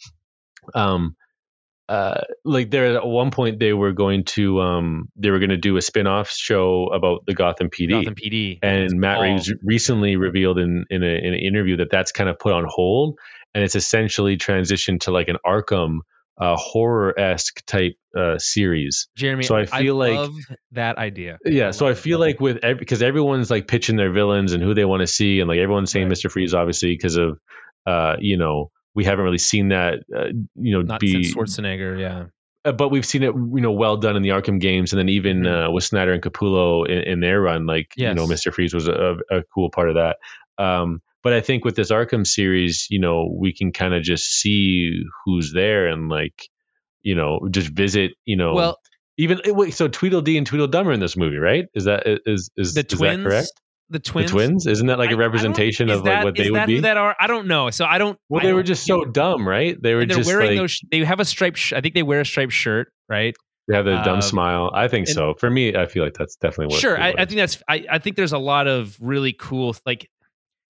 [0.74, 1.16] Um
[1.88, 5.56] uh like there at one point they were going to um they were going to
[5.56, 9.22] do a spin-off show about the gotham pd Gotham PD and Matt Paul.
[9.22, 12.64] Reeves recently revealed in in, a, in an interview that that's kind of put on
[12.68, 13.18] hold,
[13.54, 16.00] and it's essentially transitioned to like an Arkham
[16.38, 19.08] uh, horror esque type uh, series.
[19.16, 19.44] Jeremy.
[19.44, 20.34] so I feel like- love
[20.72, 21.38] that idea.
[21.44, 24.74] Yeah, so I feel like with every, because everyone's like pitching their villains and who
[24.74, 26.10] they want to see, and like everyone's saying Right.
[26.10, 27.38] Mister Freeze obviously because of
[27.86, 31.98] uh, you know we haven't really seen that uh, you know not be since Schwarzenegger.
[32.00, 32.24] Yeah,
[32.64, 35.08] uh, but we've seen it, you know, well done in the Arkham games, and then
[35.10, 35.68] even Mhm.
[35.68, 38.88] uh, with Snyder and Capullo in, in their run, like you know, Mister Freeze was
[38.88, 40.16] a, a cool part of that.
[40.58, 44.24] Um, but I think with this Arkham series, you know, we can kind of just
[44.24, 46.48] see who's there and like,
[47.02, 48.78] you know, just visit, you know, well,
[49.18, 51.66] even eh, wait, so Tweedledee and Tweedledum are in this movie, right?
[51.74, 53.22] Is that is is, the is twins.
[53.22, 53.52] that correct?
[53.88, 54.30] The twins.
[54.30, 56.66] The twins, isn't that like a representation of like that- what is they would that
[56.66, 56.80] be?
[56.80, 57.14] That are?
[57.20, 57.70] I don't know.
[57.70, 58.18] So I don't.
[58.28, 59.80] well, I they were don't- just so dumb, right?
[59.80, 60.80] They were they're just wearing like those.
[60.90, 61.58] They have a striped.
[61.58, 63.34] Sh- I think they wear a striped shirt, right?
[63.68, 64.70] they have the dumb um, smile.
[64.74, 65.34] I think and- so.
[65.34, 66.80] For me, I feel like that's definitely what.
[66.80, 67.00] sure.
[67.00, 67.62] I, I think that's.
[67.68, 70.08] I, I think there's a lot of really cool, like,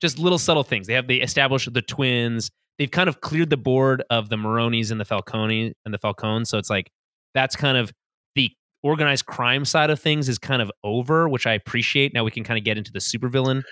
[0.00, 0.86] just little subtle things.
[0.86, 2.50] They have they establish the twins.
[2.78, 6.44] they've kind of cleared the board of the Maronis and the Falcone and the Falcone.
[6.44, 6.90] So it's like
[7.34, 7.92] that's kind of
[8.34, 8.50] the
[8.82, 12.12] organized crime side of things is kind of over, which I appreciate.
[12.14, 13.62] Now we can kind of get into the supervillain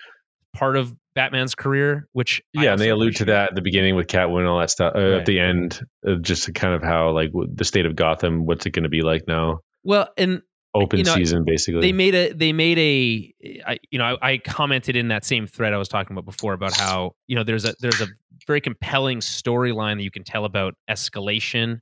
[0.55, 4.07] part of Batman's career, which yeah, and they allude to that at the beginning with
[4.07, 4.95] Catwoman and all that stuff.
[4.97, 5.13] Uh, Right.
[5.21, 8.47] At the end, uh, just kind of how like the state of Gotham.
[8.47, 9.61] What's it going to be like now?
[9.83, 10.43] Well, and
[10.77, 11.81] Open You know, season, basically.
[11.83, 13.35] they made a they made a
[13.67, 16.53] I, you know I, I commented in that same thread I was talking about before
[16.53, 18.09] about how you know there's a there's a
[18.47, 21.79] very compelling storyline that you can tell about escalation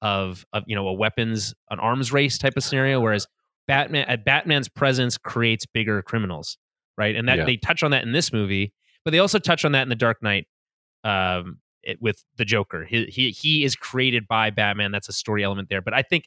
[0.00, 3.28] of of you know a weapons an arms race type of scenario whereas
[3.68, 6.58] Batman at Batman's presence creates bigger criminals
[6.98, 7.44] right and that Yeah.
[7.44, 8.72] they touch on that in this movie
[9.04, 10.46] but they also touch on that in the Dark Knight
[11.04, 15.44] um it, with the Joker he, he he is created by Batman that's a story
[15.44, 16.24] element there but I think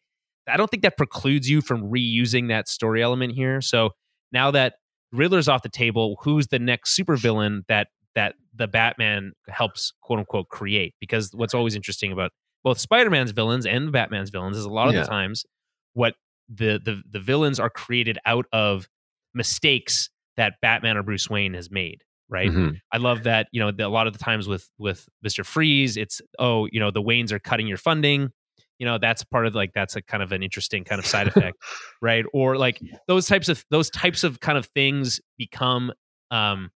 [0.48, 3.62] I don't think that precludes you from reusing that story element here.
[3.62, 3.92] So
[4.32, 4.76] now that
[5.12, 10.50] Riddler's off the table, who's the next supervillain that that the Batman helps quote unquote
[10.50, 10.94] create?
[11.00, 12.32] Because what's always interesting about
[12.64, 15.02] both Spider-Man's villains and Batman's villains is a lot of Yeah.
[15.02, 15.46] the times
[15.94, 16.16] what
[16.50, 18.88] the the the villains are created out of
[19.34, 22.04] mistakes that Batman or Bruce Wayne has made.
[22.28, 22.50] Right.
[22.50, 22.80] Mhm.
[22.92, 25.46] I love that, you know, the, a lot of the times with with Mr.
[25.46, 28.30] Freeze, it's oh, you know, the Waynes are cutting your funding.
[28.80, 31.28] You know, that's part of like that's a kind of an interesting kind of side
[31.36, 31.58] effect,
[32.02, 32.26] right?
[32.34, 35.92] Or like those types of those types of kind of things become
[36.32, 36.72] um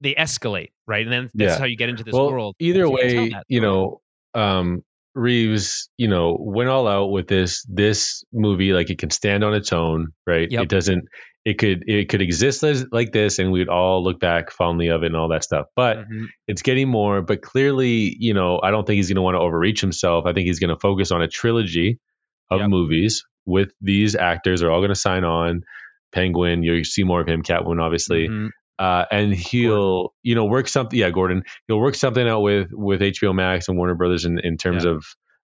[0.00, 1.04] they escalate, right?
[1.04, 1.58] And then that's Yeah.
[1.58, 2.56] how you get into this well, world.
[2.60, 4.00] either So you can tell way, you know,
[4.34, 4.84] um,
[5.18, 8.72] Reeves, you know, went all out with this this movie.
[8.72, 10.48] Like it can stand on its own, right?
[10.50, 10.62] Yep.
[10.62, 11.04] It doesn't.
[11.44, 15.02] It could it could exist as, like this, and we'd all look back fondly of
[15.02, 15.66] it and all that stuff.
[15.76, 16.26] But Mhm.
[16.46, 17.22] it's getting more.
[17.22, 20.26] But clearly, you know, I don't think he's going to want to overreach himself.
[20.26, 21.98] I think he's going to focus on a trilogy
[22.50, 22.70] of Yep.
[22.70, 24.60] movies with these actors.
[24.60, 25.62] They're all going to sign on.
[26.12, 27.42] Penguin, you see more of him.
[27.42, 28.48] Catwoman, obviously Mhm.
[28.78, 30.98] Uh, and he'll you know work something.
[30.98, 34.56] Yeah, Gordon, he'll work something out with with HBO Max and Warner Brothers in in
[34.56, 34.92] terms Yeah.
[34.92, 35.04] of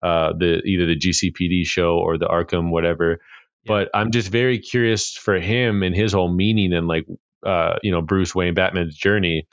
[0.03, 3.19] uh, the either the GCPD show or the Arkham whatever.
[3.63, 3.67] Yeah.
[3.67, 7.05] But I'm just very curious for him and his whole meaning and like
[7.45, 9.47] uh, you know Bruce Wayne Batman's journey.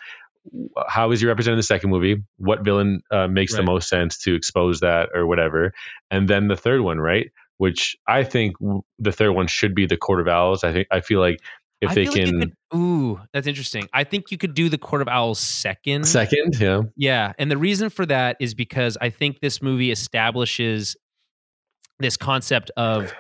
[0.87, 2.23] How is he represented in the second movie?
[2.37, 5.73] What villain uh, makes the most sense to expose that or whatever?
[6.11, 7.33] And then the third one, right?
[7.57, 10.63] Which I think w- the third one should be the Court of Owls.
[10.63, 11.41] I think I feel like
[11.81, 13.89] if I they like can you could, ooh, that's interesting.
[13.93, 16.07] I think you could do the Court of Owls second.
[16.07, 20.97] second, yeah, Yeah, and the reason for that is because I think this movie establishes
[21.99, 23.13] this concept of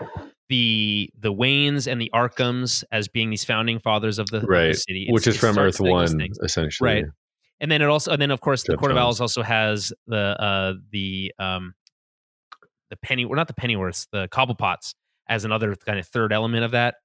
[0.49, 4.49] the the Waynes and the Arkhams as being these founding fathers of the, of the
[4.49, 6.87] Right, city, which is from Earth One, essentially.
[6.87, 7.05] Right.
[7.61, 9.93] and then it also and then of course the Jeff Court of Owls also has
[10.07, 11.75] the uh the um
[12.91, 14.95] the penny or not the Pennyworths the Cobblepots
[15.29, 16.97] as another kind of third element of that.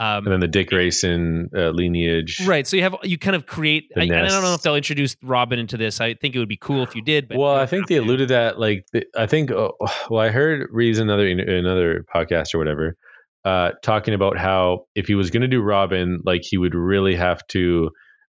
[0.00, 2.40] Um, And then the Dick Grayson uh, lineage.
[2.46, 2.66] Right.
[2.66, 3.92] So you have you kind of create.
[3.96, 6.00] I, and I don't know if they'll introduce Robin into this.
[6.00, 7.28] I think it would be cool if you did.
[7.28, 8.00] But well, I think they to.
[8.04, 9.68] alluded that like th- I think uh,
[10.10, 12.96] well I heard Reeves another another podcast or whatever
[13.44, 17.14] uh, talking about how if he was going to do Robin, like he would really
[17.14, 17.90] have to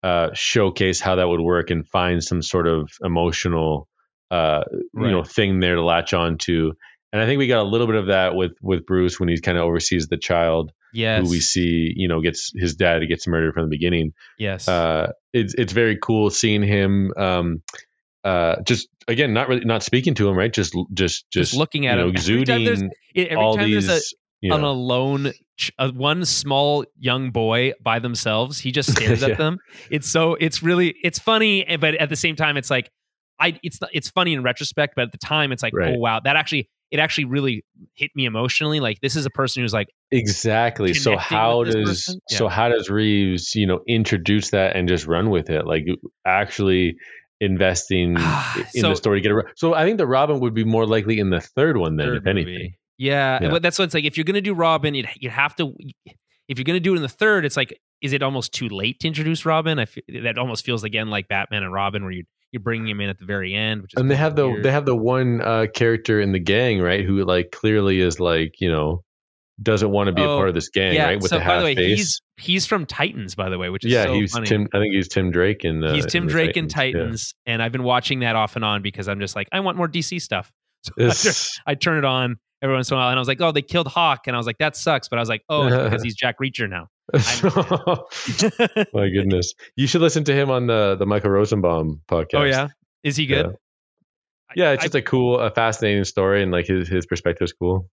[0.03, 3.89] uh, showcase how that would work and find some sort of emotional
[4.31, 4.63] uh,
[4.95, 6.73] you know thing there to latch on to.
[7.13, 9.41] And I think we got a little bit of that with with Bruce when he
[9.41, 11.25] kind of oversees the child Yes.
[11.25, 14.13] who we see, you know, gets his dad gets murdered from the beginning.
[14.39, 14.69] Yes.
[14.69, 17.13] uh, it's it's very cool seeing him.
[17.17, 17.63] Um,
[18.25, 20.53] uh, just again, not really not speaking to him, right?
[20.53, 22.17] Just just just, Just looking at you know, him.
[22.17, 23.87] Every time exuding every all time these.
[23.87, 28.71] there's a, you an know, alone, ch- uh, one small young boy by themselves, he
[28.73, 29.29] just stares Yeah.
[29.29, 29.59] at them.
[29.91, 32.91] It's so it's really it's funny, eh, but at the same time, it's like
[33.41, 35.95] I it's it's funny in retrospect, but at the time, it's like Right.
[35.97, 37.65] oh wow, that actually it actually really
[37.95, 38.79] hit me emotionally.
[38.79, 40.95] Like this is a person who's like exactly.
[40.95, 42.21] So how does person?
[42.29, 45.67] so how does Reeves, you know, introduce that and just run with it?
[45.67, 45.87] Like
[46.27, 46.97] actually
[47.41, 48.17] investing
[48.75, 49.47] in So- the story to get right.
[49.57, 52.17] So I think the Robin would be more likely in the third one than third
[52.19, 52.53] if anything.
[52.53, 52.79] movie.
[52.99, 53.51] Yeah, Yeah.
[53.51, 54.05] but that's what it's like.
[54.05, 55.75] If you're gonna do Robin, you you have to.
[56.49, 59.01] If you're gonna do it in the third, it's like, is it almost too late
[59.01, 59.79] to introduce Robin?
[59.79, 63.01] I feel, that almost feels again like Batman and Robin, where you you're bringing him
[63.01, 63.83] in at the very end.
[63.83, 64.63] Which is And they have the weird.
[64.65, 67.05] they have the one uh, character in the gang, right?
[67.05, 69.03] Who like clearly is like you know
[69.63, 71.05] doesn't want to be Oh, a part of this gang, yeah.
[71.07, 71.21] right?
[71.21, 71.99] With so the by the way, face.
[71.99, 74.47] he's he's from Titans, by the way, which is yeah, so he's funny.
[74.47, 74.67] Tim.
[74.75, 75.83] I think he's Tim Drake in.
[75.85, 77.01] Uh, he's Tim in the Drake in Titans.
[77.03, 79.77] Titans, and I've been watching that off and on because I'm just like, I want
[79.77, 80.51] more DC stuff.
[80.85, 81.33] So I, turn,
[81.67, 83.63] I turn it on every once in a while, and I was like, oh, they
[83.63, 85.09] killed Hawk, and I was like, that sucks.
[85.09, 86.89] But I was like, oh, because he's Jack Reacher now.
[88.95, 92.35] My goodness, you should listen to him on the the Michael Rosenbaum podcast.
[92.35, 92.69] oh yeah,
[93.03, 93.57] is he good?
[94.55, 97.53] yeah, it's I- just a cool, a fascinating story, and like his his perspective is
[97.53, 97.89] cool.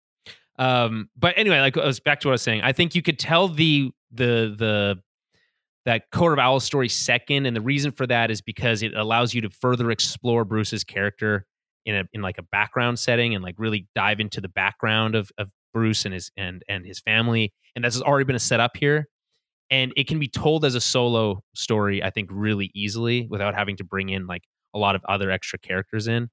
[0.58, 2.62] Um, but anyway, like I was back to what I was saying.
[2.62, 4.96] I think you could tell the the the
[5.84, 9.34] that Court of Owls story second, and the reason for that is because it allows
[9.34, 11.46] you to further explore Bruce's character
[11.84, 15.30] in a in like a background setting and like really dive into the background of
[15.38, 18.78] of Bruce and his and and his family, and that's already been a set up
[18.78, 19.08] here.
[19.70, 23.76] And it can be told as a solo story, I think, really easily without having
[23.76, 26.30] to bring in like a lot of other extra characters in.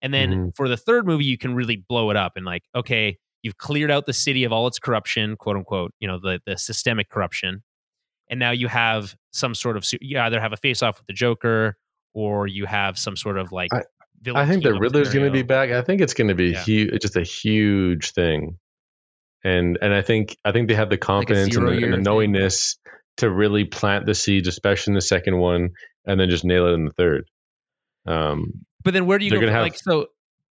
[0.00, 0.56] And then Mhm.
[0.56, 3.90] for the third movie, you can really blow it up and like, okay, you've cleared
[3.90, 7.64] out the city of all its corruption, quote unquote, you know, the the systemic corruption,
[8.30, 11.14] and now you have some sort of you either have a face off with the
[11.14, 11.76] Joker
[12.12, 13.72] or you have some sort of like.
[13.74, 13.82] I-
[14.36, 15.68] I think the Riddler's going to be back.
[15.70, 16.62] I think it's going to be Yeah.
[16.64, 18.56] huge, just a huge thing.
[19.44, 22.02] And and I think I think they have the confidence and the, and the thing.
[22.02, 22.78] knowingness
[23.18, 25.70] to really plant the seeds, especially in the second one,
[26.06, 27.26] and then just nail it in the third.
[28.06, 29.38] Um, But then where do you go?
[29.40, 30.06] from- have- like so,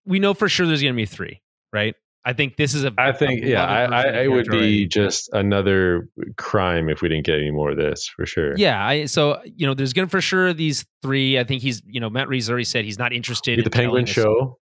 [0.06, 1.94] we know for sure there's going to be three, right?
[2.24, 2.92] I think this is a.
[2.98, 7.24] I think, a yeah, I, I, it would be just another crime if we didn't
[7.24, 8.54] get any more of this for sure.
[8.56, 11.38] Yeah, I so you know there's going to for sure these three.
[11.38, 14.04] I think he's you know Matt Reeves already said he's not interested in the Penguin
[14.04, 14.58] show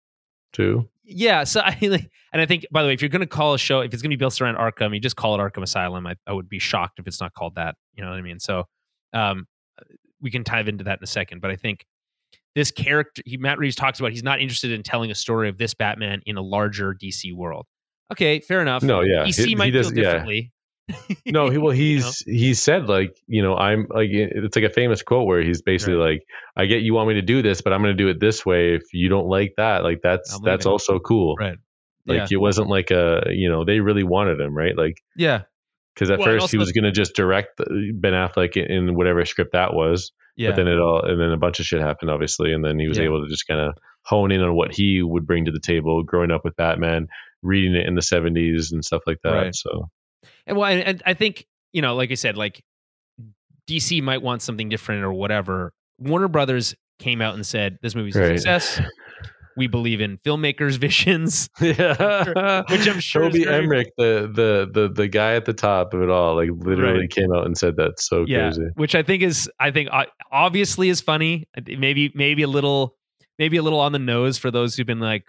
[0.53, 0.87] too.
[1.03, 3.53] Yeah, so I like, and I think by the way, if you're going to call
[3.53, 5.63] a show, if it's going to be built around Arkham, you just call it Arkham
[5.63, 6.05] Asylum.
[6.07, 7.75] I, I would be shocked if it's not called that.
[7.95, 8.39] You know what I mean?
[8.39, 8.65] So,
[9.13, 9.47] um,
[10.21, 11.41] we can dive into that in a second.
[11.41, 11.85] But I think
[12.55, 15.57] this character, he, Matt Reeves talks about, he's not interested in telling a story of
[15.57, 17.67] this Batman in a larger DC world.
[18.11, 18.81] Okay, fair enough.
[18.83, 20.51] No, yeah, DC he- he might does- feel differently.
[21.25, 22.05] No, he well You know?
[22.05, 25.61] he's he said like you know I'm like it's like a famous quote where he's
[25.61, 26.23] basically like
[26.55, 28.45] I get you want me to do this, but I'm going to do it this
[28.45, 28.75] way.
[28.75, 31.35] If you don't like that, like that's that's also cool.
[31.35, 31.57] right.
[32.05, 32.37] Like yeah.
[32.37, 35.41] it wasn't like a you know they really wanted him right like Yeah.
[35.93, 39.25] because at Well, first he was going to just direct Ben Affleck in, in whatever
[39.25, 40.51] script that was, Yeah.
[40.51, 42.87] but then it all and then a bunch of shit happened obviously, and then he
[42.87, 43.05] was Yeah.
[43.05, 43.73] able to just kind of
[44.03, 47.07] hone in on what he would bring to the table, growing up with Batman,
[47.43, 49.33] reading it in the 70s and stuff like that.
[49.33, 49.53] Right.
[49.55, 49.89] So
[50.47, 52.63] And well, and, I think you know, like I said, like
[53.69, 55.73] DC might want something different or whatever.
[55.99, 58.81] Warner Brothers came out and said this movie's a success.
[59.57, 61.49] We believe in filmmakers' visions.
[61.61, 65.53] yeah, Which I'm sure is Toby very- Emmerich, the, the the the guy at the
[65.53, 67.09] top of it all, like literally Right.
[67.09, 67.99] came out and said that.
[67.99, 68.67] So yeah, crazy.
[68.75, 71.47] which I think is, I think uh, obviously is funny.
[71.67, 72.95] Maybe, maybe a little,
[73.39, 75.25] maybe a little on the nose for those who've been like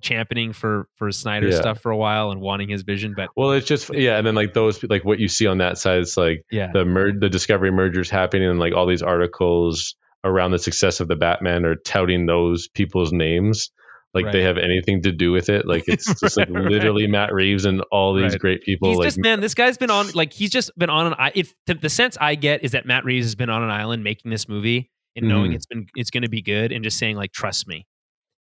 [0.00, 1.60] championing for for Snyder Yeah.
[1.60, 3.14] stuff for a while and wanting his vision.
[3.16, 5.78] But Well, it's just yeah, and then like those like what you see on that
[5.78, 9.94] side, it's like yeah, the mer- the Discovery mergers happening, and like all these articles
[10.24, 13.70] around the success of the Batman are touting those people's names.
[14.14, 15.66] Like they have anything to do with it.
[15.66, 16.70] Like it's just like Right, right.
[16.70, 18.40] literally Matt Reeves and all these Right.
[18.40, 18.90] great people.
[18.90, 19.40] he's like just man.
[19.40, 21.14] This guy's been on like he's just been on an.
[21.18, 23.70] I- If the, the sense I get is that Matt Reeves has been on an
[23.70, 25.56] island making this movie and knowing Mhm.
[25.56, 27.86] it's been it's going to be good and just saying like trust me.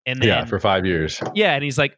[0.07, 1.19] And then yeah, for five years.
[1.35, 1.95] yeah, and he's like,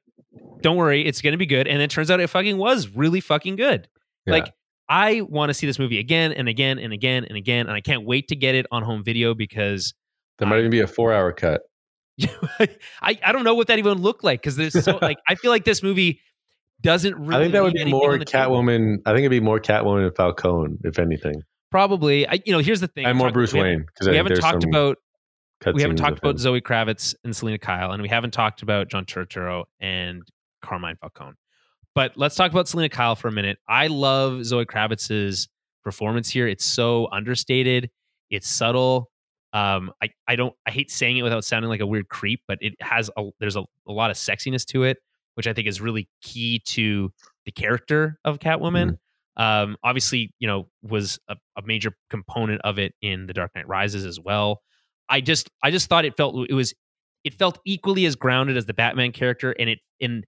[0.61, 1.67] don't worry, it's going to be good.
[1.67, 3.87] And it turns out it fucking was really fucking good.
[4.25, 4.33] Yeah.
[4.33, 4.53] Like
[4.89, 7.81] I want to see this movie again and again and again and again, and I
[7.81, 9.93] can't wait to get it on home video because
[10.39, 11.61] There might even be a four hour cut.
[12.59, 12.67] I,
[13.23, 15.63] I don't know what that even looked like because there's so like I feel like
[15.63, 16.19] this movie
[16.81, 17.35] doesn't really.
[17.35, 18.17] I think that would be more.
[18.17, 18.97] Catwoman.
[19.05, 21.35] I think it'd be more Catwoman and Falcone, if anything,
[21.71, 23.05] Probably, I you know here's the thing.
[23.05, 25.03] and more Bruce we haven't- Wayne because We haven't talked about cut
[25.73, 26.39] we haven't talked about.
[26.39, 30.23] Zoe Kravitz and Selina Kyle, and we haven't talked about John Turturro and
[30.61, 31.35] Carmine Falcone.
[31.95, 33.57] But let's talk about Selina Kyle for a minute.
[33.67, 35.49] I love Zoe Kravitz's
[35.83, 36.47] performance here.
[36.47, 37.89] It's so understated.
[38.29, 39.09] It's subtle.
[39.53, 42.59] Um, I, I don't I hate saying it without sounding like a weird creep, but
[42.61, 44.97] it has a there's a, a lot of sexiness to it,
[45.33, 47.11] which I think is really key to
[47.45, 48.97] the character of Catwoman.
[49.37, 53.67] Um, obviously, you know, was a, a major component of it in The Dark Knight
[53.67, 54.61] Rises as well.
[55.09, 56.73] I just I just thought it felt it was
[57.23, 60.23] it felt equally as grounded as the Batman character, and it in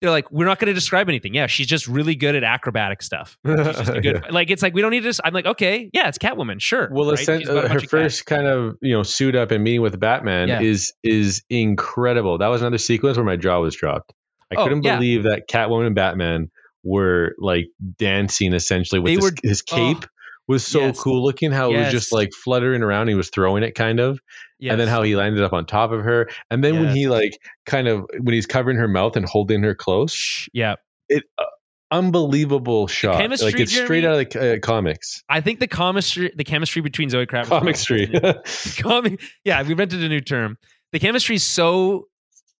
[0.00, 1.34] they're like we're not going to describe anything.
[1.34, 3.36] Yeah, she's just really good at acrobatic stuff.
[3.46, 5.12] She's just a good, like it's like we don't need to.
[5.24, 6.88] I'm like okay, yeah, it's Catwoman, sure.
[6.90, 7.20] Well, right?
[7.20, 7.90] essen- She's got a uh, her bunch of cats.
[7.90, 10.60] first kind of you know suit up and meeting with Batman Yeah.
[10.62, 12.38] is is incredible.
[12.38, 14.14] That was another sequence where my jaw was dropped.
[14.50, 14.96] I Oh, couldn't yeah.
[14.96, 16.50] believe that Catwoman and Batman
[16.82, 17.66] were like
[17.98, 20.06] dancing essentially with his, were- his oh, cape.
[20.50, 21.00] Was so yes.
[21.00, 21.52] cool looking.
[21.52, 23.08] How it was just like fluttering around.
[23.08, 24.20] He was throwing it kind of,
[24.60, 26.28] and then how he landed up on top of her.
[26.50, 29.74] And then when he like kind of when he's covering her mouth and holding her
[29.74, 30.74] close, yeah,
[31.08, 31.44] it uh,
[31.90, 33.18] unbelievable shot.
[33.20, 35.22] chemistry, like it's straight out of the uh, comics.
[35.28, 40.20] I think the chemistry the chemistry between Zoe Kravitz comic yeah we invented a new
[40.20, 40.56] term
[40.92, 42.08] the chemistry is so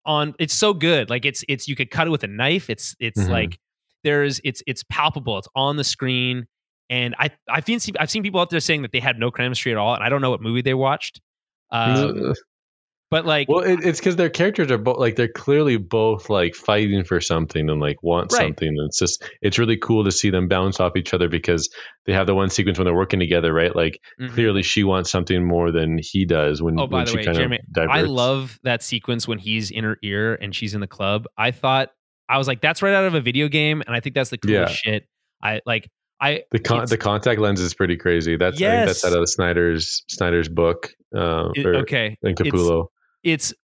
[0.05, 2.97] on it's so good like it's it's you could cut it with a knife it's
[2.99, 3.29] it's Mhm.
[3.29, 3.59] like
[4.03, 6.47] there's it's it's palpable it's on the screen
[6.91, 9.73] and i i've seen i've seen people out there saying that they had no chemistry
[9.73, 11.23] at all and i don't know what movie they watched
[11.73, 12.35] um,
[13.11, 16.55] But like, Well, it, it's because their characters are both like they're clearly both like
[16.55, 18.43] fighting for something and like want Right.
[18.43, 18.69] something.
[18.69, 21.69] And it's just it's really cool to see them bounce off each other because
[22.07, 23.75] they have the one sequence when they're working together, right?
[23.75, 24.31] Like mhm.
[24.31, 27.59] clearly she wants something more than he does when, Oh, by when the way, Jeremy.
[27.77, 31.27] I love that sequence when he's in her ear and she's in the club.
[31.37, 31.91] I thought
[32.29, 34.39] I was like, that's right out of a video game, and I think that's the
[34.39, 35.09] coolest shit.
[35.43, 35.89] I like.
[36.21, 38.37] I the con- the contact lens is pretty crazy.
[38.37, 39.05] That's I think that's Yes.
[39.05, 40.93] out of the Snyder's Snyder's book.
[41.15, 42.17] Uh, it- okay.
[42.23, 42.89] in It's- Capullo.
[43.23, 43.55] It's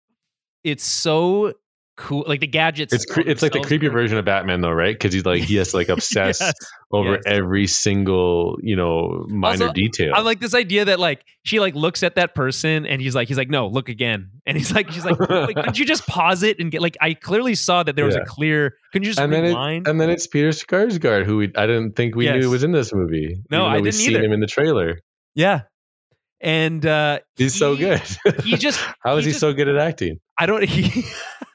[0.64, 1.52] it's so
[1.96, 2.24] cool.
[2.26, 2.92] Like the gadgets.
[2.92, 4.94] It's cre- it's like the creepy version of Batman though, right?
[4.94, 6.54] Because he's like he has to like obsess Yes.
[6.92, 7.22] over yes.
[7.26, 10.12] every single you know minor Also, detail.
[10.14, 13.28] I like this idea that like she like looks at that person and he's like
[13.28, 16.42] he's like no look again and he's like she's like Wait, couldn't you just pause
[16.42, 18.22] it and get like I clearly saw that there was Yeah.
[18.22, 21.52] a clear couldn't you just and then it, and then it's Peter Sarsgaard, who we,
[21.56, 22.40] I didn't think we Yes.
[22.42, 23.36] knew was in this movie.
[23.50, 24.22] No, I didn't either.
[24.22, 24.98] him in the trailer.
[25.34, 25.62] yeah
[26.46, 28.00] and uh He's so good.
[28.44, 30.18] he just How is he he just- so good at acting?
[30.38, 31.04] I don't he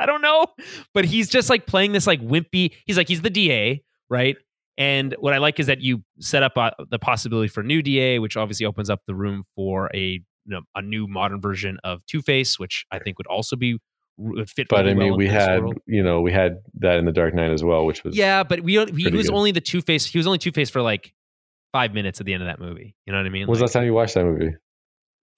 [0.00, 0.46] I don't know
[0.94, 4.36] but he's just like playing this like wimpy he's like he's the DA right
[4.76, 8.20] and what I like is that you set up uh, the possibility for new DA
[8.20, 12.00] which obviously opens up the room for a you know, a new modern version of
[12.06, 13.78] Two Face which I think would also be
[14.18, 15.78] would fit But really I mean, well we had world.
[15.86, 18.60] you know we had that in the Dark Knight as well, which was yeah but
[18.60, 19.34] we he was good.
[19.34, 21.12] only the Two Face he was only Two Face for like
[21.72, 23.58] five minutes at the end of that movie you know what I mean When was
[23.58, 24.54] the last time you watched that movie?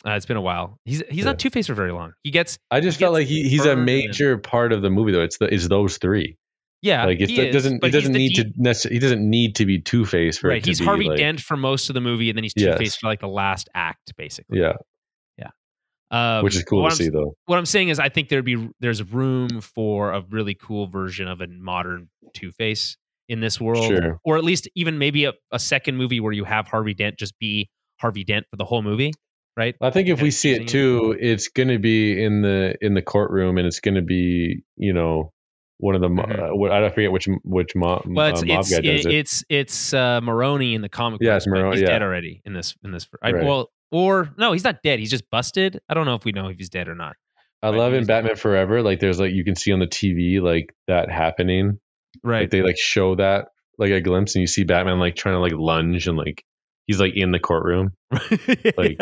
[0.06, 1.24] uh, it's been a while he's he's Yeah.
[1.24, 3.74] not Two Face for very long he gets I just felt like he, he's a
[3.74, 5.22] burned and- major part of the movie though.
[5.22, 6.36] It's the it's those three.
[6.82, 9.80] yeah like it, is, doesn't it doesn't need to necessarily he doesn't need to be
[9.80, 10.58] Two Face for right.
[10.58, 12.64] it to He's Harvey like, Dent for most of the movie, and then he's Two
[12.64, 12.78] Yes.
[12.78, 14.60] Face for like the last act, basically.
[14.60, 14.74] Yeah,
[16.12, 17.34] Um, which is cool to I'm, see though.
[17.46, 21.28] What I'm saying is, I think there'd be there's room for a really cool version
[21.28, 22.96] of a modern Two Face
[23.30, 24.18] in this world, Sure.
[24.24, 27.38] or at least even maybe a, a second movie where you have Harvey Dent just
[27.38, 27.70] be
[28.00, 29.12] Harvey Dent for the whole movie,
[29.56, 29.74] right?
[29.80, 33.02] I think if we see it too, it's going to be in the in the
[33.02, 35.32] courtroom, and it's going to be you know
[35.78, 36.68] one of the mo Mhm.
[36.70, 39.12] uh, I don't forget which which mob, Well, it's uh, mob it's guy does it,
[39.12, 39.14] it.
[39.18, 41.20] it's it's uh, Maroni in the comic.
[41.22, 41.86] Yeah, it's Maroni, He's yeah.
[41.94, 43.06] dead already in this in this.
[43.22, 43.44] I, Right.
[43.46, 44.98] Well, or no, he's not dead.
[44.98, 45.80] He's just busted.
[45.88, 47.16] I don't know if we know if he's dead or not.
[47.62, 48.82] I right, love in Batman Forever.
[48.82, 51.78] Like there's like you can see on the TV like that happening.
[52.22, 52.40] Right.
[52.42, 53.48] Like they like show that
[53.78, 56.44] like a glimpse, and you see Batman like trying to like lunge and like
[56.86, 57.90] he's like in the courtroom.
[58.76, 58.98] like-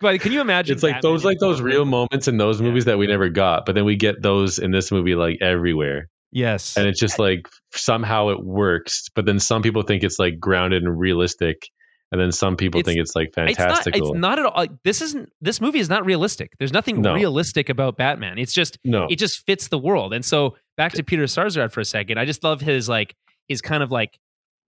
[0.00, 0.74] but can you imagine?
[0.74, 2.66] It's like Batman those like those real moments in those Yeah.
[2.68, 6.08] movies that we never got, but then we get those in this movie like everywhere.
[6.30, 6.76] Yes.
[6.76, 10.82] and it's just like somehow it works but then some people think it's like grounded
[10.82, 11.70] and realistic
[12.12, 13.68] and then some people It's- think it's like it's not.
[13.68, 14.52] fantastical It's not at all.
[14.54, 15.30] like, This isn't.
[15.40, 16.52] This movie is not realistic.
[16.58, 17.14] There's nothing No.
[17.14, 18.36] realistic about Batman.
[18.38, 18.76] It's just.
[18.84, 20.12] no It just fits the world.
[20.12, 22.16] And so back to Peter Sarsgaard for a second.
[22.18, 23.14] I just love his like
[23.48, 24.18] his kind of like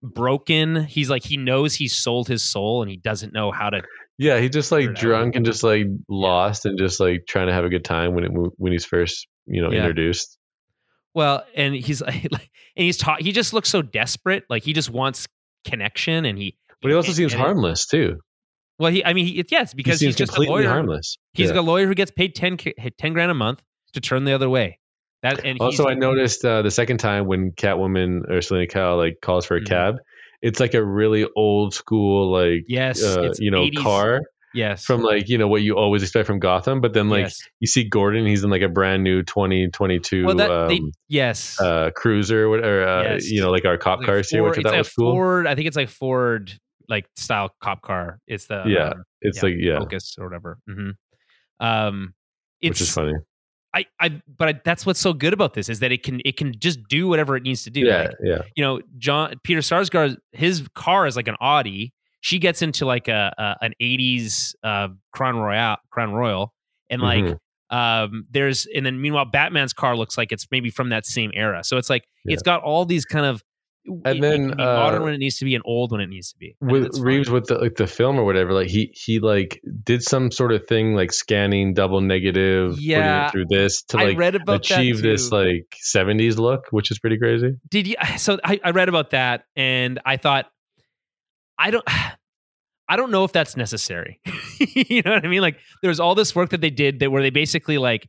[0.02, 0.84] broken.
[0.84, 3.82] He's like he knows he's sold his soul and he doesn't know how to.
[4.18, 7.64] yeah he's just like drunk and just like lost and just like trying to have
[7.64, 9.78] a good time when it when he's first you know Yeah.
[9.80, 10.36] introduced
[11.14, 12.40] Well, and he's like, and
[12.76, 13.20] he's taught.
[13.22, 14.44] He just looks so desperate.
[14.50, 15.26] Like he just wants
[15.64, 16.56] connection, and he.
[16.82, 17.44] but he also seems get it.
[17.44, 18.18] harmless too
[18.78, 19.04] Well, he.
[19.04, 20.68] I mean, he, yes, he because seems he's just a completely lawyer.
[20.72, 21.60] harmless He's Yeah.
[21.60, 22.56] a lawyer who gets paid 10,
[22.98, 23.60] 10 grand a month
[23.92, 24.78] to turn the other way.
[25.22, 29.18] That and also i noticed uh, the second time when catwoman or selina kyle like
[29.20, 29.66] calls for a Mhm.
[29.66, 29.94] cab
[30.42, 34.20] it's like a really old school like yes, uh, you know 80s car
[34.52, 37.38] Yes, from like you know what you always expect from gotham but then like yes.
[37.60, 41.60] you see Gordon, he's in like a brand new 2022 well, that um, they yes.
[41.60, 43.30] uh, cruiser, or uh, Yes.
[43.30, 45.12] you know, like our cop Like cars here, Ford- which I thought a was cool.
[45.12, 45.46] Ford.
[45.46, 46.52] I think it's like Ford
[46.88, 48.18] like style cop car.
[48.26, 50.58] It's the Yeah, um, it's yeah, like yeah, Focus or whatever.
[50.66, 50.90] hmm
[51.60, 52.14] Um,
[52.60, 53.12] it's which is funny.
[53.72, 56.36] I, I, but I, that's what's so good about this is that it can, it
[56.36, 57.80] can just do whatever it needs to do.
[57.82, 61.92] Yeah, Like, yeah, you know, John Peter Sarsgaard, his car is like an Audi.
[62.20, 66.52] She gets into like a, a an '80s uh, Crown Royal, Crown Royal,
[66.90, 67.38] and like Mhm.
[67.70, 71.62] um, there's and then meanwhile Batman's car looks like it's maybe from that same era.
[71.64, 72.34] So it's like Yeah.
[72.34, 73.42] it's got all these kind of.
[73.86, 76.00] And it- it then, be modern uh, when it needs to be and old when
[76.00, 76.54] it needs to be.
[76.60, 77.02] And with fine.
[77.02, 80.52] Reeves with the like the film or whatever, like he he like did some sort
[80.52, 84.56] of thing like scanning double negative, Yeah, putting it through this to like read about
[84.56, 87.56] achieve this like 70s look, which is pretty crazy.
[87.68, 87.96] Did you?
[88.18, 90.46] So I, I read about that, and I thought,
[91.58, 91.84] I don't,
[92.88, 94.20] I don't know if that's necessary.
[94.58, 95.42] you know what I mean?
[95.42, 98.08] Like, there's all this work that they did that where they basically like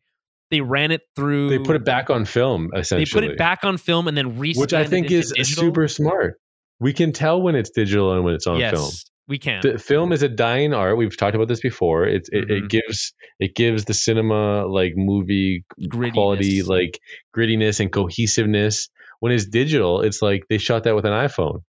[0.52, 1.50] they ran it through.
[1.50, 4.38] They put it back on film Essentially, They put it back on film and then
[4.38, 4.54] re.
[4.54, 6.40] which I think is super smart.
[6.80, 8.92] We can tell when it's digital and when it's on yes, film.
[9.28, 9.62] we can.
[9.64, 10.98] the film is a dying art.
[10.98, 12.06] We've talked about this before.
[12.06, 12.64] It, it Mhm.
[12.66, 15.64] it gives it gives the cinema like movie
[16.14, 17.00] quality, like
[17.36, 18.90] grittiness and cohesiveness.
[19.20, 21.62] When it's digital, it's like they shot that with an iPhone.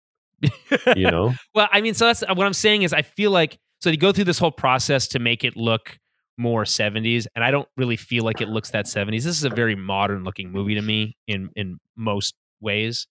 [0.95, 3.89] You know, well, I mean, so that's what I'm saying is I feel like so
[3.91, 5.97] they go through this whole process to make it look
[6.37, 9.23] more 70s and I don't really feel like it looks that 70s.
[9.23, 13.07] This is a very modern looking movie to me in in most ways.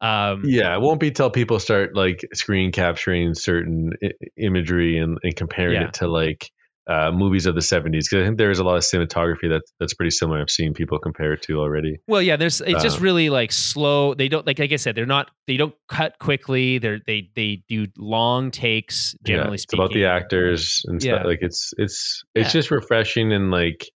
[0.00, 5.18] Um Yeah, it won't be till people start like screen capturing certain I- imagery and,
[5.22, 5.88] and comparing Yeah.
[5.88, 6.50] it to like
[6.88, 9.62] uh, movies of the 70s because I think there is a lot of cinematography that
[9.80, 10.40] that's pretty similar.
[10.40, 11.96] I've seen people compare it to already.
[12.06, 14.14] Well, yeah, there's it's just Um, really like slow.
[14.14, 16.78] They don't like like I said, they're not they don't cut quickly.
[16.78, 19.82] They're they they do long takes generally yeah, it's speaking.
[19.84, 21.20] about the actors and stuff.
[21.22, 21.26] Yeah.
[21.26, 22.42] Like it's it's Yeah.
[22.42, 23.88] it's just refreshing and like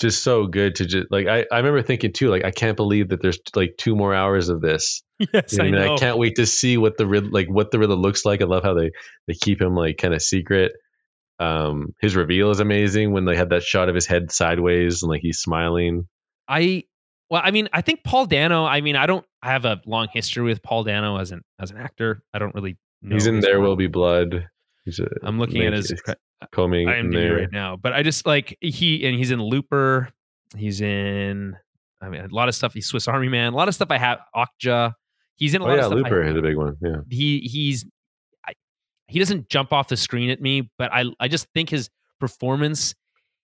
[0.00, 3.10] just so good to just like I, I remember thinking too like I can't believe
[3.10, 5.02] that there's like two more hours of this.
[5.32, 5.80] Yes, You know I mean?
[5.80, 5.94] know.
[5.94, 8.40] I can't wait to see what the like what the Riddler looks like.
[8.42, 8.90] I love how they
[9.28, 10.72] they keep him like kind of secret.
[11.42, 15.10] Um, his reveal is amazing when they had that shot of his head sideways and
[15.10, 16.06] like he's smiling.
[16.48, 16.84] I
[17.30, 18.64] well, I mean, I think Paul Dano.
[18.64, 21.70] I mean, I don't I have a long history with Paul Dano as an as
[21.70, 22.22] an actor.
[22.34, 22.76] I don't really.
[23.02, 23.60] know he's in There.
[23.60, 24.48] Will Be Blood.
[24.84, 26.02] He's a, I'm looking at his it's
[26.52, 27.36] combing in there.
[27.36, 30.10] right now, but I just like he and he's in Looper.
[30.56, 31.56] He's in.
[32.00, 32.74] I mean, a lot of stuff.
[32.74, 33.52] He's Swiss Army Man.
[33.52, 34.18] A lot of stuff I have.
[34.36, 34.92] Okja.
[35.36, 35.98] He's in a Oh lot yeah, of stuff.
[35.98, 36.76] I- Looper is a big one.
[36.82, 36.96] Yeah.
[37.08, 37.88] he he's I,
[39.08, 42.94] he doesn't jump off the screen at me, but I I just think his performance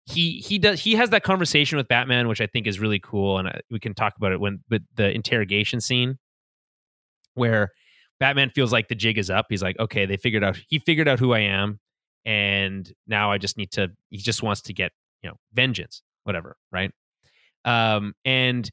[0.06, 3.38] he he does he has that conversation with Batman, which I think is really cool,
[3.38, 6.18] and I, we can talk about it when but the interrogation scene
[7.34, 7.70] where
[8.18, 9.46] Batman feels like the jig is up.
[9.48, 11.78] He's like, okay, they figured out he figured out who I am,
[12.24, 13.90] and now I just need to.
[14.10, 16.90] He just wants to get you know vengeance, whatever, right?
[17.64, 18.68] Um, and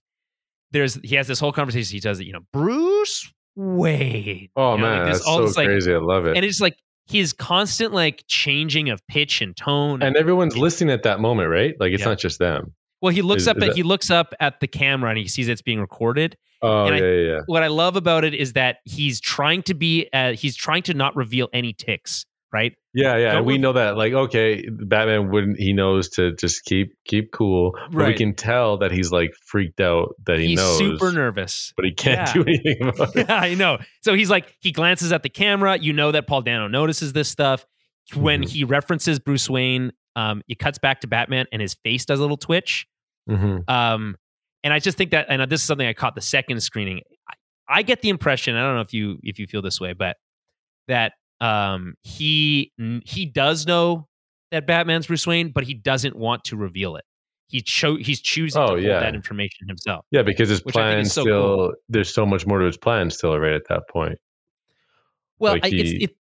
[0.71, 1.93] there's he has this whole conversation.
[1.93, 4.49] He does it, you know, Bruce Wayne.
[4.55, 5.93] Oh You know, man, there's that's all so this, like- crazy.
[5.93, 6.35] I love it.
[6.35, 6.77] and it's like
[7.07, 10.01] his constant like changing of pitch and tone.
[10.01, 11.75] and everyone's listening at that moment, right?
[11.79, 12.09] Like it's Yeah.
[12.09, 12.73] not just them.
[13.01, 15.19] well, he looks is- up is at that- he looks up at the camera and
[15.19, 16.35] he sees it's being recorded.
[16.61, 17.39] Oh And yeah, I- yeah, yeah.
[17.45, 20.93] What I love about it is that he's trying to be uh, he's trying to
[20.93, 22.73] not reveal any ticks, right?
[22.93, 23.37] Yeah, yeah.
[23.37, 25.59] And we know that, like, okay, Batman wouldn't.
[25.59, 27.77] He knows to just keep keep cool.
[27.91, 31.73] But we can tell that he's like freaked out that he he's knows, super nervous.
[31.75, 32.33] but he can't Yeah.
[32.33, 33.25] do anything about it.
[33.29, 33.79] yeah, I know.
[34.01, 35.77] So he's like, he glances at the camera.
[35.77, 37.65] You know that Paul Dano notices this stuff.
[38.15, 38.49] When Mhm.
[38.49, 42.21] he references Bruce Wayne, um, it cuts back to Batman and his face does a
[42.21, 42.85] little twitch.
[43.27, 44.15] hmm Um,
[44.63, 47.01] and I just think that, and this is something I caught the second screening.
[47.29, 47.33] I,
[47.79, 50.17] I get the impression, I don't know if you if you feel this way, but
[50.87, 52.71] that um, he
[53.05, 54.07] he does know
[54.51, 57.03] that Batman's Bruce Wayne, but he doesn't want to reveal it.
[57.47, 58.99] He cho- he's choosing Oh, to hold yeah.
[59.01, 60.05] that information himself.
[60.11, 61.73] Yeah, because his Which I think plan so still cool.
[61.89, 64.17] there's so much more to his plan still right at that point.
[65.39, 66.15] Well, Like I, he- it,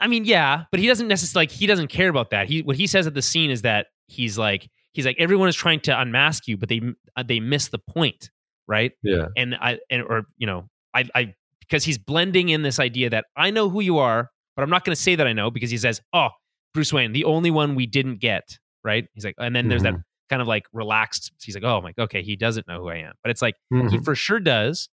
[0.00, 2.48] I mean, yeah, but he doesn't necessarily like he doesn't care about that.
[2.48, 5.56] He what he says at the scene is that he's like he's like everyone is
[5.56, 6.80] trying to unmask you, but they
[7.16, 8.30] uh, they miss the point,
[8.66, 8.92] right?
[9.02, 11.34] Yeah, And I and or you know I I
[11.72, 14.84] because he's blending in this idea that I know who you are, but I'm not
[14.84, 16.28] going to say that I know because he says, oh,
[16.74, 19.06] Bruce Wayne, the only one we didn't get, right?
[19.14, 19.94] He's like, and then there's that
[20.28, 21.32] kind of like relaxed.
[21.42, 23.76] He's like, oh my, okay, he doesn't know who I am, but it's like he
[23.76, 24.04] Mhm.
[24.04, 24.90] for sure does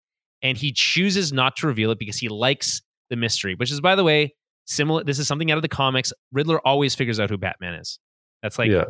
[0.41, 3.95] and he chooses not to reveal it because he likes the mystery which is by
[3.95, 4.34] the way
[4.66, 8.00] similar this is something out of the comics riddler always figures out who batman is
[8.41, 8.86] that's like yeah,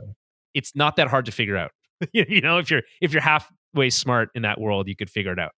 [0.53, 1.71] it's not that hard to figure out
[2.13, 5.39] you know if you're if you're halfway smart in that world you could figure it
[5.39, 5.51] out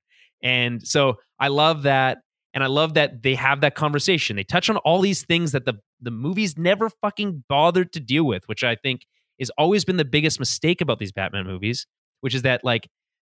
[0.46, 2.20] and so i love that
[2.54, 4.38] and i love that they have that conversation.
[4.38, 8.24] They touch on all these things that the the movies never fucking bothered to deal
[8.26, 9.02] with which i think
[9.40, 11.88] has always been the biggest mistake about these batman movies
[12.22, 12.88] which is that like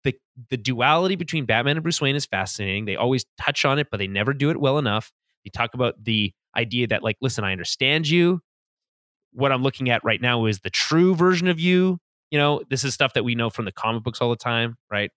[0.03, 0.15] the
[0.49, 2.85] the duality between batman and bruce wayne is fascinating.
[2.85, 5.11] They always touch on it but they never do it well enough.
[5.43, 8.41] They talk about the idea that like listen i understand you.
[9.33, 11.99] What i'm looking at right now is the true version of you.
[12.31, 14.75] You know this is stuff that we know from the comic books all the time
[14.91, 15.11] right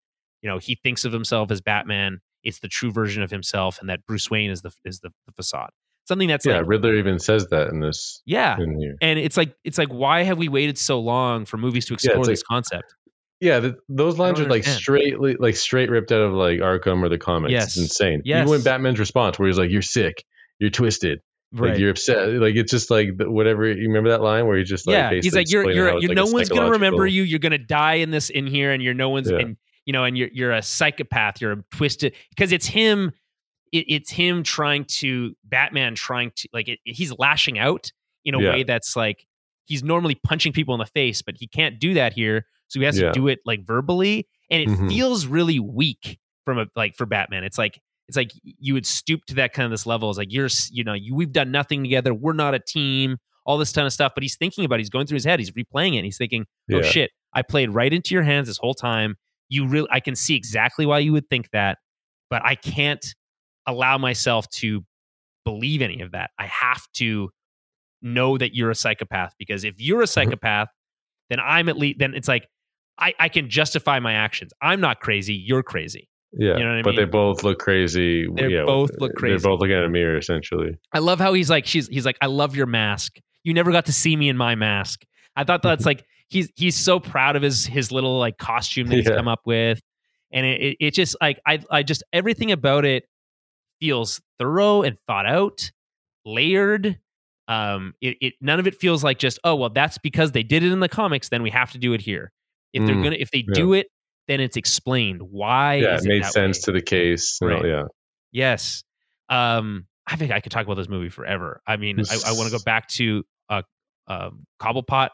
[0.44, 3.88] you know he thinks of himself as batman it's the true version of himself and
[3.88, 5.70] that bruce wayne is the is the, the facade
[6.06, 6.58] something that's yeah.
[6.58, 10.22] like Riddler even says that in this yeah in and it's like it's like why
[10.22, 12.94] have we waited so long for movies to explore it's this concept
[13.40, 17.08] Yeah, th those lines are like straight, like straight ripped out of like Arkham or
[17.08, 17.52] the comics.
[17.52, 17.64] Yes.
[17.64, 18.22] It's insane.
[18.24, 18.42] Yes.
[18.42, 20.24] Even when Batman's response, where he's like, "You're sick,
[20.60, 21.18] you're twisted,
[21.52, 23.66] like you're upset," like it's just like the- whatever.
[23.66, 26.16] You remember that line where he's just like, yeah he's like you're you're, you're like
[26.16, 29.10] no one's gonna remember you you're gonna die in this in here and you're no
[29.10, 29.38] one's Yeah.
[29.38, 29.56] and
[29.86, 33.12] you know and you're you're a psychopath you're a twisted because it's him
[33.73, 37.90] it, it's him trying to batman trying to like it, he's lashing out
[38.24, 38.51] in a Yeah.
[38.51, 39.27] way that's like
[39.66, 42.86] he's normally punching people in the face but he can't do that here so he
[42.86, 43.09] has Yeah.
[43.09, 44.89] to do it like verbally and it Mhm.
[44.89, 49.24] feels really weak from a like for batman it's like it's like you would stoop
[49.27, 51.82] to that kind of this level it's like you're you know you we've done nothing
[51.82, 53.16] together we're not a team
[53.47, 54.81] all this kind of stuff but he's thinking about it.
[54.81, 56.82] he's going through his head he's replaying it and he's thinking oh Yeah.
[56.82, 59.16] shit i played right into your hands this whole time
[59.48, 61.78] you really i can see exactly why you would think that
[62.30, 63.14] but i can't
[63.66, 64.84] allow myself to
[65.44, 67.28] believe any of that i have to
[68.02, 70.28] know that you're a psychopath because if you're a mm-hmm.
[70.30, 70.68] psychopath
[71.30, 72.48] then I'm at least then it's like
[72.98, 74.52] I, I can justify my actions.
[74.62, 75.34] I'm not crazy.
[75.34, 76.08] You're crazy.
[76.32, 78.28] Yeah, You know what I but they both look crazy.
[78.28, 79.36] They yeah, both look crazy.
[79.36, 80.76] They're both looking at a mirror, essentially.
[80.92, 83.18] I love how he's like she's he's like I love your mask.
[83.44, 85.04] You never got to see me in my mask.
[85.36, 86.04] I thought that's like
[86.35, 89.16] he's he's so proud of his his little like costume that he's Yeah.
[89.16, 89.81] come up with,
[90.32, 93.05] and it, it it just like I I just everything about it
[93.81, 95.70] feels thorough and thought out,
[96.27, 96.98] layered.
[97.47, 100.62] Um, it, it none of it feels like just oh well that's because they did
[100.62, 102.32] it in the comics then we have to do it here.
[102.73, 103.55] If they're Mm, gonna if they yeah.
[103.55, 103.86] do it
[104.27, 105.74] then it's explained why.
[105.74, 106.62] yeah, it made sense way?
[106.65, 107.39] to the case.
[107.43, 107.62] Right.
[107.65, 107.82] yeah,
[108.32, 108.82] Yes.
[109.28, 111.61] Um, I think I could talk about this movie forever.
[111.66, 113.62] I mean, I, I want to go back to uh,
[114.06, 115.11] um, Cobblepot.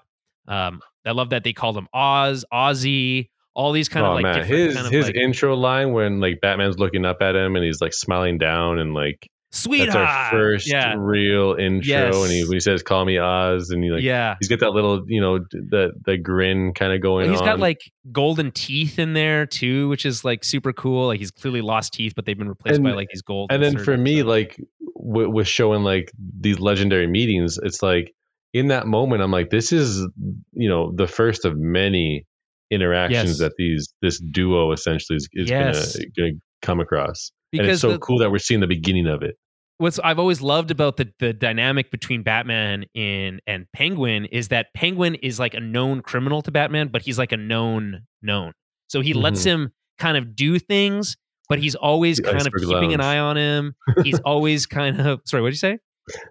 [0.48, 4.22] Um, I love that they called him Oz, Ozzy, all these kind oh of like
[4.22, 7.34] man, different his kind of his like, intro line when like Batman's looking up at
[7.34, 9.92] him and he's like smiling down and like sweetheart.
[9.92, 11.88] that's our first yeah, real intro.
[11.88, 12.16] Yes.
[12.16, 14.36] And he when he says "Call me Oz" and he like yeah.
[14.40, 17.46] he's got that little you know the the grin kind of going He's on.
[17.46, 17.80] got like
[18.12, 21.08] golden teeth in there too, which is like super cool.
[21.08, 23.50] Like he's clearly lost teeth, but they've been replaced by like these gold.
[23.52, 24.60] and then for me like
[24.96, 28.14] w- with showing like these legendary meetings it's like
[28.52, 30.06] in that moment i'm like this is
[30.52, 32.24] you know the first of many
[32.70, 33.38] interactions Yes.
[33.38, 35.96] that these this duo essentially is, is Yes.
[35.96, 36.32] gonna, gonna
[36.62, 39.36] come across and because it's so the- cool that we're seeing the beginning of it
[39.78, 44.66] what's I've always loved about the the dynamic between Batman and and Penguin is that
[44.74, 48.52] Penguin is like a known criminal to Batman, but he's like a known known.
[48.88, 51.16] So he lets him kind of do things,
[51.48, 52.26] but he's always Mm-hmm.
[52.26, 53.74] The kind of keeping an eye on him.
[54.04, 55.78] He's always kind of sorry, what did you say?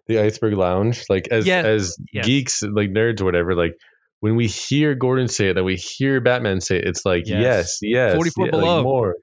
[0.07, 1.61] The iceberg lounge like as Yeah.
[1.61, 2.25] as Yes.
[2.25, 3.73] geeks like nerds or whatever like
[4.21, 7.41] when we hear gordon say it that we hear batman say it it's like Yes.
[7.41, 8.83] yes yes 44 yeah, like below.
[8.83, 9.15] more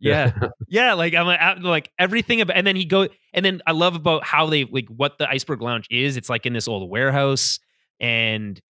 [0.00, 0.32] Yeah.
[0.68, 3.94] yeah, like I'm like, like everything about and then he go and then I love
[3.96, 6.16] about how they like what the iceberg lounge is.
[6.18, 7.58] It's like in this old warehouse
[8.00, 8.60] and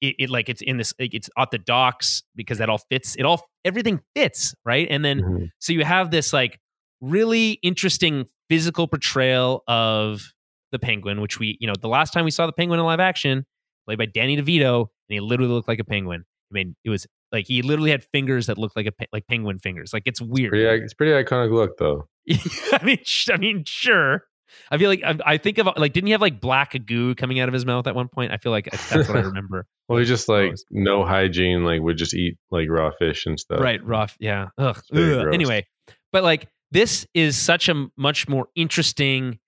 [0.00, 3.14] it, it like it's in this like, it's at the docks because that all fits.
[3.14, 4.88] It all everything fits, right?
[4.90, 5.50] And then Mhm.
[5.60, 6.58] so you have this like
[7.00, 10.32] really interesting physical portrayal of
[10.72, 13.00] the penguin, which we, you know, the last time we saw the penguin in live
[13.00, 13.44] action,
[13.86, 16.24] played by Danny DeVito, and he literally looked like a penguin.
[16.50, 19.58] I mean, it was like he literally had fingers that looked like a like penguin
[19.58, 19.92] fingers.
[19.92, 20.50] Like it's weird.
[20.50, 22.08] pretty, it's pretty iconic look though
[22.72, 24.24] I mean, sh- I mean, sure.
[24.70, 27.38] I feel like I, I think of like, didn't he have like black goo coming
[27.38, 28.32] out of his mouth at one point?
[28.32, 29.66] I feel like that's what I remember.
[29.88, 33.60] Well, he just like no hygiene, like would just eat like raw fish and stuff.
[33.60, 34.48] right, rough, yeah.
[34.58, 34.80] Ugh.
[34.92, 35.26] Ugh.
[35.32, 35.66] Anyway,
[36.12, 39.38] but like this is such a much more interesting.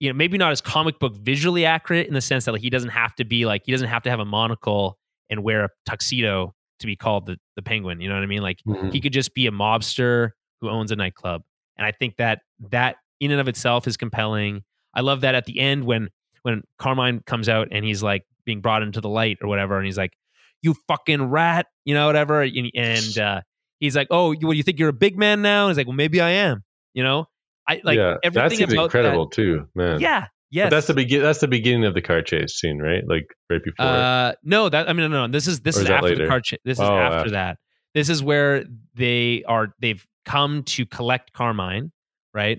[0.00, 2.70] You know, maybe not as comic book visually accurate in the sense that like he
[2.70, 4.98] doesn't have to be like he doesn't have to have a monocle
[5.30, 8.00] and wear a tuxedo to be called the the penguin.
[8.00, 8.42] You know what I mean?
[8.42, 8.92] Like Mhm.
[8.92, 11.42] he could just be a mobster who owns a nightclub
[11.76, 12.40] and i think that
[12.70, 14.62] that in and of itself is compelling
[14.94, 16.08] i love that at the end when
[16.44, 19.84] when carmine comes out and he's like being brought into the light or whatever and
[19.84, 20.14] he's like
[20.62, 23.40] you fucking rat you know whatever and, and uh
[23.80, 25.86] he's like oh you, what, you think you're a big man now and he's like
[25.86, 26.64] well maybe i am
[26.94, 27.26] you know
[27.68, 30.00] i like yeah, that everything seems about incredible too, man.
[30.00, 31.22] yeah yes But that's the begin.
[31.22, 33.02] That's the beginning of the car chase scene, right?
[33.06, 33.84] Like right before.
[33.86, 35.32] Uh, no, that I mean, no, no.
[35.32, 36.58] This is this is, is that after the car chase.
[36.58, 37.30] Cha- this is Oh, after after.
[37.32, 37.58] that.
[37.94, 38.64] This is where
[38.94, 39.74] they are.
[39.80, 41.90] They've come to collect Carmine,
[42.32, 42.58] right?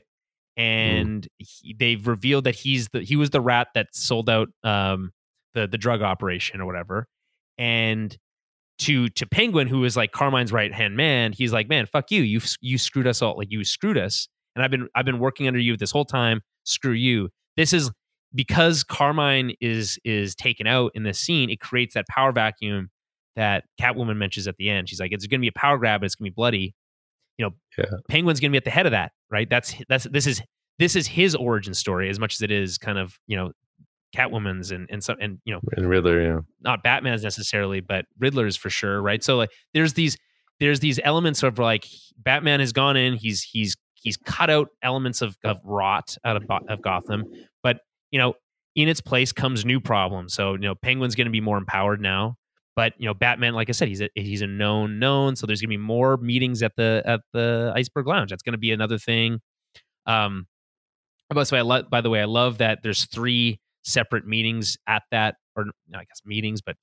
[0.59, 0.63] Mm.
[0.63, 5.11] And he, they've revealed that he's the he was the rat that sold out um
[5.53, 7.07] the the drug operation or whatever.
[7.57, 8.15] And
[8.79, 12.21] to to Penguin, who is like Carmine's right hand man, he's like, man, fuck you.
[12.21, 13.37] You you screwed us all.
[13.37, 14.27] Like you screwed us.
[14.57, 16.41] And I've been I've been working under you this whole time.
[16.63, 17.29] Screw you.
[17.55, 17.91] This is
[18.33, 22.89] because Carmine is is taken out in this scene, it creates that power vacuum
[23.35, 24.89] that Catwoman mentions at the end.
[24.89, 26.73] She's like, it's going to be a power grab, but it's going to be bloody.
[27.37, 27.97] You know, Yeah.
[28.09, 29.47] Penguin's going to be at the head of that, right?
[29.47, 30.41] That's that's this is
[30.79, 33.51] this is his origin story as much as it is kind of you know
[34.15, 36.39] Catwoman's and and some and you know and Riddler, yeah.
[36.61, 39.23] not Batman's necessarily, but Riddler's for sure, right?
[39.23, 40.17] So like there's these
[40.59, 41.85] there's these elements of like
[42.17, 46.43] Batman has gone in, he's he's he's cut out elements of of rot out of
[46.69, 47.25] of Gotham,
[47.63, 47.79] but
[48.11, 48.33] you know
[48.75, 50.33] in its place comes new problems.
[50.33, 52.35] So you know Penguin's going to be more empowered now,
[52.75, 55.35] but you know Batman, like I said, he's a he's a known known.
[55.35, 58.29] So there's going to be more meetings at the at the Iceberg Lounge.
[58.29, 59.39] That's going to be another thing.
[60.05, 60.47] Um,
[61.29, 64.77] by the way, I love by the way, I love that there's three separate meetings
[64.87, 66.75] at that, or I guess meetings, but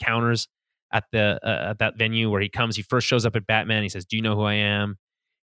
[0.00, 0.48] counters
[0.92, 2.76] at the uh, at that venue where he comes.
[2.76, 3.82] He first shows up at Batman.
[3.82, 4.96] He says, "Do you know who I am?"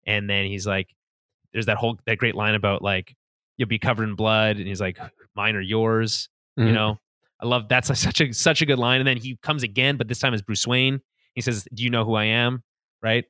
[0.06, 0.90] And then he's like,
[1.56, 3.16] "There's that whole that great line about like
[3.58, 5.00] you'll be covered in blood," and he's like,
[5.36, 6.74] "Mine or yours?" You Mhm.
[6.74, 7.00] know,
[7.42, 9.00] I love that's such a such a good line.
[9.02, 11.02] And then he comes again, but this time as Bruce Wayne.
[11.34, 12.64] He says, "Do you know who I am?"
[13.02, 13.26] Right.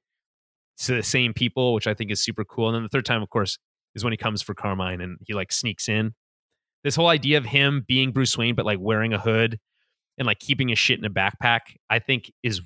[0.78, 2.68] So the same people, which I think is super cool.
[2.68, 3.58] And then the third time, of course,
[3.96, 6.14] is when he comes for Carmine and he like sneaks in.
[6.84, 9.60] This whole idea of him being Bruce Wayne, but like wearing a hood,
[10.18, 12.62] and like keeping his shit in a backpack, I think is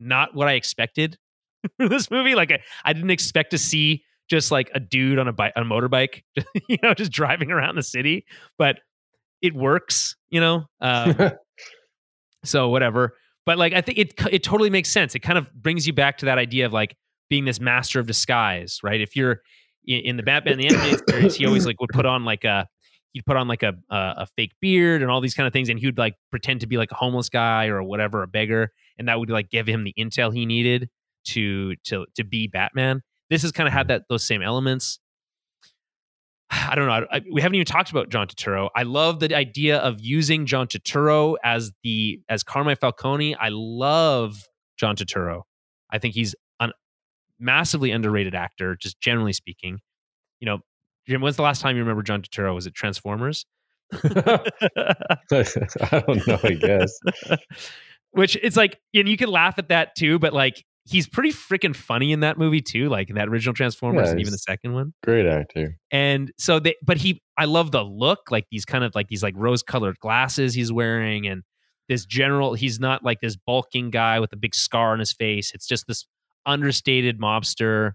[0.00, 1.18] not what I expected
[1.78, 2.34] for this movie.
[2.34, 5.62] Like I, I didn't expect to see just like a dude on a bike, on
[5.62, 6.22] a motorbike,
[6.68, 8.24] you know, just driving around the city,
[8.58, 8.78] but
[9.42, 10.64] it works, you know.
[10.80, 11.32] Um,
[12.44, 13.14] so whatever.
[13.46, 15.14] But like I think it it totally makes sense.
[15.14, 16.96] It kind of brings you back to that idea of like
[17.28, 19.00] being this master of disguise, right?
[19.00, 19.40] If you're
[19.86, 22.66] in, in the Batman the animated series, he always like would put on like a
[23.12, 25.68] he'd put on like a, a, a fake beard and all these kind of things,
[25.68, 28.72] and he would like pretend to be like a homeless guy or whatever, a beggar,
[28.98, 30.88] and that would like give him the intel he needed
[31.28, 33.02] to to to be Batman.
[33.34, 35.00] This has kind of had that those same elements.
[36.50, 37.04] I don't know.
[37.10, 38.68] I, we haven't even talked about John Turturro.
[38.76, 43.34] I love the idea of using John Turturro as the as Carmine Falcone.
[43.34, 44.46] I love
[44.76, 45.42] John Turturro.
[45.90, 46.68] I think he's a
[47.40, 49.80] massively underrated actor, just generally speaking.
[50.38, 50.58] You know,
[51.08, 52.54] Jim, when's the last time you remember John Turturro?
[52.54, 53.46] Was it Transformers?
[53.92, 54.38] I
[56.06, 56.38] don't know.
[56.40, 56.96] I guess.
[58.12, 61.74] Which it's like, and you can laugh at that too, but like he's pretty freaking
[61.74, 64.74] funny in that movie too, like in that original Transformers Yeah, and even the second
[64.74, 64.92] one.
[65.02, 65.78] Great actor.
[65.90, 69.22] And so they, but he, I love the look, like these kind of like these
[69.22, 71.42] like rose colored glasses he's wearing, and
[71.88, 72.54] this general.
[72.54, 75.52] He's not like this bulking guy with a big scar on his face.
[75.54, 76.06] It's just this
[76.46, 77.92] understated mobster.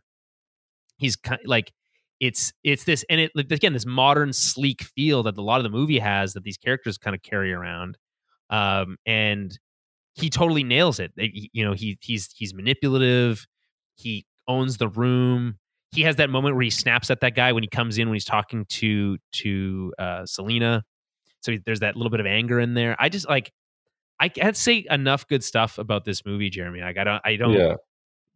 [0.97, 1.71] He's kind like
[2.19, 5.63] it's it's this and it like again this modern sleek feel that a lot of
[5.63, 7.97] the movie has that these characters kind of carry around,
[8.49, 9.57] um, and
[10.19, 11.11] he totally nails it.
[11.15, 13.45] You know, he he's he's manipulative.
[13.95, 15.57] He owns the room.
[15.91, 18.15] He has that moment where he snaps at that guy when he comes in when
[18.15, 20.83] he's talking to to uh, Selina.
[21.41, 22.95] So there's that little bit of anger in there.
[22.99, 23.51] I just like
[24.19, 26.81] I can't say enough good stuff about this movie, Jeremy.
[26.81, 27.75] Like I don't I don't Yeah.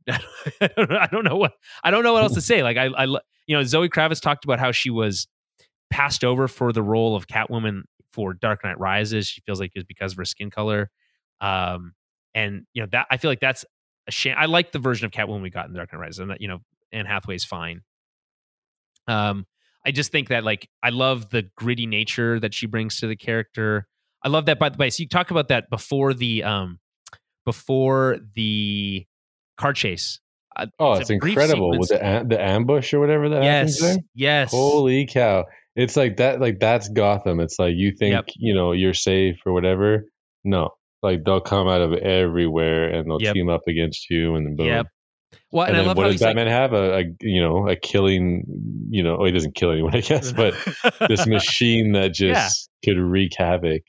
[0.61, 0.97] I don't know.
[0.97, 1.53] I don't know what
[1.83, 2.63] I don't know what else to say.
[2.63, 5.27] Like I, I, you know, Zoe Kravitz talked about how she was
[5.89, 9.27] passed over for the role of Catwoman for Dark Knight Rises.
[9.27, 10.89] She feels like it was because of her skin color,
[11.43, 11.93] um,
[12.33, 13.65] and you know that I feel like that's
[14.07, 14.35] a shame.
[14.37, 16.47] I like the version of Catwoman we got in Dark Knight Rises, and that you
[16.47, 16.59] know
[16.91, 17.81] Anne Hathaway's fine.
[19.07, 19.45] Um,
[19.85, 23.15] I just think that like I love the gritty nature that she brings to the
[23.15, 23.85] character.
[24.23, 24.57] I love that.
[24.59, 26.79] By the way, so you talk about that before the um
[27.45, 29.05] before the
[29.57, 30.19] car chase.
[30.55, 34.03] Uh, Oh, It's it's, incredible with the the ambush or whatever that happens yes, there.
[34.15, 35.45] yes, Holy cow!
[35.75, 36.39] It's like that.
[36.39, 37.39] Like that's Gotham.
[37.41, 38.25] It's like you think Yep.
[38.37, 40.05] you know you're safe or whatever.
[40.45, 40.69] No,
[41.03, 43.33] like they'll come out of everywhere and they'll Yep.
[43.35, 44.65] team up against you, and then boom.
[44.67, 44.87] Yep.
[45.51, 46.73] Well, and, And, then love what how does he's like, Batman have?
[46.73, 48.43] A, a you know a killing
[48.89, 50.55] you know oh he doesn't kill anyone I guess but
[51.07, 53.81] this machine that just could wreak havoc.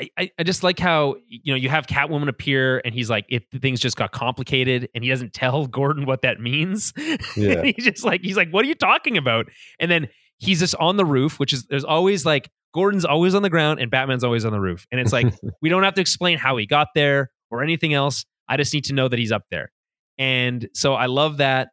[0.00, 3.26] I, I- I just like how you know you have Catwoman appear and he's like
[3.28, 6.92] if things just got complicated and he doesn't tell Gordon what that means.
[7.36, 7.62] Yeah.
[7.64, 9.46] he's just like he's like what are you talking about?
[9.78, 13.42] And then he's just on the roof, which is there's always like Gordon's always on
[13.42, 15.32] the ground and Batman's always on the roof, and it's like
[15.62, 18.24] we don't have to explain how he got there or anything else.
[18.48, 19.70] I just need to know that he's up there,
[20.18, 21.68] and so I love that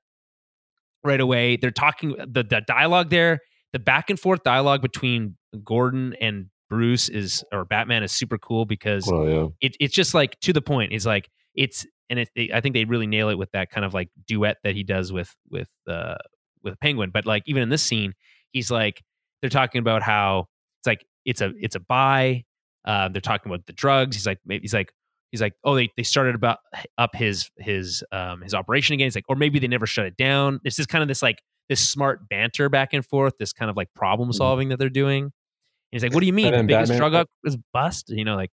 [1.03, 1.57] right away.
[1.57, 3.39] They're talking the the dialogue there,
[3.73, 8.65] the back and forth dialogue between Gordon and Bruce is or Batman is super cool
[8.65, 9.47] because yeah.
[9.61, 10.93] it, it's just like to the point.
[10.93, 13.85] It's like it's and it, they, I think they really nail it with that kind
[13.85, 16.15] of like duet that he does with with uh
[16.63, 17.11] with Penguin.
[17.11, 18.13] But like even in this scene,
[18.51, 19.01] he's like
[19.41, 20.47] they're talking about how
[20.79, 22.43] it's like it's a it's a buy.
[22.85, 24.15] Uh, they're talking about the drugs.
[24.15, 24.91] He's like maybe he's like
[25.31, 26.59] he's like oh they they started about
[26.97, 29.05] up his his um his operation again.
[29.05, 30.59] He's like or maybe they never shut it down.
[30.63, 33.33] It's just kind of this like this smart banter back and forth.
[33.37, 35.23] This kind of like problem solving that they're doing.
[35.23, 35.31] And
[35.91, 36.51] he's like, "What do you mean?
[36.51, 38.51] The biggest Batman- drug up is bust?" You know, like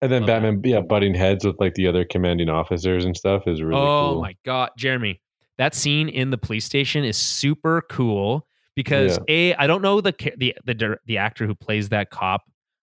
[0.00, 0.42] And then Love that.
[0.42, 3.86] Batman, yeah, butting heads with like the other commanding officers and stuff is really cool.
[3.86, 4.22] oh cool.
[4.22, 5.20] my god, Jeremy,
[5.58, 10.14] that scene in the police station is super cool because a I don't know the
[10.36, 12.42] the the the actor who plays that cop.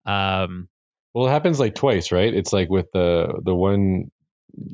[0.06, 0.68] Um,
[1.14, 2.34] Well, it happens like twice, right?
[2.34, 4.12] It's like with the the one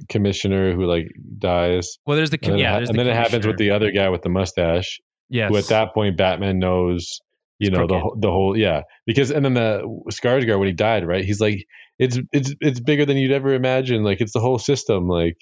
[0.09, 1.07] commissioner who like
[1.37, 3.47] dies, well, there's the and then, yeah, it, ha- there's and the then it happens
[3.47, 4.99] with the other guy with the mustache.
[5.29, 5.49] yes.
[5.49, 7.19] Who at that point Batman knows,
[7.59, 8.81] you know, the whole- the whole yeah.
[9.05, 9.81] Because and then the
[10.11, 11.23] Sarsgaard when he died, right?
[11.25, 11.65] He's like,
[11.99, 14.03] it's it's it's bigger than you'd ever imagine.
[14.03, 15.07] Like it's the whole system.
[15.07, 15.37] Like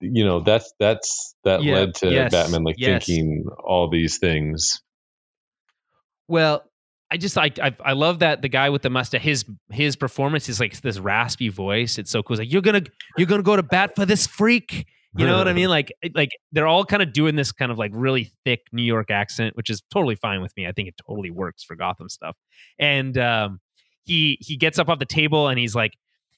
[0.00, 3.04] you know, that's that's that Yeah, led to yes, Batman like yes.
[3.06, 4.82] thinking all these things.
[6.28, 6.62] Well,
[7.10, 10.48] I just like I, I love that the guy with the mustache his his performance
[10.48, 11.98] is like this raspy voice.
[11.98, 12.34] It's so cool.
[12.34, 12.82] It's like you're gonna
[13.16, 14.86] you're gonna go to bat for this freak.
[15.16, 15.68] You know what I mean?
[15.68, 19.10] Like like they're all kind of doing this kind of like really thick New York
[19.10, 20.66] accent, which is totally fine with me.
[20.66, 22.36] I think it totally works for Gotham stuff.
[22.78, 23.60] And um,
[24.04, 25.92] he he gets up off the table and he's like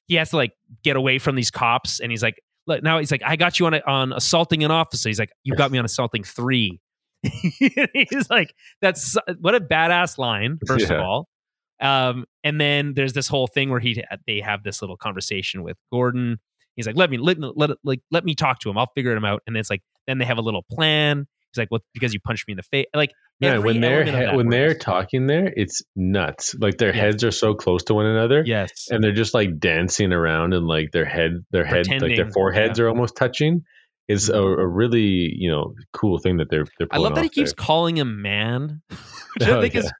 [0.07, 0.53] he has to like
[0.85, 2.43] get away from these cops and he's like
[2.83, 5.09] now he's like I got you on a, on assaulting an officer.
[5.09, 6.81] He's like you got me on assaulting three.
[7.23, 11.29] he's like that's what a badass line first of all
[11.81, 15.77] Um, and then there's this whole thing where he they have this little conversation with
[15.93, 16.39] Gordon.
[16.77, 18.79] He's like, "Let me let let like let me talk to him.
[18.79, 21.27] I'll figure him out." And it's like then they have a little plan.
[21.53, 24.49] He's like, "Well, because you punched me in the face." Like, Yeah, when they're when
[24.49, 26.55] they're talking there, it's nuts.
[26.59, 26.97] Like their Yes.
[27.05, 30.67] heads are so close to one another, yes, and they're just like dancing around, and
[30.67, 33.63] like their head, their head, like their foreheads are almost touching.
[34.09, 34.59] It's a, Mhm.
[34.61, 36.89] a really you know cool thing that they're they're.
[36.91, 37.65] I love that he keeps there.
[37.65, 38.83] calling him man,
[39.39, 39.93] which I Oh, think is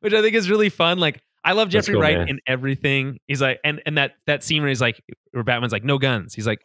[0.00, 0.98] which I think is really fun.
[0.98, 2.28] Like I love Jeffrey go, Wright man.
[2.28, 3.18] in everything.
[3.26, 5.02] He's like, and and that that scene where he's like,
[5.32, 6.32] where Batman's like, no guns.
[6.32, 6.60] He's like,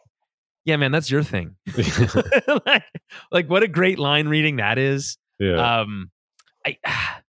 [0.64, 1.56] yeah, man, that's your thing.
[2.66, 2.84] like,
[3.30, 5.18] like what a great line reading that is.
[5.38, 5.80] yeah.
[5.80, 6.10] Um,
[6.66, 6.78] I,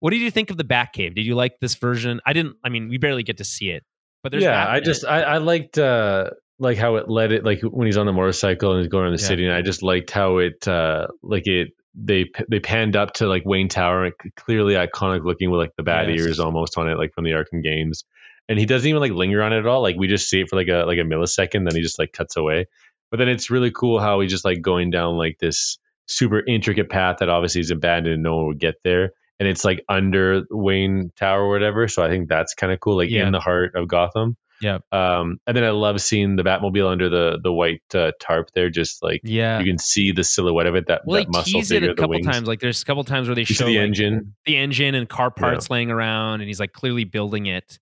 [0.00, 1.14] what did you think of the Batcave?
[1.14, 2.20] Did you like this version?
[2.26, 2.56] I didn't.
[2.64, 3.84] I mean, we barely get to see it,
[4.22, 5.04] but there's yeah, I just.
[5.04, 8.72] I, I liked uh like how it led it like when he's on the motorcycle
[8.72, 9.28] and he's going around the Yeah.
[9.28, 13.26] city and I just liked how it uh like it they they panned up to
[13.26, 16.18] like Wayne Tower and clearly iconic looking with like the bat Yes.
[16.18, 18.04] ears almost on it like from the Arkham games
[18.48, 20.48] and he doesn't even like linger on it at all like we just see it
[20.48, 22.66] for like a like a millisecond then he just like cuts away
[23.10, 26.88] but then it's really cool how he's just like going down like this super intricate
[26.90, 29.10] path that obviously is abandoned and no one would get there
[29.40, 32.96] and it's like under Wayne Tower or whatever so I think that's kind of cool
[32.96, 33.26] like Yeah.
[33.26, 37.08] in the heart of Gotham yeah, um, and then I love seeing the Batmobile under
[37.08, 39.58] the the white uh, tarp there, just like yeah.
[39.58, 40.86] you can see the silhouette of it.
[40.86, 42.46] That, Well, that they muscle tease it a the couple times.
[42.46, 44.36] Like there's a couple times where they You show the like, engine.
[44.46, 47.80] the engine and car parts laying around and he's like clearly building it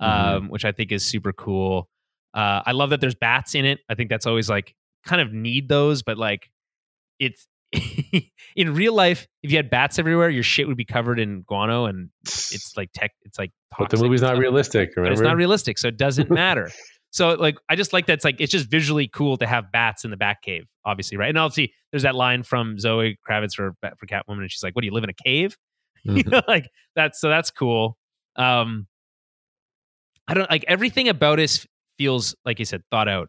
[0.00, 0.08] um,
[0.46, 0.48] Mhm.
[0.48, 1.90] which i think is super cool
[2.32, 4.74] uh, i love that there's bats in it i think that's always like
[5.04, 6.50] kind of need those but like
[7.18, 7.46] it's
[8.56, 11.86] in real life if you had bats everywhere your shit would be covered in guano
[11.86, 14.90] and it's like tech it's like But the movie's not realistic.
[14.94, 16.70] but it's not realistic so it doesn't matter
[17.10, 18.14] so like i just like that.
[18.14, 21.30] It's like it's just visually cool to have bats in the bat cave obviously right
[21.30, 24.82] and obviously there's that line from zoe kravitz for for catwoman and she's like what
[24.82, 25.56] do you live in a cave
[26.04, 26.30] you Mhm.
[26.32, 27.96] know, like that's so that's cool.
[28.36, 28.86] Um,
[30.28, 31.64] I don't like everything about it
[31.98, 33.28] feels like you said thought out.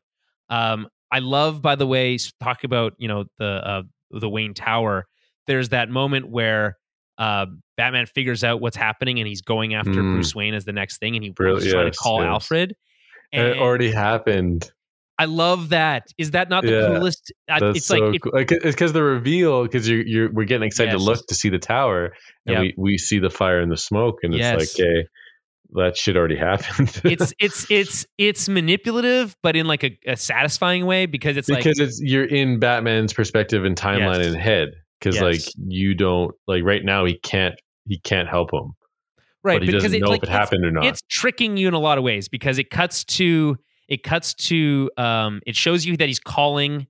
[0.49, 3.81] Um, I love, by the way, talk about you know the uh,
[4.19, 5.05] the Wayne Tower.
[5.47, 6.77] There's that moment where
[7.17, 7.45] uh,
[7.77, 10.13] Batman figures out what's happening and he's going after Mm.
[10.15, 12.27] Bruce Wayne as the next thing, and he Brill- he's trying to call yes.
[12.27, 12.75] Alfred.
[13.31, 14.71] And And it already happened.
[15.19, 16.07] I love that.
[16.17, 17.31] Is that not the Yeah, coolest?
[17.47, 18.31] I, it's so like it, cool.
[18.33, 19.61] Like, it's because the reveal.
[19.63, 20.99] Because you're you're we're getting excited Yes.
[21.01, 22.13] to look to see the tower,
[22.47, 22.59] and Yep.
[22.61, 24.59] we we see the fire and the smoke, and it's Yes.
[24.59, 25.07] like, hey,
[25.73, 27.01] that shit already happened.
[27.03, 31.63] it's it's it's it's manipulative, but in like a, a satisfying way because it's like
[31.63, 34.27] because it's you're in Batman's perspective and timeline Yes.
[34.27, 34.69] and head.
[34.99, 35.23] Because Yes.
[35.23, 37.55] like you don't like right now he can't
[37.85, 38.71] he can't help him,
[39.43, 40.85] right but he because doesn't it, know like, if it it's- happened or not.
[40.85, 43.57] it's tricking you in a lot of ways because it cuts to
[43.89, 46.87] it cuts to um it shows you that he's calling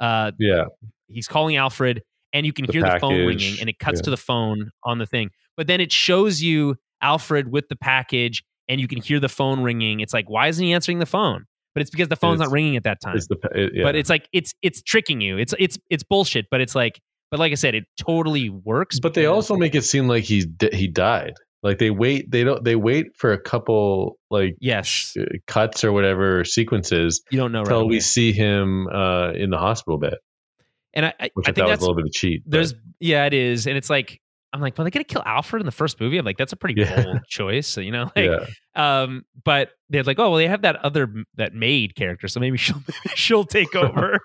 [0.00, 0.64] uh yeah,
[1.06, 2.02] he's calling Alfred
[2.32, 4.04] and you can The hear the phone ringing and it cuts yeah.
[4.04, 8.42] to the phone on the thing but then it shows you Alfred with the package
[8.68, 11.44] and you can hear the phone ringing it's like why isn't he answering the phone
[11.74, 13.82] but it's because the phone's not ringing at that time it's the it, yeah.
[13.82, 17.00] but it's like it's it's tricking you it's it's it's bullshit but it's like
[17.32, 20.70] but like I said it totally works but they also make it seem like di-
[20.72, 21.34] he died.
[21.62, 25.92] Like they wait they don't they wait for a couple like yes uh, cuts or
[25.92, 28.00] whatever sequences you don't know right until we away.
[28.00, 30.16] see him uh, in the hospital bed,
[30.92, 32.42] and I, I, which I think thought was that's a little bit of a cheat.
[32.44, 34.20] but- There's yeah, it is, and it's like
[34.52, 36.18] I'm like, well, they gonna kill Alfred in the first movie.
[36.18, 37.02] I'm like, that's a pretty Yeah.
[37.02, 38.10] bold choice, so, you know.
[38.16, 38.46] Like, yeah,
[39.02, 42.56] um, but they're like, oh, well, they have that other that maid character, so maybe
[42.58, 44.18] she'll maybe she'll take over.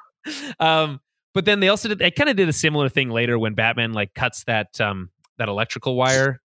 [0.60, 1.00] um,
[1.34, 3.94] but then they also did they kind of did a similar thing later when Batman
[3.94, 6.42] like cuts that um that electrical wire,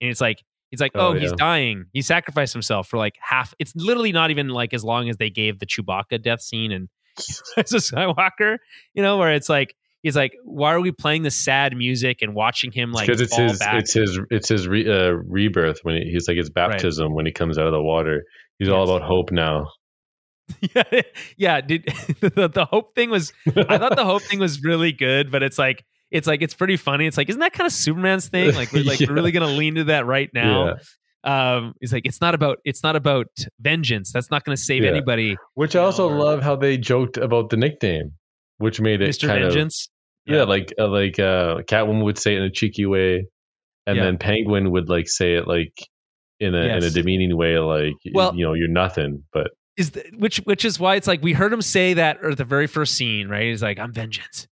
[0.00, 0.42] and it's like.
[0.70, 1.84] He's like, oh, Oh, he's dying.
[1.92, 3.52] He sacrificed himself for like half.
[3.58, 6.88] It's literally not even like as long as they gave the Chewbacca death scene and
[7.58, 8.56] as a Skywalker,
[8.94, 12.34] you know, where it's like he's like, why are we playing the sad music and
[12.34, 13.80] watching him like because it's his back?
[13.80, 17.32] it's his it's his re, uh, rebirth when he, he's like his baptism when he
[17.32, 18.24] comes out of the water.
[18.58, 19.66] He's all about hope now.
[20.74, 20.82] yeah,
[21.36, 21.60] yeah.
[21.60, 21.84] Did
[22.20, 23.32] the, the hope thing was?
[23.46, 26.76] I thought the hope thing was really good, but it's like it's like it's pretty
[26.76, 27.06] funny.
[27.06, 28.54] It's like isn't that kind of Superman's thing?
[28.54, 29.06] Like we're like Yeah.
[29.08, 30.74] we're really gonna lean to that right now.
[31.24, 33.28] Um, he's like it's not about it's not about
[33.60, 34.12] vengeance.
[34.12, 34.90] That's not gonna save Yeah.
[34.90, 35.36] anybody.
[35.54, 38.12] Which I also or- love how they joked about the nickname,
[38.58, 39.28] which made it Mr.
[39.28, 39.88] Vengeance.
[40.28, 43.26] Of yeah, like uh, like uh, Catwoman would say it in a cheeky way,
[43.86, 44.04] and Yeah.
[44.04, 45.74] then Penguin would like say it like
[46.40, 49.24] in a in a demeaning way, like Well- you know you're nothing.
[49.32, 52.36] But is the, which which is why it's like we heard him say that at
[52.38, 53.44] the very first scene, right?
[53.48, 54.46] He's like, "I'm vengeance,"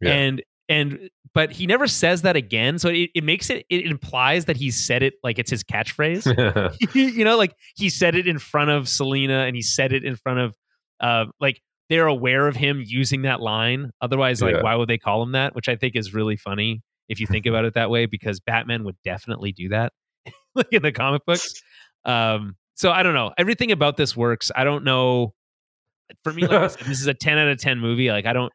[0.00, 0.10] Yeah.
[0.12, 2.78] and and but he never says that again.
[2.78, 6.26] So it, it makes it it implies that he said it like it's his catchphrase.
[6.94, 10.16] you know, like he said it in front of Selina, and he said it in
[10.16, 10.54] front of
[11.00, 11.60] uh like
[11.90, 13.90] they're aware of him using that line.
[14.00, 14.62] Otherwise, like Yeah.
[14.62, 15.54] why would they call him that?
[15.54, 18.84] Which I think is really funny if you think about it that way, because Batman
[18.84, 19.92] would definitely do that.
[20.54, 21.52] like in the comic books.
[22.04, 23.32] Um, so I don't know.
[23.38, 24.50] Everything about this works.
[24.54, 25.34] I don't know.
[26.22, 28.10] For me, like said, this is a ten out of ten movie.
[28.10, 28.52] Like I don't.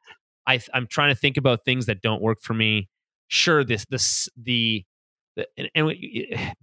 [0.48, 2.90] I I'm trying to think about things that don't work for me.
[3.28, 4.84] Sure, this this the,
[5.36, 5.92] the and, and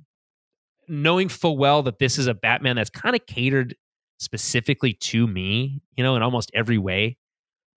[0.88, 3.74] knowing full well that this is a Batman that's kind of catered
[4.18, 7.16] specifically to me, you know, in almost every way.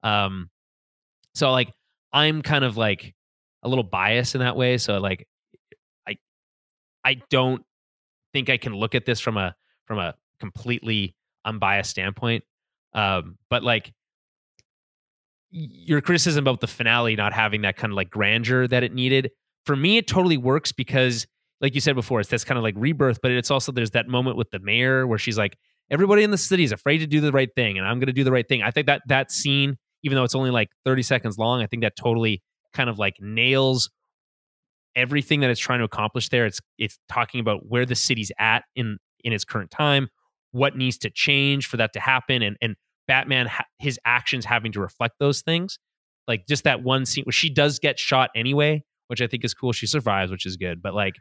[0.04, 0.50] Um,
[1.36, 1.72] so like
[2.14, 3.14] I'm kind of like
[3.64, 4.78] a little biased in that way.
[4.78, 5.28] So like
[6.08, 6.18] I
[7.04, 7.64] I don't
[8.34, 9.56] think I can look at this from a
[9.86, 12.44] from a completely unbiased standpoint.
[12.94, 13.94] Um, but like
[15.52, 19.32] your criticism about the finale not having that kind of like grandeur that it needed,
[19.66, 21.28] for me it totally works because
[21.62, 24.08] like you said before, it's this kind of like rebirth, but it's also there's that
[24.08, 25.58] moment with the mayor where she's like,
[25.92, 28.14] everybody in the city is afraid to do the right thing, and I'm going to
[28.14, 28.62] do the right thing.
[28.62, 31.84] I think that that scene, even though it's only like 30 seconds long, I think
[31.84, 32.42] that totally
[32.74, 33.90] kind of like nails
[34.96, 36.46] everything that it's trying to accomplish there.
[36.46, 40.10] It's it's talking about where the city's at in in its current time,
[40.52, 42.76] what needs to change for that to happen, and and
[43.08, 43.50] Batman
[43.80, 45.80] his actions having to reflect those things.
[46.28, 49.54] Like just that one scene where she does get shot anyway, which I think is
[49.54, 49.72] cool.
[49.74, 50.82] She survives, which is good.
[50.82, 51.16] But like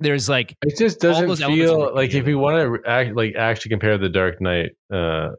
[0.00, 3.98] there's like it just doesn't feel like if you want to act like actually compare
[3.98, 5.30] the Dark Knight, uh,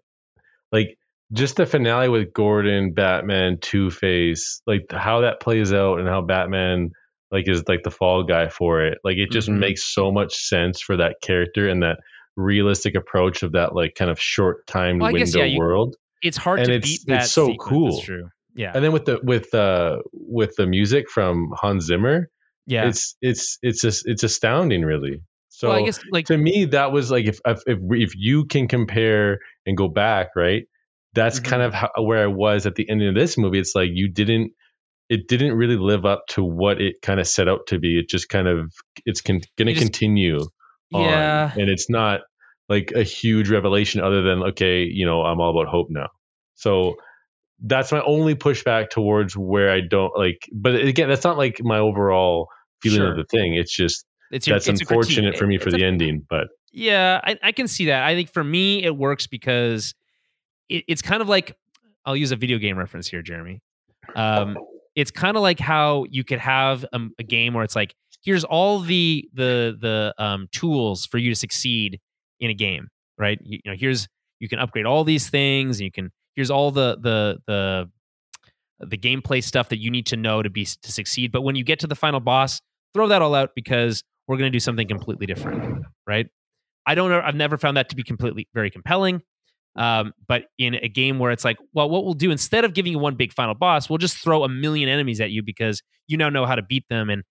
[0.71, 0.97] like
[1.33, 6.21] just the finale with Gordon, Batman, Two Face, like how that plays out and how
[6.21, 6.91] Batman
[7.31, 8.99] like is like the fall guy for it.
[9.03, 9.59] Like it just mm-hmm.
[9.59, 11.97] makes so much sense for that character and that
[12.35, 15.95] realistic approach of that like kind of short time well, window guess, yeah, you, world.
[16.21, 17.23] It's hard and to it's, beat that.
[17.23, 17.69] It's so sequence.
[17.69, 17.91] cool.
[17.91, 18.29] That's true.
[18.53, 18.71] Yeah.
[18.75, 22.29] And then with the with uh with the music from Hans Zimmer,
[22.65, 22.87] yeah.
[22.87, 25.21] It's it's it's just it's astounding really.
[25.49, 28.45] So well, I guess, like to me that was like if if if, if you
[28.45, 30.63] can compare and go back right
[31.13, 31.49] that's mm-hmm.
[31.49, 33.59] kind of how, where i was at the end of this movie.
[33.59, 34.51] It's like you didn't
[35.09, 37.99] it didn't really live up to what it kind of set out to be.
[37.99, 38.71] It just kind of
[39.05, 40.39] it's con- going to continue
[40.89, 41.51] yeah.
[41.53, 42.21] on, and it's not
[42.69, 46.07] like a huge revelation other than okay you know i'm all about hope now.
[46.55, 46.95] So
[47.61, 50.49] that's my only pushback towards where I don't like.
[50.51, 52.49] But again, that's not like my overall
[52.81, 53.11] feeling sure.
[53.11, 53.55] of the thing.
[53.55, 56.25] It's just it's your, that's it's unfortunate for me for the a, ending.
[56.29, 58.03] But yeah, I, I, can see that.
[58.03, 59.93] I think for me it works because
[60.69, 61.55] it, it's kind of like
[62.05, 63.61] I'll use a video game reference here, Jeremy.
[64.15, 64.57] Um,
[64.95, 67.93] it's kind of like how you could have a, a, game where it's like
[68.23, 71.99] here's all the the the um, tools for you to succeed
[72.39, 73.39] in a game, right?
[73.43, 74.07] You, you know, here's
[74.39, 77.89] you can upgrade all these things, and you can here's all the the the
[78.87, 81.31] the gameplay stuff that you need to know to be to succeed.
[81.31, 82.61] But when you get to the final boss,
[82.93, 86.27] throw that all out because we're going to do something completely different, right?
[86.85, 87.21] I don't know.
[87.23, 89.21] I've never found that to be completely very compelling.
[89.75, 92.91] Um, but in a game where it's like, well, what we'll do instead of giving
[92.91, 96.17] you one big final boss, we'll just throw a million enemies at you because you
[96.17, 97.23] now know how to beat them, and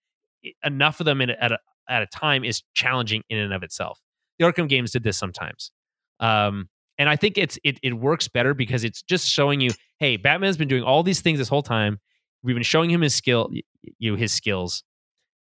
[0.64, 1.58] enough of them in, at a
[1.88, 3.98] at a time is challenging in and of itself.
[4.38, 5.70] The Arkham games did this sometimes.
[6.18, 6.68] Um,
[7.00, 10.58] and I think it's it it works better because it's just showing you, hey, Batman's
[10.58, 11.98] been doing all these things this whole time.
[12.42, 13.50] We've been showing him his skill,
[13.98, 14.84] you his skills.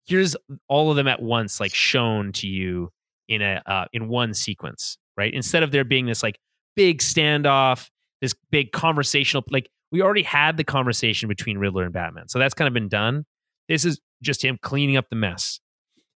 [0.06, 0.36] Here's
[0.68, 2.90] all of them at once, like shown to you
[3.30, 5.32] in a uh, in one sequence, right?
[5.32, 6.40] Instead of there being this like
[6.76, 7.88] big standoff,
[8.20, 12.56] this big conversational, like we already had the conversation between Riddler and Batman, so that's
[12.56, 13.26] kind of been done.
[13.70, 15.60] This is just him cleaning up the mess,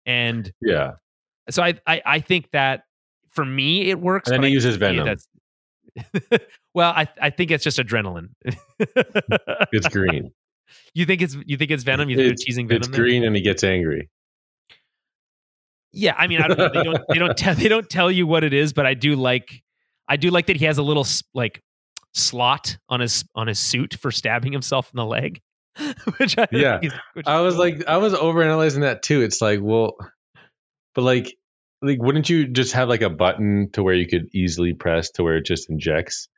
[0.06, 0.92] and yeah.
[1.50, 2.84] So I I, I think that
[3.34, 4.30] for me it works.
[4.30, 5.16] And then he uses Venom.
[6.74, 8.30] well, I I think it's just adrenaline.
[8.78, 10.32] it's green.
[10.94, 12.08] You think it's you think it's Venom?
[12.08, 12.80] You think it's, they're teasing Venom?
[12.80, 13.28] It's green, there?
[13.28, 14.08] and he gets angry.
[15.92, 16.70] Yeah, I mean, I don't know.
[16.72, 19.14] They don't they don't tell they don't tell you what it is, but I do
[19.14, 19.62] like
[20.08, 21.62] I do like that he has a little like
[22.14, 25.40] slot on his on his suit for stabbing himself in the leg.
[26.18, 26.80] which I yeah,
[27.14, 27.64] which I was cool.
[27.64, 29.22] like I was overanalyzing that too.
[29.22, 29.96] It's like, well,
[30.94, 31.36] but like
[31.84, 35.22] like wouldn't you just have like a button to where you could easily press to
[35.22, 36.28] where it just injects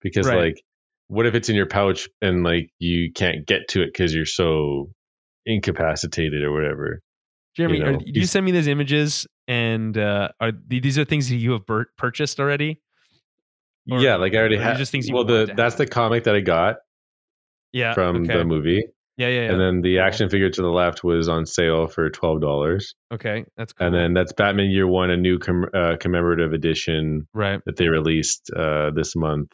[0.00, 0.38] because right.
[0.38, 0.62] like
[1.08, 4.24] what if it's in your pouch and like you can't get to it because you're
[4.24, 4.90] so
[5.44, 7.00] incapacitated or whatever
[7.56, 7.94] jeremy you know?
[7.94, 11.52] are, do you send me these images and uh are these are things that you
[11.52, 12.80] have bur- purchased already
[13.90, 16.40] or, yeah like i already have just things well the that's the comic that i
[16.40, 16.76] got
[17.72, 18.38] yeah from okay.
[18.38, 18.84] the movie
[19.22, 19.52] yeah, yeah, yeah.
[19.52, 22.94] And then the action figure to the left was on sale for twelve dollars.
[23.12, 23.86] Okay, that's cool.
[23.86, 27.60] And then that's Batman Year One, a new com- uh, commemorative edition, right?
[27.66, 29.52] That they released uh, this month,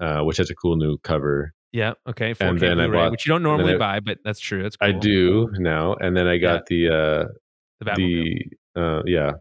[0.00, 1.52] uh, which has a cool new cover.
[1.72, 1.94] Yeah.
[2.08, 2.32] Okay.
[2.32, 4.62] 4K and then Blu-ray, I bought, which you don't normally I, buy, but that's true.
[4.62, 4.88] That's cool.
[4.88, 6.88] I do now, and then I got yeah.
[6.88, 9.32] the uh, the, the uh, yeah,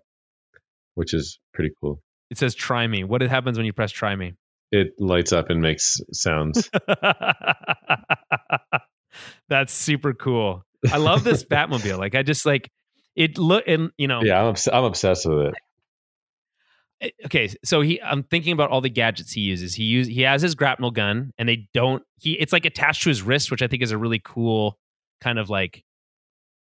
[0.95, 2.01] which is pretty cool.
[2.29, 4.33] It says "Try me." What happens when you press "Try me"?
[4.71, 6.69] It lights up and makes sounds.
[9.49, 10.63] That's super cool.
[10.91, 11.97] I love this Batmobile.
[11.97, 12.69] Like I just like
[13.15, 15.47] it look and you know Yeah, I'm obs- I'm obsessed with
[17.01, 17.11] it.
[17.25, 20.41] Okay so he i'm thinking about all the gadgets he uses he use he has
[20.41, 23.67] his grapnel gun and they don't he it's like attached to his wrist which i
[23.67, 24.79] think is a really cool
[25.21, 25.83] kind of like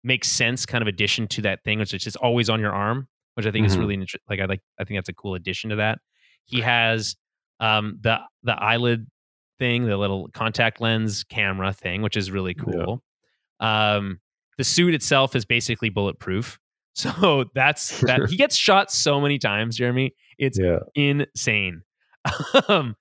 [0.04, 3.08] makes sense kind of addition to that thing which is just always on your arm
[3.36, 3.80] which i think is Mhm.
[3.82, 6.00] really inter- like i like i think that's a cool addition to that
[6.46, 7.16] he has
[7.60, 9.06] um the the eyelid
[9.64, 12.64] thing the little contact lens camera thing which is really Yeah.
[12.86, 13.04] cool
[13.60, 14.20] um
[14.58, 16.60] the suit itself is basically bulletproof
[16.96, 20.80] so that's that he gets shot so many times jeremy it's Yeah.
[20.96, 21.84] insane.
[22.68, 22.96] um,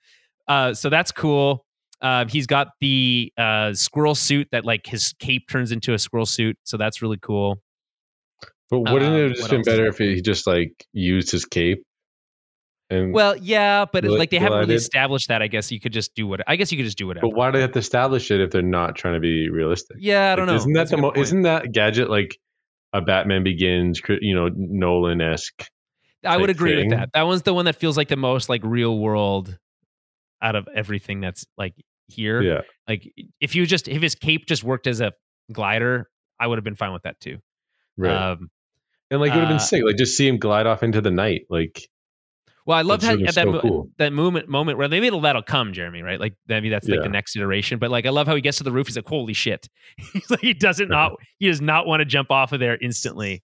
[0.46, 1.64] uh, so that's cool.
[2.02, 6.26] Uh, he's got the uh, squirrel suit that like his cape turns into a squirrel
[6.26, 6.58] suit.
[6.64, 7.62] So that's really cool.
[8.70, 11.82] But wouldn't Um, it have just been better if he just like used his cape?
[12.92, 15.40] And Well, yeah, but it's like they haven't really established that.
[15.42, 16.40] I guess you could just do what.
[16.46, 17.26] I guess you could just do whatever.
[17.28, 19.96] but why do they have to establish it if they're not trying to be realistic?
[20.00, 20.56] yeah, I don't Like, know.
[20.56, 21.18] Isn't that That's the mo- point.
[21.22, 22.36] isn't that gadget like
[22.92, 25.64] a Batman Begins, you know, Nolan esque?
[26.24, 26.90] I would agree thing?
[26.90, 27.10] with that.
[27.14, 29.58] That one's the one that feels like the most like real world
[30.40, 31.74] out of everything that's like
[32.08, 32.42] here.
[32.42, 33.10] Yeah, Like
[33.40, 35.12] if you just if his cape just worked as a
[35.50, 36.08] glider,
[36.38, 37.38] I would have been fine with that too.
[37.96, 38.32] right.
[38.32, 38.50] Um,
[39.10, 39.82] and like it would have uh, been sick.
[39.84, 41.42] Like just see him glide off into the night.
[41.50, 41.88] Like
[42.66, 43.88] Well, I love That's how at that mo- cool.
[43.98, 46.20] that moment moment where maybe it'll, that'll come, Jeremy, right?
[46.20, 47.02] Like maybe that's like Yeah.
[47.02, 47.78] the next iteration.
[47.78, 48.86] But like I love how he gets to the roof.
[48.86, 49.68] He's like, "Holy shit!"
[50.12, 53.42] he's like he doesn't not he does not want to jump off of there instantly.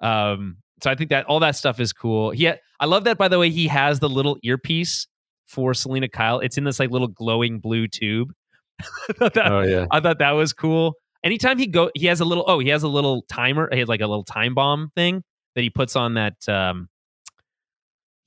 [0.00, 2.30] Um, so I think that all that stuff is cool.
[2.30, 3.50] He, I love that by the way.
[3.50, 5.06] He has the little earpiece
[5.46, 6.40] for Selina Kyle.
[6.40, 8.32] It's in this like little glowing blue tube.
[8.80, 10.94] I thought that oh yeah, I thought that was cool.
[11.24, 12.44] Anytime he go, he has a little.
[12.46, 13.68] Oh, he has a little timer.
[13.72, 15.24] He has like a little time bomb thing
[15.56, 16.34] that he puts on that.
[16.48, 16.88] Um,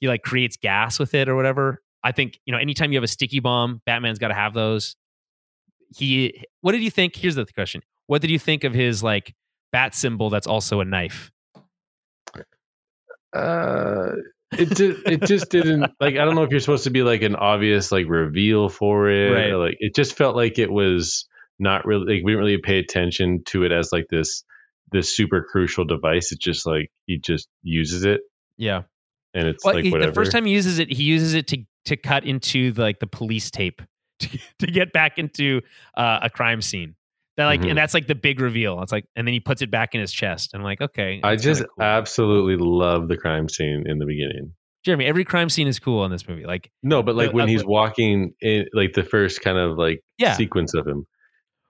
[0.02, 1.82] he like creates gas with it or whatever.
[2.04, 2.60] I think you know.
[2.60, 4.98] Anytime you have a sticky bomb, Batman's got to have those.
[5.96, 6.44] He.
[6.60, 7.16] What did you think?
[7.16, 7.82] Here's the question.
[8.08, 9.34] What did you think of his like
[9.72, 10.30] bat symbol?
[10.30, 11.32] That's also a knife.
[13.34, 14.14] uh,
[14.52, 16.16] it just it just didn't like.
[16.18, 19.30] I don't know if you're supposed to be like an obvious like reveal for it.
[19.32, 19.54] Right.
[19.54, 21.28] Like it just felt like it was
[21.60, 22.16] not really.
[22.16, 24.44] Like we didn't really pay attention to it as like this
[24.92, 26.32] this super crucial device.
[26.32, 28.22] It's just like he just uses it
[28.58, 28.82] Yeah.
[29.34, 31.58] And it's Well, like he- the first time he uses it, he uses it to
[31.86, 33.82] to cut into the, like the police tape
[34.20, 34.30] to,
[34.60, 35.62] to get back into
[35.98, 36.96] uh, a crime scene.
[37.38, 37.70] That like, Mhm.
[37.70, 38.82] and that's like the big reveal.
[38.84, 40.52] It's like, and then he puts it back in his chest.
[40.54, 41.84] I'm like, okay, I just cool.
[41.84, 44.54] absolutely love the crime scene in the beginning.
[44.84, 45.06] Jeremy.
[45.06, 46.46] Every crime scene is cool in this movie.
[46.46, 49.78] Like, No, but like The- when uh, he's walking in, like the first kind of
[49.78, 50.34] like Yeah.
[50.34, 51.06] sequence of him,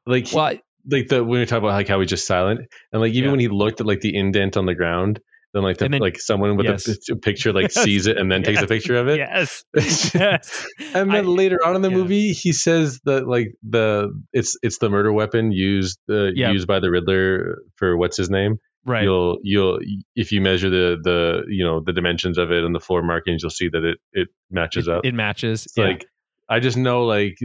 [0.05, 0.53] like well,
[0.89, 2.61] like the when we talk about like how he's just silent,
[2.91, 3.31] and like even Yeah.
[3.31, 5.19] when he looked at like the indent on the ground,
[5.53, 7.09] then like the, then- like someone with yes.
[7.09, 9.17] a, picture like sees it and then takes a picture of it.
[9.17, 10.65] yes, yes.
[10.93, 11.97] and then I- later on in the yeah.
[11.97, 16.51] movie, he says that like the it's it's the murder weapon used uh, Yeah.
[16.51, 18.57] used by the Riddler for what's his name.
[18.85, 19.03] right.
[19.03, 19.79] You'll you'll
[20.15, 23.43] if you measure the the you know the dimensions of it and the floor markings,
[23.43, 25.05] you'll see that it it matches it, up.
[25.05, 25.67] it matches.
[25.75, 25.85] Yeah.
[25.85, 26.05] like
[26.49, 27.37] I just know like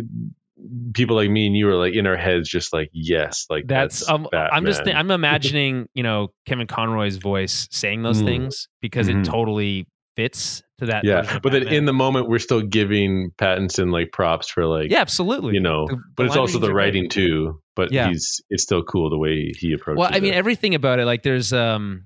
[0.95, 4.01] people like me and you are like in our heads just like yes like that's,
[4.01, 4.97] that's, um, I'm just Batman.
[4.97, 8.25] I'm imagining you know Kevin Conroy's voice saying those Mm.
[8.27, 9.21] things because Mhm.
[9.21, 11.05] it totally fits to that.
[11.05, 15.01] yeah but then in the moment we're still giving Pattinson like props for like yeah,
[15.01, 15.53] absolutely.
[15.55, 16.85] you know The- the but it's also the great.
[16.87, 18.09] writing too but Yeah.
[18.09, 20.37] he's it's still cool the way he approaches Well, I mean, it.
[20.37, 22.05] everything about it, like there's um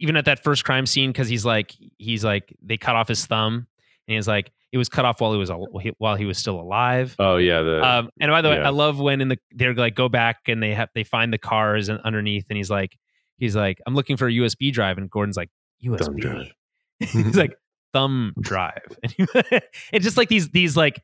[0.00, 3.26] even at that first crime scene because he's like he's like they cut off his
[3.26, 3.66] thumb
[4.08, 5.50] and he's like it was cut off while he was
[5.98, 7.14] while he was still alive.
[7.18, 8.58] oh yeah the Um, and by the way.
[8.60, 11.38] I love when in the they're like go back and they have they find the
[11.38, 12.96] cars and underneath and he's like
[13.38, 15.50] he's like I'm looking for a USB drive and Gordon's like
[15.84, 16.16] USB.
[16.20, 16.52] drive.
[17.00, 17.54] he's like
[17.92, 18.80] thumb drive.
[19.02, 19.26] And he-
[19.92, 21.02] it's just like these these like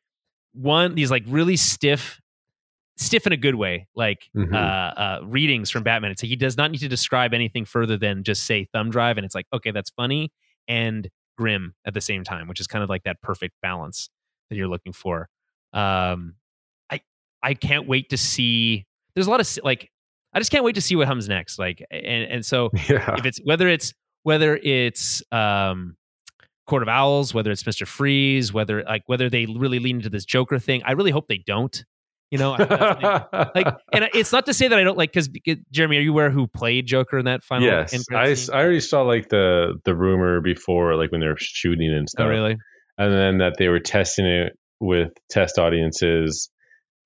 [0.55, 2.21] one these like really stiff
[2.97, 4.53] stiff in a good way like Mhm.
[4.53, 7.97] uh, uh readings from batman it's like he does not need to describe anything further
[7.97, 10.33] than just say thumb drive and it's like okay that's funny
[10.67, 11.09] and
[11.39, 14.11] grim at the same time which is kind of like that perfect balance
[14.51, 15.29] that you're looking for
[15.73, 16.35] um
[16.91, 17.01] i
[17.43, 18.85] i can't wait to see
[19.15, 19.91] there's a lot of like
[20.35, 23.25] i just can't wait to see what comes next like and and so yeah if
[23.25, 23.95] it's whether it's
[24.25, 25.97] whether it's um
[26.67, 30.27] Court of Owls, whether it's Mister Freeze, whether like whether they really lean into this
[30.27, 30.83] Joker thing.
[30.85, 31.83] I really hope they don't.
[32.31, 35.31] You know, I- like, and it's not to say that I don't like because
[35.71, 37.67] Jeremy, are you aware who played Joker in that final?
[37.67, 38.55] yes I, scene?
[38.55, 42.07] I already saw like the the rumor before like when they were shooting and oh,
[42.07, 42.57] stuff oh, really?
[42.99, 46.51] and then that they were testing it with test audiences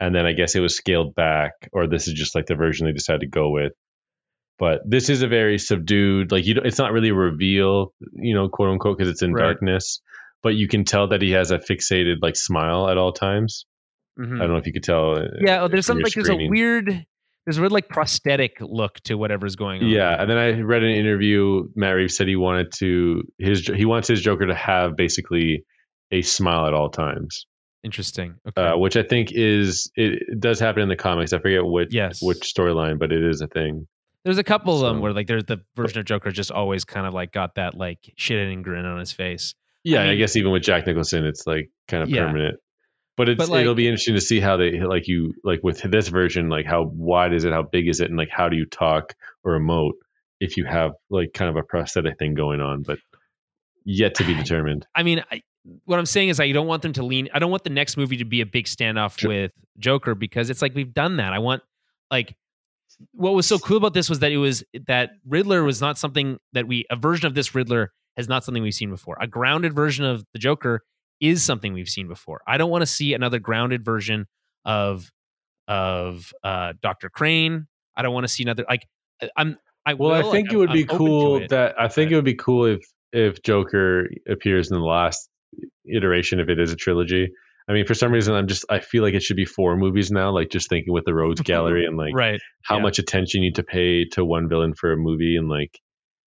[0.00, 2.86] and then i guess it was scaled back or this is just like the version
[2.86, 3.72] they decided to go with
[4.58, 8.34] but this is a very subdued like you don't, it's not really a reveal you
[8.34, 9.44] know quote unquote because it's in Right.
[9.44, 10.00] darkness
[10.42, 13.64] but you can tell that he has a fixated like smile at all times
[14.18, 14.36] Mhm.
[14.36, 16.14] i don't know if you could tell uh, Yeah, oh, there's from some your like
[16.14, 17.06] there's a weird
[17.44, 19.88] there's a real like prosthetic look to whatever's going on.
[19.88, 21.64] Yeah, and then I read an interview.
[21.74, 25.64] Matt Reeves said he wanted to his he wants his Joker to have basically
[26.12, 27.46] a smile at all times.
[27.82, 28.36] Interesting.
[28.46, 28.62] Okay.
[28.62, 31.32] Uh, which I think is it, it, does happen in the comics.
[31.32, 32.22] I forget which yes.
[32.22, 33.88] which storyline, but it is a thing.
[34.24, 36.84] There's a couple so, of them where like there's the version of Joker just always
[36.84, 39.54] kind of like got that like shit and grin on his face.
[39.82, 42.24] Yeah, I, mean, I, guess even with Jack Nicholson, it's like kind of yeah.
[42.24, 42.60] permanent.
[43.16, 45.82] But it's but like, it'll be interesting to see how they like you like with
[45.82, 48.56] this version, like how wide is it, how big is it, and like how do
[48.56, 49.14] you talk
[49.44, 49.92] or emote
[50.40, 52.98] if you have like kind of a prosthetic thing going on, but
[53.84, 54.86] yet to be determined.
[54.94, 55.42] I mean, I,
[55.84, 57.28] what I'm saying is I don't want them to lean.
[57.34, 59.30] I don't want the next movie to be a big standoff sure.
[59.30, 61.32] with Joker because it's like we've done that.
[61.32, 61.62] I want
[62.10, 62.34] like
[63.12, 66.38] what was so cool about this was that it was that Riddler was not something
[66.52, 69.16] that we a version of this Riddler has not something we've seen before.
[69.20, 70.82] A grounded version of the Joker
[71.22, 72.42] is something we've seen before.
[72.46, 74.26] I don't want to see another grounded version
[74.64, 75.10] of
[75.68, 77.68] of uh, Doctor Crane.
[77.96, 78.86] I don't want to see another like
[79.36, 79.56] I'm.
[79.84, 81.88] I well, will, I think like, it would I'm, be I'm cool it, that I
[81.88, 85.28] think but, it would be cool if if Joker appears in the last
[85.86, 87.30] iteration if it is a trilogy.
[87.68, 90.10] I mean, for some reason, I'm just I feel like it should be four movies
[90.10, 90.30] now.
[90.30, 92.40] Like just thinking with the Rogues Gallery and like right.
[92.62, 92.82] how yeah.
[92.82, 95.78] much attention you need to pay to one villain for a movie, and like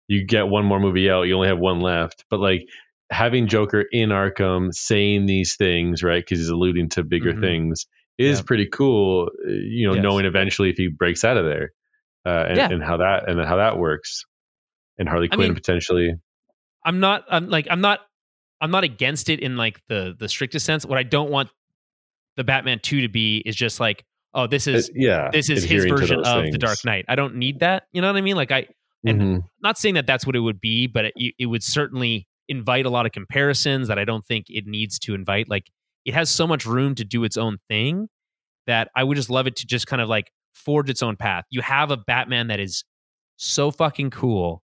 [0.08, 2.24] you get one more movie out, you only have one left.
[2.28, 2.66] But like
[3.12, 6.24] having Joker in Arkham saying these things, right?
[6.24, 7.42] Because he's alluding to bigger mm-hmm.
[7.42, 7.86] things
[8.18, 8.44] is yeah.
[8.44, 9.28] pretty cool.
[9.46, 10.02] Uh, you know, yes.
[10.02, 11.72] knowing eventually if he breaks out of there,
[12.26, 12.70] uh, and, yeah.
[12.70, 14.24] and, how that and how that works,
[14.98, 16.14] and Harley Quinn mean, potentially.
[16.84, 17.24] I'm not.
[17.30, 17.66] I'm like.
[17.70, 18.00] I'm not.
[18.60, 20.86] I'm not against it in like the the strictest sense.
[20.86, 21.50] What I don't want
[22.36, 25.64] the Batman two to be is just like, oh, this is it, yeah, this is
[25.64, 26.52] his version of things.
[26.52, 27.04] the Dark Knight.
[27.08, 27.84] I don't need that.
[27.92, 28.36] You know what I mean?
[28.36, 28.66] Like I.
[29.04, 29.38] And mm-hmm.
[29.60, 32.90] not saying that that's what it would be, but it, it would certainly invite a
[32.90, 35.48] lot of comparisons that I don't think it needs to invite.
[35.48, 35.70] Like
[36.04, 38.08] it has so much room to do its own thing
[38.66, 41.44] that I would just love it to just kind of like forge its own path.
[41.50, 42.84] You have a Batman that is
[43.36, 44.62] so fucking cool.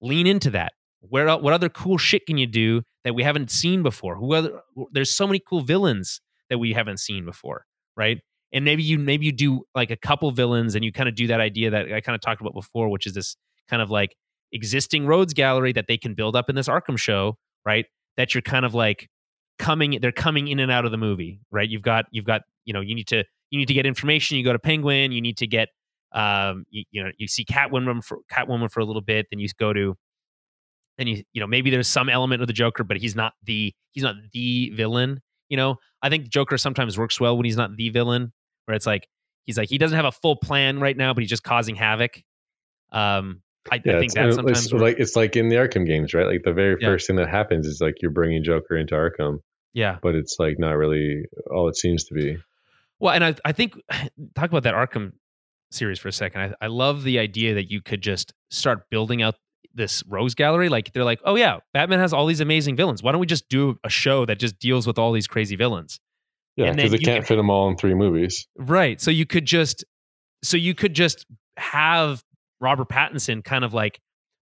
[0.00, 0.72] Lean into that.
[1.00, 4.16] Where what other cool shit can you do that we haven't seen before?
[4.16, 4.60] Who other
[4.92, 6.20] there's so many cool villains
[6.50, 7.64] that we haven't seen before,
[7.96, 8.18] right?
[8.52, 11.28] And maybe you maybe you do like a couple villains and you kind of do
[11.28, 13.36] that idea that I kind of talked about before, which is this
[13.68, 14.16] kind of like
[14.52, 17.86] existing rogues gallery that they can build up in this Arkham show, right?
[18.16, 19.08] That you're kind of like
[19.58, 21.68] coming they're coming in and out of the movie, right?
[21.68, 24.44] You've got you've got, you know, you need to you need to get information, you
[24.44, 25.68] go to Penguin, you need to get
[26.12, 29.48] um you, you know, you see Catwoman for Catwoman for a little bit, then you
[29.58, 29.96] go to
[30.98, 33.72] and you you know, maybe there's some element of the Joker, but he's not the
[33.92, 35.76] he's not the villain, you know?
[36.02, 38.32] I think Joker sometimes works well when he's not the villain,
[38.66, 39.08] where it's like
[39.44, 42.22] he's like he doesn't have a full plan right now, but he's just causing havoc.
[42.92, 45.86] Um, I, yeah, I think that uh, sometimes it's like it's like in the Arkham
[45.86, 46.26] games, right?
[46.26, 46.88] Like the very yeah.
[46.88, 49.38] first thing that happens is like you're bringing Joker into Arkham.
[49.72, 52.38] Yeah, but it's like not really all it seems to be.
[52.98, 53.74] Well, and I I think
[54.34, 55.12] talk about that Arkham
[55.70, 56.40] series for a second.
[56.40, 59.34] I, I love the idea that you could just start building out
[59.74, 60.68] this rogues gallery.
[60.68, 63.02] Like they're like, oh yeah, Batman has all these amazing villains.
[63.02, 66.00] Why don't we just do a show that just deals with all these crazy villains?
[66.56, 68.48] Yeah, because they can't fit them all in three movies.
[68.56, 69.00] Right.
[69.00, 69.84] So you could just
[70.42, 71.26] so you could just
[71.58, 72.22] have
[72.60, 74.00] Robert Pattinson kind of like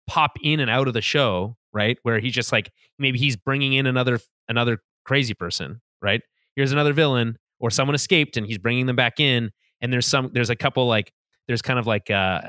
[0.07, 1.97] pop in and out of the show, right?
[2.03, 6.21] Where he's just like maybe he's bringing in another another crazy person, right?
[6.55, 10.31] Here's another villain or someone escaped and he's bringing them back in and there's some
[10.33, 11.11] there's a couple like
[11.47, 12.41] there's kind of like uh,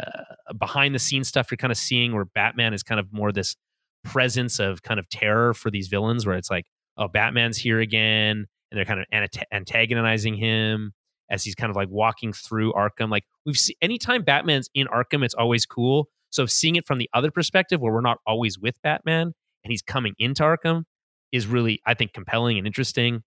[0.58, 3.56] behind the scenes stuff you're kind of seeing where Batman is kind of more this
[4.04, 6.66] presence of kind of terror for these villains where it's like
[6.96, 9.06] oh Batman's here again and they're kind of
[9.52, 10.92] antagonizing him
[11.34, 13.10] as he's kind of like walking through Arkham.
[13.10, 16.08] Like we've seen anytime Batman's in Arkham, it's always cool.
[16.30, 19.32] So seeing it from the other perspective where we're not always with Batman
[19.64, 20.84] and he's coming into Arkham
[21.32, 23.22] is really, I think, compelling and interesting.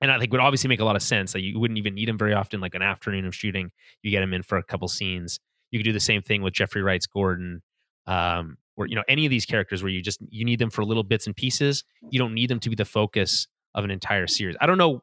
[0.00, 1.34] And I think would obviously make a lot of sense.
[1.34, 3.70] Like you wouldn't even need him very often, like an afternoon of shooting.
[4.02, 5.38] You get him in for a couple scenes.
[5.70, 7.62] You could do the same thing with Jeffrey Wright's Gordon,
[8.06, 10.84] um, or you know any of these characters where you just you need them for
[10.84, 11.84] little bits and pieces.
[12.10, 14.56] You don't need them to be the focus of an entire series.
[14.60, 15.02] I don't know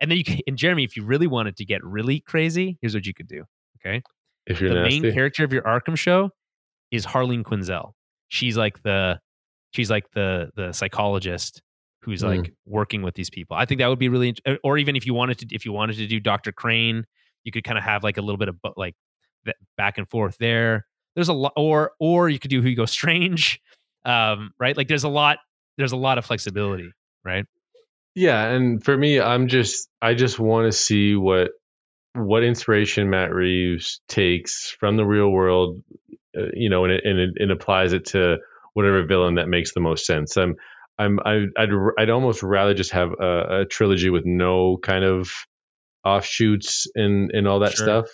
[0.00, 2.94] and then you can, and Jeremy, if you really wanted to get really crazy, here's
[2.94, 3.44] what you could do.
[3.80, 4.02] Okay.
[4.46, 5.00] If you're the nasty.
[5.00, 6.30] main character of your Arkham show
[6.90, 7.92] is Harleen Quinzel.
[8.28, 9.18] She's like the,
[9.72, 11.62] she's like the, the psychologist
[12.02, 12.36] who's mm.
[12.36, 13.56] like working with these people.
[13.56, 15.96] I think that would be really, or even if you wanted to, if you wanted
[15.96, 16.52] to do Dr.
[16.52, 17.04] Crane,
[17.44, 18.94] you could kind of have like a little bit of like
[19.76, 20.86] back and forth there.
[21.14, 23.60] There's a lot, or, or you could do Hugo Strange.
[24.04, 24.76] Um, right.
[24.76, 25.38] Like there's a lot,
[25.78, 26.92] there's a lot of flexibility.
[27.24, 27.46] Right.
[28.16, 31.50] Yeah, and for me, I'm just I just want to see what
[32.14, 35.82] what inspiration Matt Reeves takes from the real world,
[36.34, 38.38] uh, you know, and it, and it, it, applies it to
[38.72, 40.38] whatever villain that makes the most sense.
[40.38, 40.56] I'm
[40.98, 41.68] I'm I, I'd
[41.98, 45.30] I'd almost rather just have a, a, trilogy with no kind of
[46.02, 47.84] offshoots and and all that sure.
[47.84, 48.06] stuff.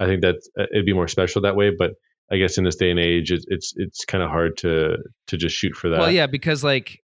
[0.00, 1.70] I think that uh, it'd be more special that way.
[1.78, 1.92] But
[2.28, 4.96] I guess in this day and age, it's it's, it's kind of hard to
[5.28, 6.00] to just shoot for that.
[6.00, 7.03] Well, yeah, because like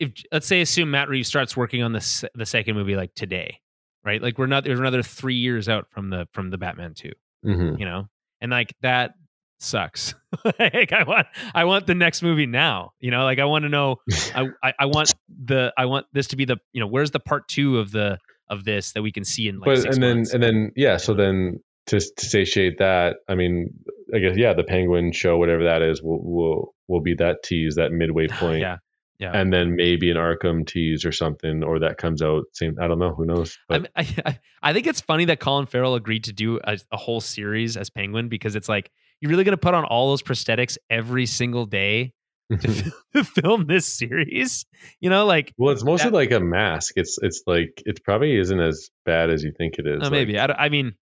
[0.00, 3.60] if let's say assume Matt Reeves starts working on the the second movie like today,
[4.04, 4.20] right?
[4.20, 7.12] Like we're not there's another three years out from the from the Batman 2
[7.46, 7.78] Mhm.
[7.78, 8.08] you know,
[8.40, 9.12] and like that
[9.60, 10.14] sucks.
[10.58, 12.92] like I want I want the next movie now.
[12.98, 13.96] You know, like I want to know.
[14.34, 17.20] I, I I want the I want this to be the you know where's the
[17.20, 18.18] part two of the
[18.48, 20.34] of this that we can see in like but six and then months.
[20.34, 23.70] and then yeah, so then to to satiate that, I mean,
[24.14, 27.76] I guess yeah, the Penguin show, whatever that is, will will will be that tease,
[27.76, 28.60] that midway point.
[28.60, 28.76] yeah,
[29.20, 29.30] yeah.
[29.32, 32.76] and then maybe an Arkham tease or something, or that comes out same.
[32.80, 33.14] I don't know.
[33.14, 33.56] Who knows?
[33.68, 36.96] But I, I I think it's funny that Colin Farrell agreed to do a, a
[36.96, 38.90] whole series as Penguin because it's like
[39.20, 42.12] you're really going to put on all those prosthetics every single day
[42.50, 42.58] to,
[43.14, 44.64] to film this series.
[45.00, 46.94] You know, like well, it's mostly that- like a mask.
[46.96, 50.00] It's it's like it probably isn't as bad as you think it is.
[50.00, 50.94] uh, Like, maybe I, I mean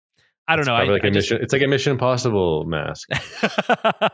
[0.51, 0.75] I don't it's know.
[0.75, 1.43] I, like I a just- mission.
[1.45, 3.09] It's like a Mission Impossible mask.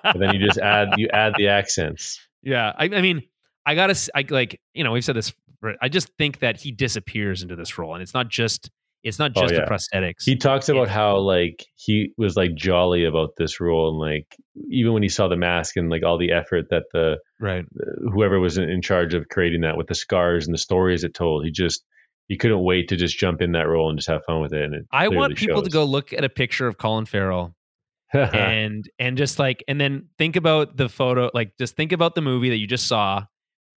[0.05, 2.20] and then you just add you add the accents.
[2.43, 3.22] yeah, I, I mean
[3.66, 5.32] I gotta I like you know we've said this.
[5.81, 8.70] I just think that he disappears into this role, and it's not just
[9.03, 9.61] it's not Oh, just yeah.
[9.61, 10.24] the prosthetics.
[10.24, 14.27] He talks about It's- how like he was like jolly about this role, and like
[14.70, 17.65] even when he saw the mask and like all the effort that the right.
[18.12, 21.15] whoever was in, in charge of creating that with the scars and the stories it
[21.15, 21.82] told, he just
[22.28, 24.62] he couldn't wait to just jump in that role and just have fun with it.
[24.62, 27.55] And it I want people to go look at a picture of Colin Farrell
[28.15, 32.20] and and just like and then think about the photo like just think about the
[32.23, 33.24] movie that you just saw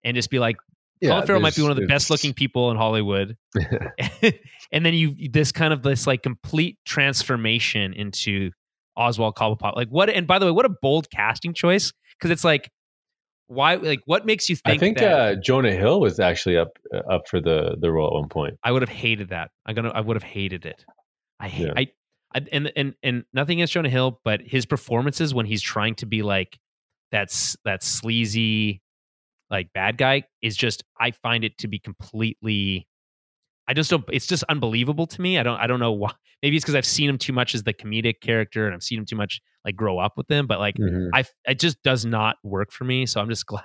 [0.06, 0.56] and just be like
[1.04, 3.36] Colin Farrell might be one of the best looking people in Hollywood
[4.72, 8.52] and then you this kind of this like complete transformation into
[8.96, 12.46] Oswald Cobblepot like what and by the way what a bold casting choice because it's
[12.46, 12.70] like
[13.48, 16.78] why like what makes you think I think that uh, Jonah Hill was actually up
[16.94, 18.58] uh, up for the the role at one point.
[18.64, 19.52] I would have hated that.
[19.66, 19.90] I'm gonna.
[19.90, 20.84] I would have hated it.
[21.40, 21.68] I hate.
[21.68, 21.74] Yeah.
[21.76, 21.88] I,
[22.34, 22.46] I.
[22.52, 26.22] And and and nothing against Jonah Hill, but his performances when he's trying to be
[26.22, 26.58] like
[27.12, 28.82] that's that sleazy,
[29.56, 30.84] like bad guy is just.
[31.00, 32.88] I find it to be completely.
[33.68, 34.04] I just don't.
[34.12, 35.38] It's just unbelievable to me.
[35.40, 35.58] I don't.
[35.60, 36.12] I don't know why.
[36.44, 39.00] Maybe it's because I've seen him too much as the comedic character, and I've seen
[39.00, 40.46] him too much like grow up with him.
[40.48, 41.10] But like, Mhm.
[41.14, 43.06] I it just does not work for me.
[43.06, 43.64] So I'm just glad.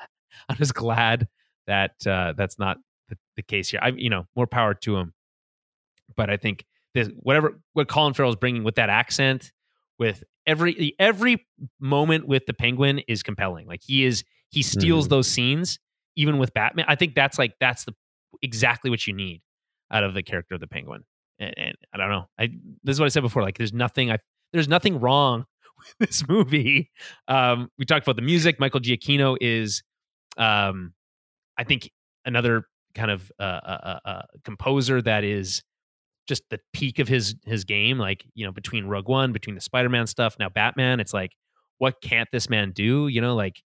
[0.48, 1.28] I'm just glad
[1.66, 3.80] that uh, that's not the, the case here.
[3.82, 5.12] I you know more power to him,
[6.16, 6.64] but I think
[6.94, 9.52] this whatever what Colin Farrell is bringing with that accent,
[9.98, 11.46] with every every
[11.78, 13.66] moment with the Penguin is compelling.
[13.66, 15.10] Like he is he steals Mhm.
[15.10, 15.78] those scenes
[16.16, 16.84] even with Batman.
[16.88, 17.94] I think that's like that's the
[18.42, 19.42] exactly what you need
[19.90, 21.04] out of the character of the Penguin.
[21.38, 22.28] And, and I don't know.
[22.38, 22.48] I
[22.84, 23.42] this is what I said before.
[23.42, 24.18] Like there's nothing I
[24.52, 25.46] there's nothing wrong
[25.98, 26.90] with this movie.
[27.28, 28.58] Um, we talked about the music.
[28.60, 29.82] Michael Giacchino is,
[30.36, 30.92] um,
[31.56, 31.90] I think,
[32.24, 32.64] another
[32.94, 35.62] kind of uh, uh, uh, uh, composer that is
[36.26, 37.98] just the peak of his his game.
[37.98, 41.00] Like you know, between Rogue One, between the Spider Man stuff, now Batman.
[41.00, 41.32] It's like,
[41.78, 43.08] what can't this man do?
[43.08, 43.62] You know, like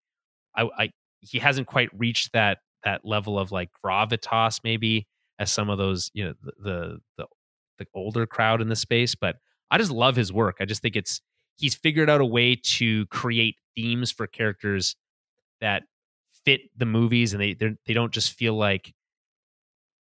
[0.57, 0.91] I, I
[1.21, 5.07] he hasn't quite reached that that level of like gravitas, maybe
[5.39, 7.27] as some of those you know the the
[7.79, 9.15] the, older crowd in the space.
[9.15, 9.37] But
[9.71, 10.57] I just love his work.
[10.61, 11.21] I just think it's
[11.57, 14.97] he's figured out a way to create themes for characters
[15.61, 15.83] that
[16.45, 18.93] fit the movies and they they don't just feel like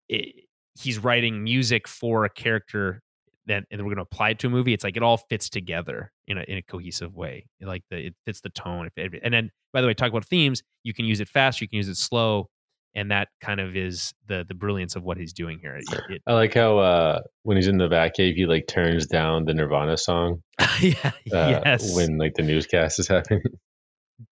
[0.08, 0.44] it,
[0.78, 3.00] he's writing music for a character
[3.46, 5.48] that and we're going to apply it to a movie it's like it all fits
[5.48, 9.50] together in a, in a cohesive way like the it fits the tone and then
[9.72, 11.96] by the way talk about themes you can use it fast you can use it
[11.96, 12.48] slow
[12.94, 16.22] and that kind of is the the brilliance of what he's doing here it, it,
[16.26, 19.96] I like how uh, when he's in the Batcave, he like turns down the Nirvana
[19.96, 20.42] song
[20.80, 23.42] yeah uh, yes when like the newscast is happening.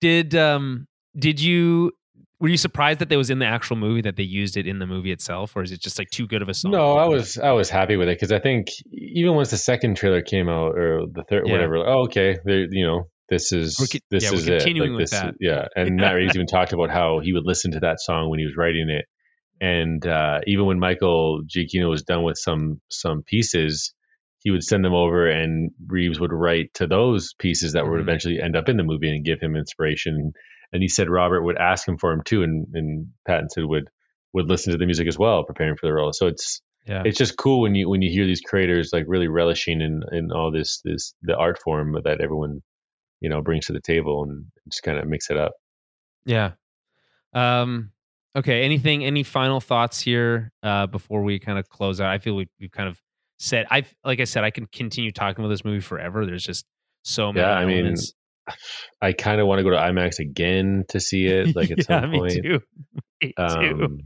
[0.01, 0.87] did um
[1.19, 1.93] did you
[2.43, 4.79] were you surprised that that was in the actual movie that they used it in
[4.81, 7.07] the movie itself or is it just like too good of a song No, I
[7.07, 10.49] was I was happy with it because I think even once the second trailer came
[10.49, 11.53] out or the third Yeah.
[11.53, 14.59] whatever, oh okay, there you know this is co- this yeah, we're is it.
[14.59, 15.29] continuing with this that.
[15.31, 18.29] Is, yeah, and Matt Reeves even talked about how he would listen to that song
[18.29, 19.07] when he was writing it,
[19.61, 23.95] and uh, even when Michael Giacchino was done with some some pieces,
[24.41, 28.03] he would send them over, and Reeves would write to those pieces that would Mhm.
[28.03, 30.33] eventually end up in the movie and give him inspiration.
[30.73, 33.89] And he said Robert would ask him for him too, and and Pattinson would
[34.33, 36.13] would listen to the music as well, preparing for the role.
[36.13, 39.29] So it's yeah it's just cool when you when you hear these creators like really
[39.29, 42.61] relishing in in all this this the art form that everyone
[43.21, 45.53] you know brings to the table and just kind of mix it up.
[46.25, 46.53] Yeah.
[47.33, 47.93] Um.
[48.37, 48.63] Okay.
[48.63, 49.05] Anything?
[49.05, 52.11] Any final thoughts here uh, before we kind of close out?
[52.11, 53.01] I feel we, we've kind of
[53.39, 53.67] said.
[53.71, 56.27] I've like I said, I can continue talking about this movie forever.
[56.27, 56.67] There's just
[57.03, 57.47] so many.
[57.47, 57.95] Yeah, I mean.
[59.01, 62.01] I kind of want to go to IMAX again to see it, like at yeah,
[62.01, 62.43] some me point.
[62.43, 62.61] too.
[63.23, 63.43] Me too.
[63.43, 63.99] Um,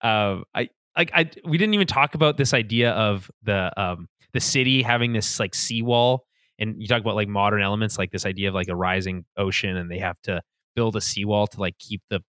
[0.00, 4.40] um, I like I we didn't even talk about this idea of the um the
[4.40, 6.24] city having this like seawall
[6.58, 9.76] and you talk about like modern elements, like this idea of like a rising ocean,
[9.76, 10.40] and they have to
[10.74, 12.20] build a seawall to like keep the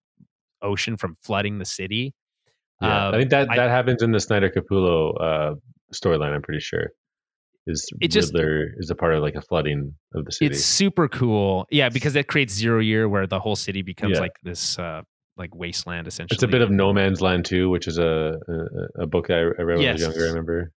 [0.62, 2.14] ocean from flooding the city.
[2.82, 5.56] Yeah, Um, I think that I- that happens in the Snyder Capullo uh,
[5.94, 6.34] storyline.
[6.34, 6.90] I'm pretty sure
[7.68, 10.48] is It just- Riddler is a part of like a flooding of the city.
[10.54, 11.66] It's super cool.
[11.72, 14.20] Yeah, because it creates zero year where the whole city becomes Yeah.
[14.22, 15.02] like this uh
[15.38, 16.36] like wasteland essentially.
[16.36, 19.38] It's a bit of No Man's Land too, which is a a, a book that
[19.38, 20.26] I, I read when I was younger.
[20.26, 20.72] I remember.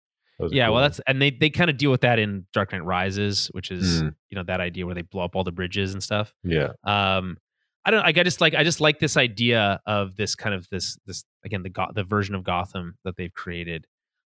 [0.51, 0.75] Yeah, cool.
[0.75, 3.71] well that's and they they kind of deal with that in Dark Knight Rises, which
[3.71, 4.15] is Mm.
[4.29, 6.33] you know that idea where they blow up all the bridges and stuff.
[6.43, 7.37] yeah, Um
[7.85, 10.97] I don't I just like I just like this idea of this kind of this
[11.05, 13.85] this again the the version of Gotham that they've created.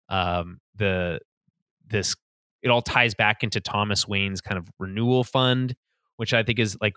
[0.08, 1.20] Um the
[1.88, 2.14] this
[2.62, 5.74] it all ties back into Thomas Wayne's kind of renewal fund,
[6.16, 6.94] which I think is like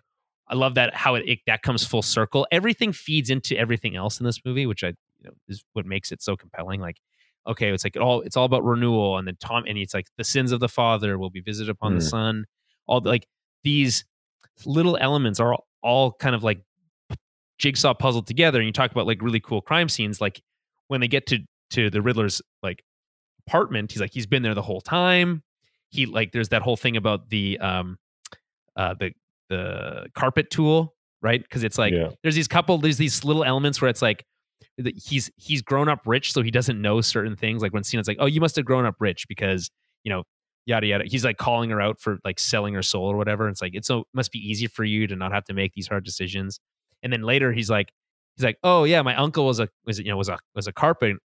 [0.48, 2.46] I love that how it, it that comes full circle.
[2.52, 6.12] Everything feeds into everything else in this movie, which I you know is what makes
[6.12, 6.82] it so compelling.
[6.82, 6.98] Like,
[7.48, 10.08] okay, it's like it all it's all about renewal, and then Tom and it's like
[10.18, 12.10] the sins of the father will be visited upon the Mm.
[12.10, 12.46] son.
[12.88, 13.26] All the, like
[13.64, 14.04] these
[14.66, 16.62] little elements are all, all kind of like
[17.58, 18.60] jigsaw puzzled together.
[18.60, 20.42] And you talk about like really cool crime scenes, like
[20.90, 21.40] when they get to
[21.72, 22.84] to the Riddler's like
[23.48, 25.44] apartment, he's like he's been there the whole time.
[25.94, 27.98] He like there's that whole thing about the um
[28.76, 29.12] uh the
[29.50, 31.42] the carpet tool, right?
[31.42, 34.26] Because it's like yeah, there's these couple there's these little elements where it's like
[34.96, 37.62] he's he's grown up rich so he doesn't know certain things.
[37.62, 39.70] Like when Cena's like oh you must have grown up rich because
[40.04, 40.24] you know
[40.66, 43.62] yada yada he's like calling her out for like selling her soul or whatever it's
[43.62, 45.88] like it's so it must be easy for you to not have to make these
[45.88, 46.60] hard decisions.
[47.04, 47.92] And then later he's like
[48.36, 50.74] he's like oh yeah my uncle was a was you know was a was a
[50.74, 51.18] carpet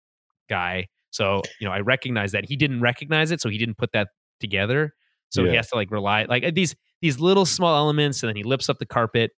[0.50, 2.46] guy so you know I recognize that.
[2.46, 4.94] He didn't recognize it so he didn't put that together
[5.30, 8.44] so he has to like rely like these these little small elements and then he
[8.44, 9.32] lifts up the carpet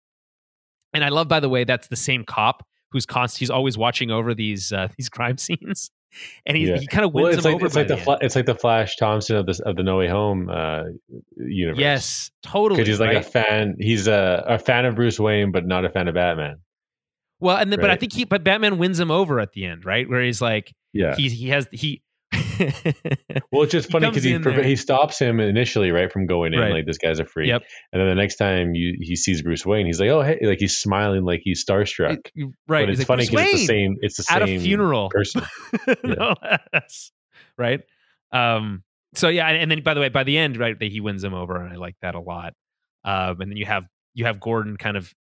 [0.94, 3.40] and I love, by the way, that's the same cop who's constant.
[3.42, 5.92] he's always watching over these uh, these crime scenes,
[6.48, 6.78] and he Yeah.
[6.78, 7.66] he kind of wins well, it's him like over.
[7.68, 8.20] it's like the, the end.
[8.24, 10.86] it's like the Flash Thompson of the of the No Way Home uh,
[11.38, 11.80] universe.
[11.80, 12.78] yes, totally.
[12.78, 13.18] because he's like right?
[13.18, 13.76] a fan.
[13.80, 16.58] He's a, a fan of Bruce Wayne, but not a fan of Batman.
[17.40, 19.86] well, and then, but I think he but Batman wins him over at the end,
[19.86, 20.10] right?
[20.10, 21.16] Where he's like Yeah.
[21.16, 22.02] he he has he.
[23.52, 26.60] Well, it's just funny because he preve- he stops him initially, right, from going in.
[26.60, 26.72] Right.
[26.72, 27.48] Like this guy's a freak.
[27.48, 27.64] Yep.
[27.92, 30.60] And then the next time you he sees Bruce Wayne, he's like, "Oh, hey!" Like
[30.60, 32.18] he's smiling, like he's starstruck.
[32.68, 33.98] right, But it's like, funny "Bruce because it's the same.
[34.02, 35.42] It's the at same funeral person.
[36.04, 36.36] no
[36.74, 37.12] less.
[37.58, 37.82] Right.
[38.32, 38.84] Um,
[39.16, 41.34] so yeah, and, then by the way, by the end, right, that he wins him
[41.34, 42.54] over, and I like that a lot.
[43.04, 45.14] Um, and then you have you have Gordon kind of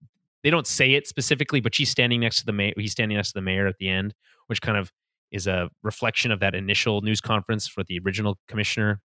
[0.43, 2.73] they don't say it specifically, but she's standing next to the mayor.
[2.77, 4.13] He's standing next to the mayor at the end,
[4.47, 4.91] which kind of
[5.31, 9.01] is a reflection of that initial news conference for the original commissioner.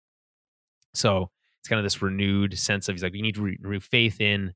[0.95, 1.31] So
[1.61, 4.53] it's kind of this renewed sense of he's like, we need to renew faith in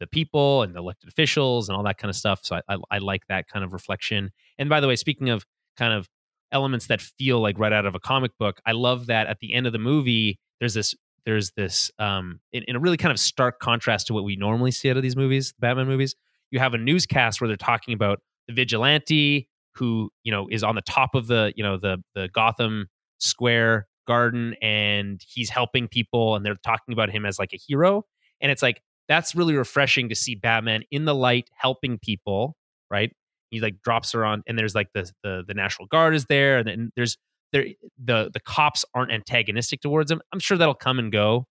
[0.00, 2.40] the people and the elected officials and all that kind of stuff.
[2.42, 4.30] So I, I, I like that kind of reflection.
[4.58, 5.44] And by the way, speaking of
[5.76, 6.08] kind of
[6.52, 9.54] elements that feel like right out of a comic book, I love that at the
[9.54, 10.94] end of the movie, there's this
[11.26, 14.70] there's this um in, in a really kind of stark contrast to what we normally
[14.70, 16.14] see out of these movies, Batman movies.
[16.50, 20.74] You have a newscast where they're talking about the vigilante who you know is on
[20.74, 22.88] the top of the you know the the Gotham
[23.18, 28.04] Square garden and he's helping people and they're talking about him as like a hero.
[28.40, 32.56] And it's like that's really refreshing to see Batman in the light helping people
[32.90, 33.12] right?
[33.50, 36.58] He like drops her on and there's like the the, the National Guard is there
[36.58, 37.16] and then there's
[37.52, 37.66] there
[38.02, 40.20] the the cops aren't antagonistic towards him.
[40.32, 41.46] I'm sure that'll come and go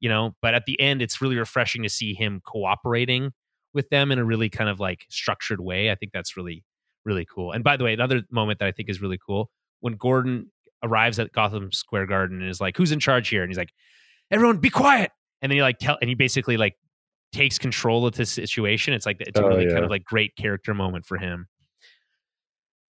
[0.00, 3.32] you know but at the end it's really refreshing to see him cooperating
[3.72, 5.90] with them in a really kind of like structured way.
[5.90, 6.64] I think that's really
[7.06, 7.52] really cool.
[7.52, 9.50] And by the way, another moment that I think is really cool
[9.80, 10.50] when Gordon
[10.82, 13.72] arrives at Gotham Square Garden and is like, "Who's in charge here?" and he's like,
[14.30, 15.10] "Everyone, be quiet."
[15.40, 16.74] And then he like tell and he basically like
[17.32, 18.92] takes control of the situation.
[18.92, 19.72] It's like it's a Oh, really yeah.
[19.72, 21.46] kind of like great character moment for him.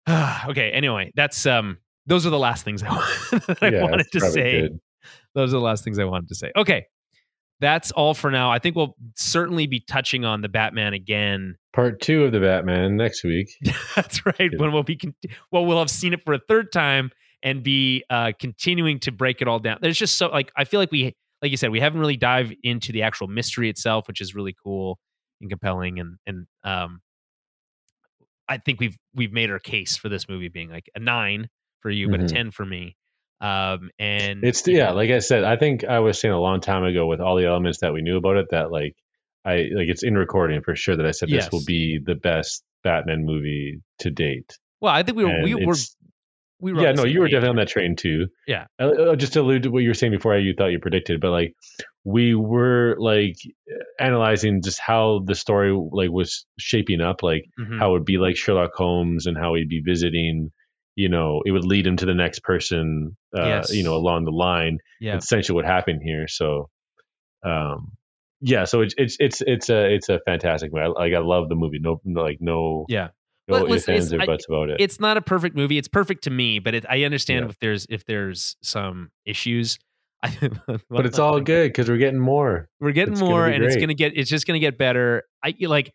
[0.08, 2.88] okay, anyway, that's um those are the last things I,
[3.30, 4.60] that I Yeah, wanted to say.
[4.62, 4.80] good.
[5.34, 6.52] Those are the last things I wanted to say.
[6.56, 6.86] Okay.
[7.60, 8.50] That's all for now.
[8.50, 12.96] I think we'll certainly be touching on the Batman again Part two of the Batman
[12.96, 13.48] next week.
[13.96, 14.50] That's right.
[14.56, 15.14] When we'll be con-
[15.50, 17.10] well, we'll have seen it for a third time
[17.42, 19.78] and be uh, continuing to break it all down.
[19.80, 22.54] There's just so like I feel like we, like you said, we haven't really dived
[22.62, 24.98] into the actual mystery itself, which is really cool
[25.40, 25.98] and compelling.
[25.98, 27.00] And and um,
[28.48, 31.48] I think we've we've made our case for this movie being like a nine
[31.80, 32.28] for you, but a Mhm.
[32.28, 32.96] ten for me.
[33.40, 36.84] Um, and It's yeah, like I said, I think I was saying a long time
[36.84, 38.94] ago with all the elements that we knew about it that like
[39.44, 41.44] I like it's in recording for sure that I said Yes.
[41.46, 44.56] this will be the best Batman movie to date.
[44.80, 45.74] well, I think we were And we were
[46.60, 48.28] we were yeah, no, you were definitely on that train too.
[48.46, 48.66] Yeah.
[48.80, 51.20] Uh, uh, just to allude to what you were saying before, you thought you predicted,
[51.20, 51.54] but like
[52.04, 53.34] we were like
[53.98, 57.78] analyzing just how the story like was shaping up, like Mhm.
[57.78, 60.50] how it would be like Sherlock Holmes and how he'd be visiting.
[60.94, 63.16] You know, it would lead him to the next person.
[63.36, 63.74] Uh, Yes.
[63.74, 64.78] You know, along the line.
[65.00, 65.16] yeah.
[65.16, 66.28] Essentially, what happened here.
[66.28, 66.68] So
[67.44, 67.92] um,
[68.42, 70.84] yeah, so it's it's it's it's a it's a fantastic movie.
[70.84, 71.78] I, like I love the movie.
[71.80, 73.08] No, like no, Yeah.
[73.48, 74.76] no Well, ifs, ands, or it's- I- about it.
[74.80, 75.78] It's not a perfect movie.
[75.78, 77.50] It's perfect to me, but it, I understand Yeah.
[77.50, 79.78] if there's if there's some issues.
[80.90, 82.68] but it's all good because we're getting more.
[82.80, 84.16] We're getting It's more, and it's gonna get.
[84.16, 85.24] It's just gonna get better.
[85.42, 85.92] I like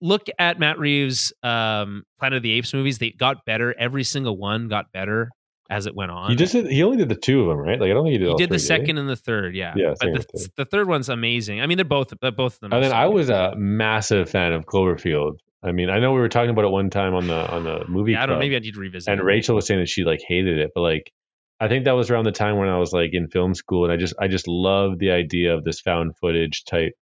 [0.00, 2.98] look at Matt Reeves' um, Planet of the Apes movies.
[2.98, 3.74] They got better.
[3.78, 5.30] Every single one got better
[5.70, 6.30] as it went on.
[6.30, 7.80] He just did, he only did the two of them, right?
[7.80, 8.28] Like I don't think he did.
[8.28, 9.72] He did three, the second and the third, yeah.
[9.76, 10.50] Yeah, but the, third.
[10.56, 11.60] the third one's amazing.
[11.60, 12.72] I mean, they're both they're both of them.
[12.72, 15.38] And then I was a massive fan of Cloverfield.
[15.62, 17.84] I mean, I know we were talking about it one time on the on the
[17.88, 18.12] movie.
[18.12, 18.38] Yeah, I don't.
[18.38, 19.10] Maybe I need to revisit.
[19.10, 19.24] and it.
[19.24, 21.12] Rachel was saying that she like hated it, but like
[21.60, 23.92] I think that was around the time when I was like in film school, and
[23.92, 26.94] I just I just loved the idea of this found footage type,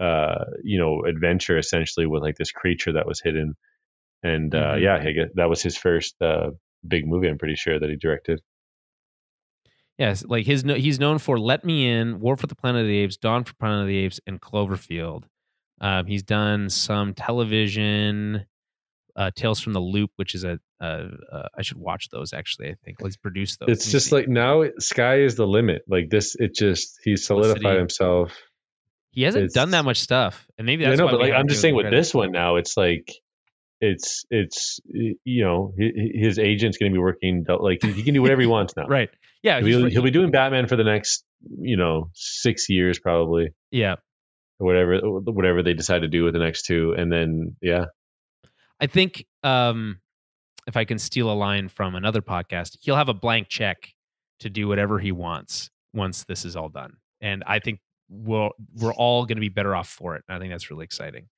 [0.00, 3.56] uh, you know, adventure essentially with like this creature that was hidden,
[4.22, 4.82] and uh, Mhm.
[4.82, 6.50] yeah, I guess that was his first uh,
[6.86, 7.28] big movie.
[7.28, 8.40] I'm pretty sure that he directed.
[9.98, 12.88] Yes, like his no- he's known for Let Me In, War for the Planet of
[12.88, 15.24] the Apes, Dawn for Planet of the Apes, and Cloverfield.
[15.80, 18.44] Um, he's done some television,
[19.14, 22.68] uh, Tales from the Loop, which is a uh, uh, I should watch those actually.
[22.68, 23.70] I think let's produce those.
[23.70, 25.82] It's just like now sky is the limit.
[25.88, 27.78] Like this, it just he's solidified Felicity.
[27.78, 28.38] himself.
[29.12, 31.32] he hasn't it's- done that much stuff, and maybe I that's know, why but like
[31.32, 33.14] I'm just saying with this one now, it's like
[33.80, 38.14] it's it's you know hi- hi- his agent's going to be working like he can
[38.14, 38.86] do whatever he wants now.
[38.86, 39.10] right?
[39.42, 41.24] Yeah, He'll, he'll be doing Batman for the next
[41.58, 43.96] you know six years probably yeah.
[44.58, 47.86] or whatever whatever they decide to do with the next two, and then yeah,
[48.80, 50.00] I think um,
[50.66, 53.94] if I can steal a line from another podcast, he'll have a blank check
[54.40, 56.96] to do whatever he wants once this is all done.
[57.20, 60.24] And I think we'll, we're all going to be better off for it.
[60.28, 61.28] I think that's really exciting.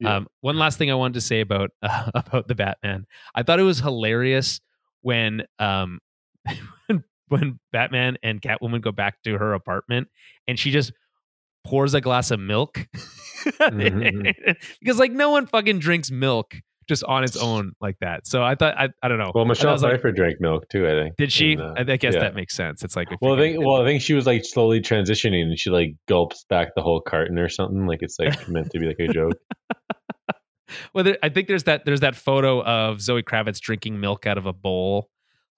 [0.00, 0.16] Yeah.
[0.16, 3.60] Um, one last thing I wanted to say about uh, about the Batman, I thought
[3.60, 4.60] it was hilarious
[5.02, 6.00] when um,
[7.28, 10.08] when Batman and Catwoman go back to her apartment
[10.48, 10.92] and she just
[11.64, 12.86] pours a glass of milk
[13.44, 16.54] Mhm, because like no one fucking drinks milk
[16.86, 18.26] just on its own like that.
[18.26, 19.32] So I thought I, I don't know.
[19.34, 20.86] well Michelle was like, Pfeiffer drank milk too.
[20.86, 21.52] I think did she?
[21.52, 22.20] And, uh, I, I guess yeah.
[22.20, 22.84] that makes sense.
[22.84, 25.70] It's like Well, I think well, I think she was like slowly transitioning, and she
[25.70, 27.86] like gulps back the whole carton or something.
[27.86, 29.38] Like it's like meant to be like a joke.
[30.94, 34.38] Well, there, I think there's that there's that photo of Zoe Kravitz drinking milk out
[34.38, 35.10] of a bowl,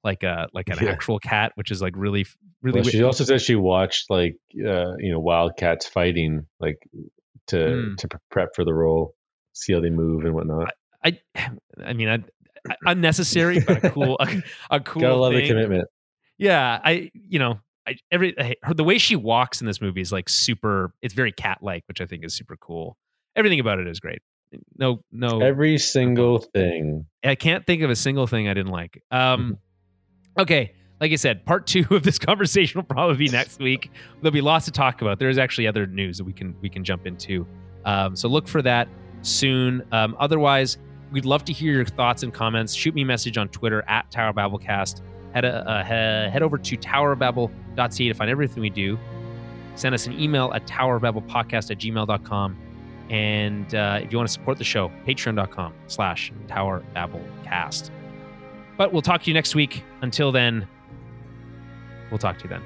[0.05, 0.91] like a like an Yeah.
[0.91, 2.27] actual cat, which is like really
[2.63, 2.81] really.
[2.81, 6.79] Well, she also says she watched like uh, you know wildcats fighting like
[7.49, 7.97] to Mm.
[7.99, 9.15] to prep for the role,
[9.53, 10.73] see how they move and whatnot.
[11.05, 11.19] I
[11.85, 12.15] I mean, I,
[12.69, 15.43] I- unnecessary, but a cool a, a cool Gotta love thing.
[15.43, 15.89] the commitment.
[16.39, 17.61] Yeah, I you know.
[17.89, 20.93] I, every I, her, the way she walks in this movie is like super.
[21.03, 22.97] It's very cat like, which I think is super cool.
[23.37, 24.19] Everything about it is great.
[24.79, 27.07] No, no, Every single thing.
[27.25, 29.03] I can't think of a single thing I didn't like.
[29.11, 29.59] Um,
[30.39, 33.91] okay, like I said, part two of this conversation will probably be next week.
[34.21, 35.19] There'll be lots to talk about.
[35.19, 37.47] There's actually other news that we can we can jump into.
[37.85, 38.89] Um, so look for that
[39.23, 39.83] soon.
[39.93, 40.79] Um, otherwise,
[41.13, 42.75] we'd love to hear your thoughts and comments.
[42.75, 45.03] Shoot me a message on Twitter at Tower Babblecast.
[45.35, 48.99] Head uh, head over to towerbabble.ca to find everything we do.
[49.75, 52.57] Send us an email at towerbabblepodcast at gmail.com.
[53.11, 57.91] And uh, if you want to support the show, patreon.com slash towerbabblecast.
[58.77, 59.83] But we'll talk to you next week.
[60.03, 60.67] Until then,
[62.11, 62.63] we'll talk to you then.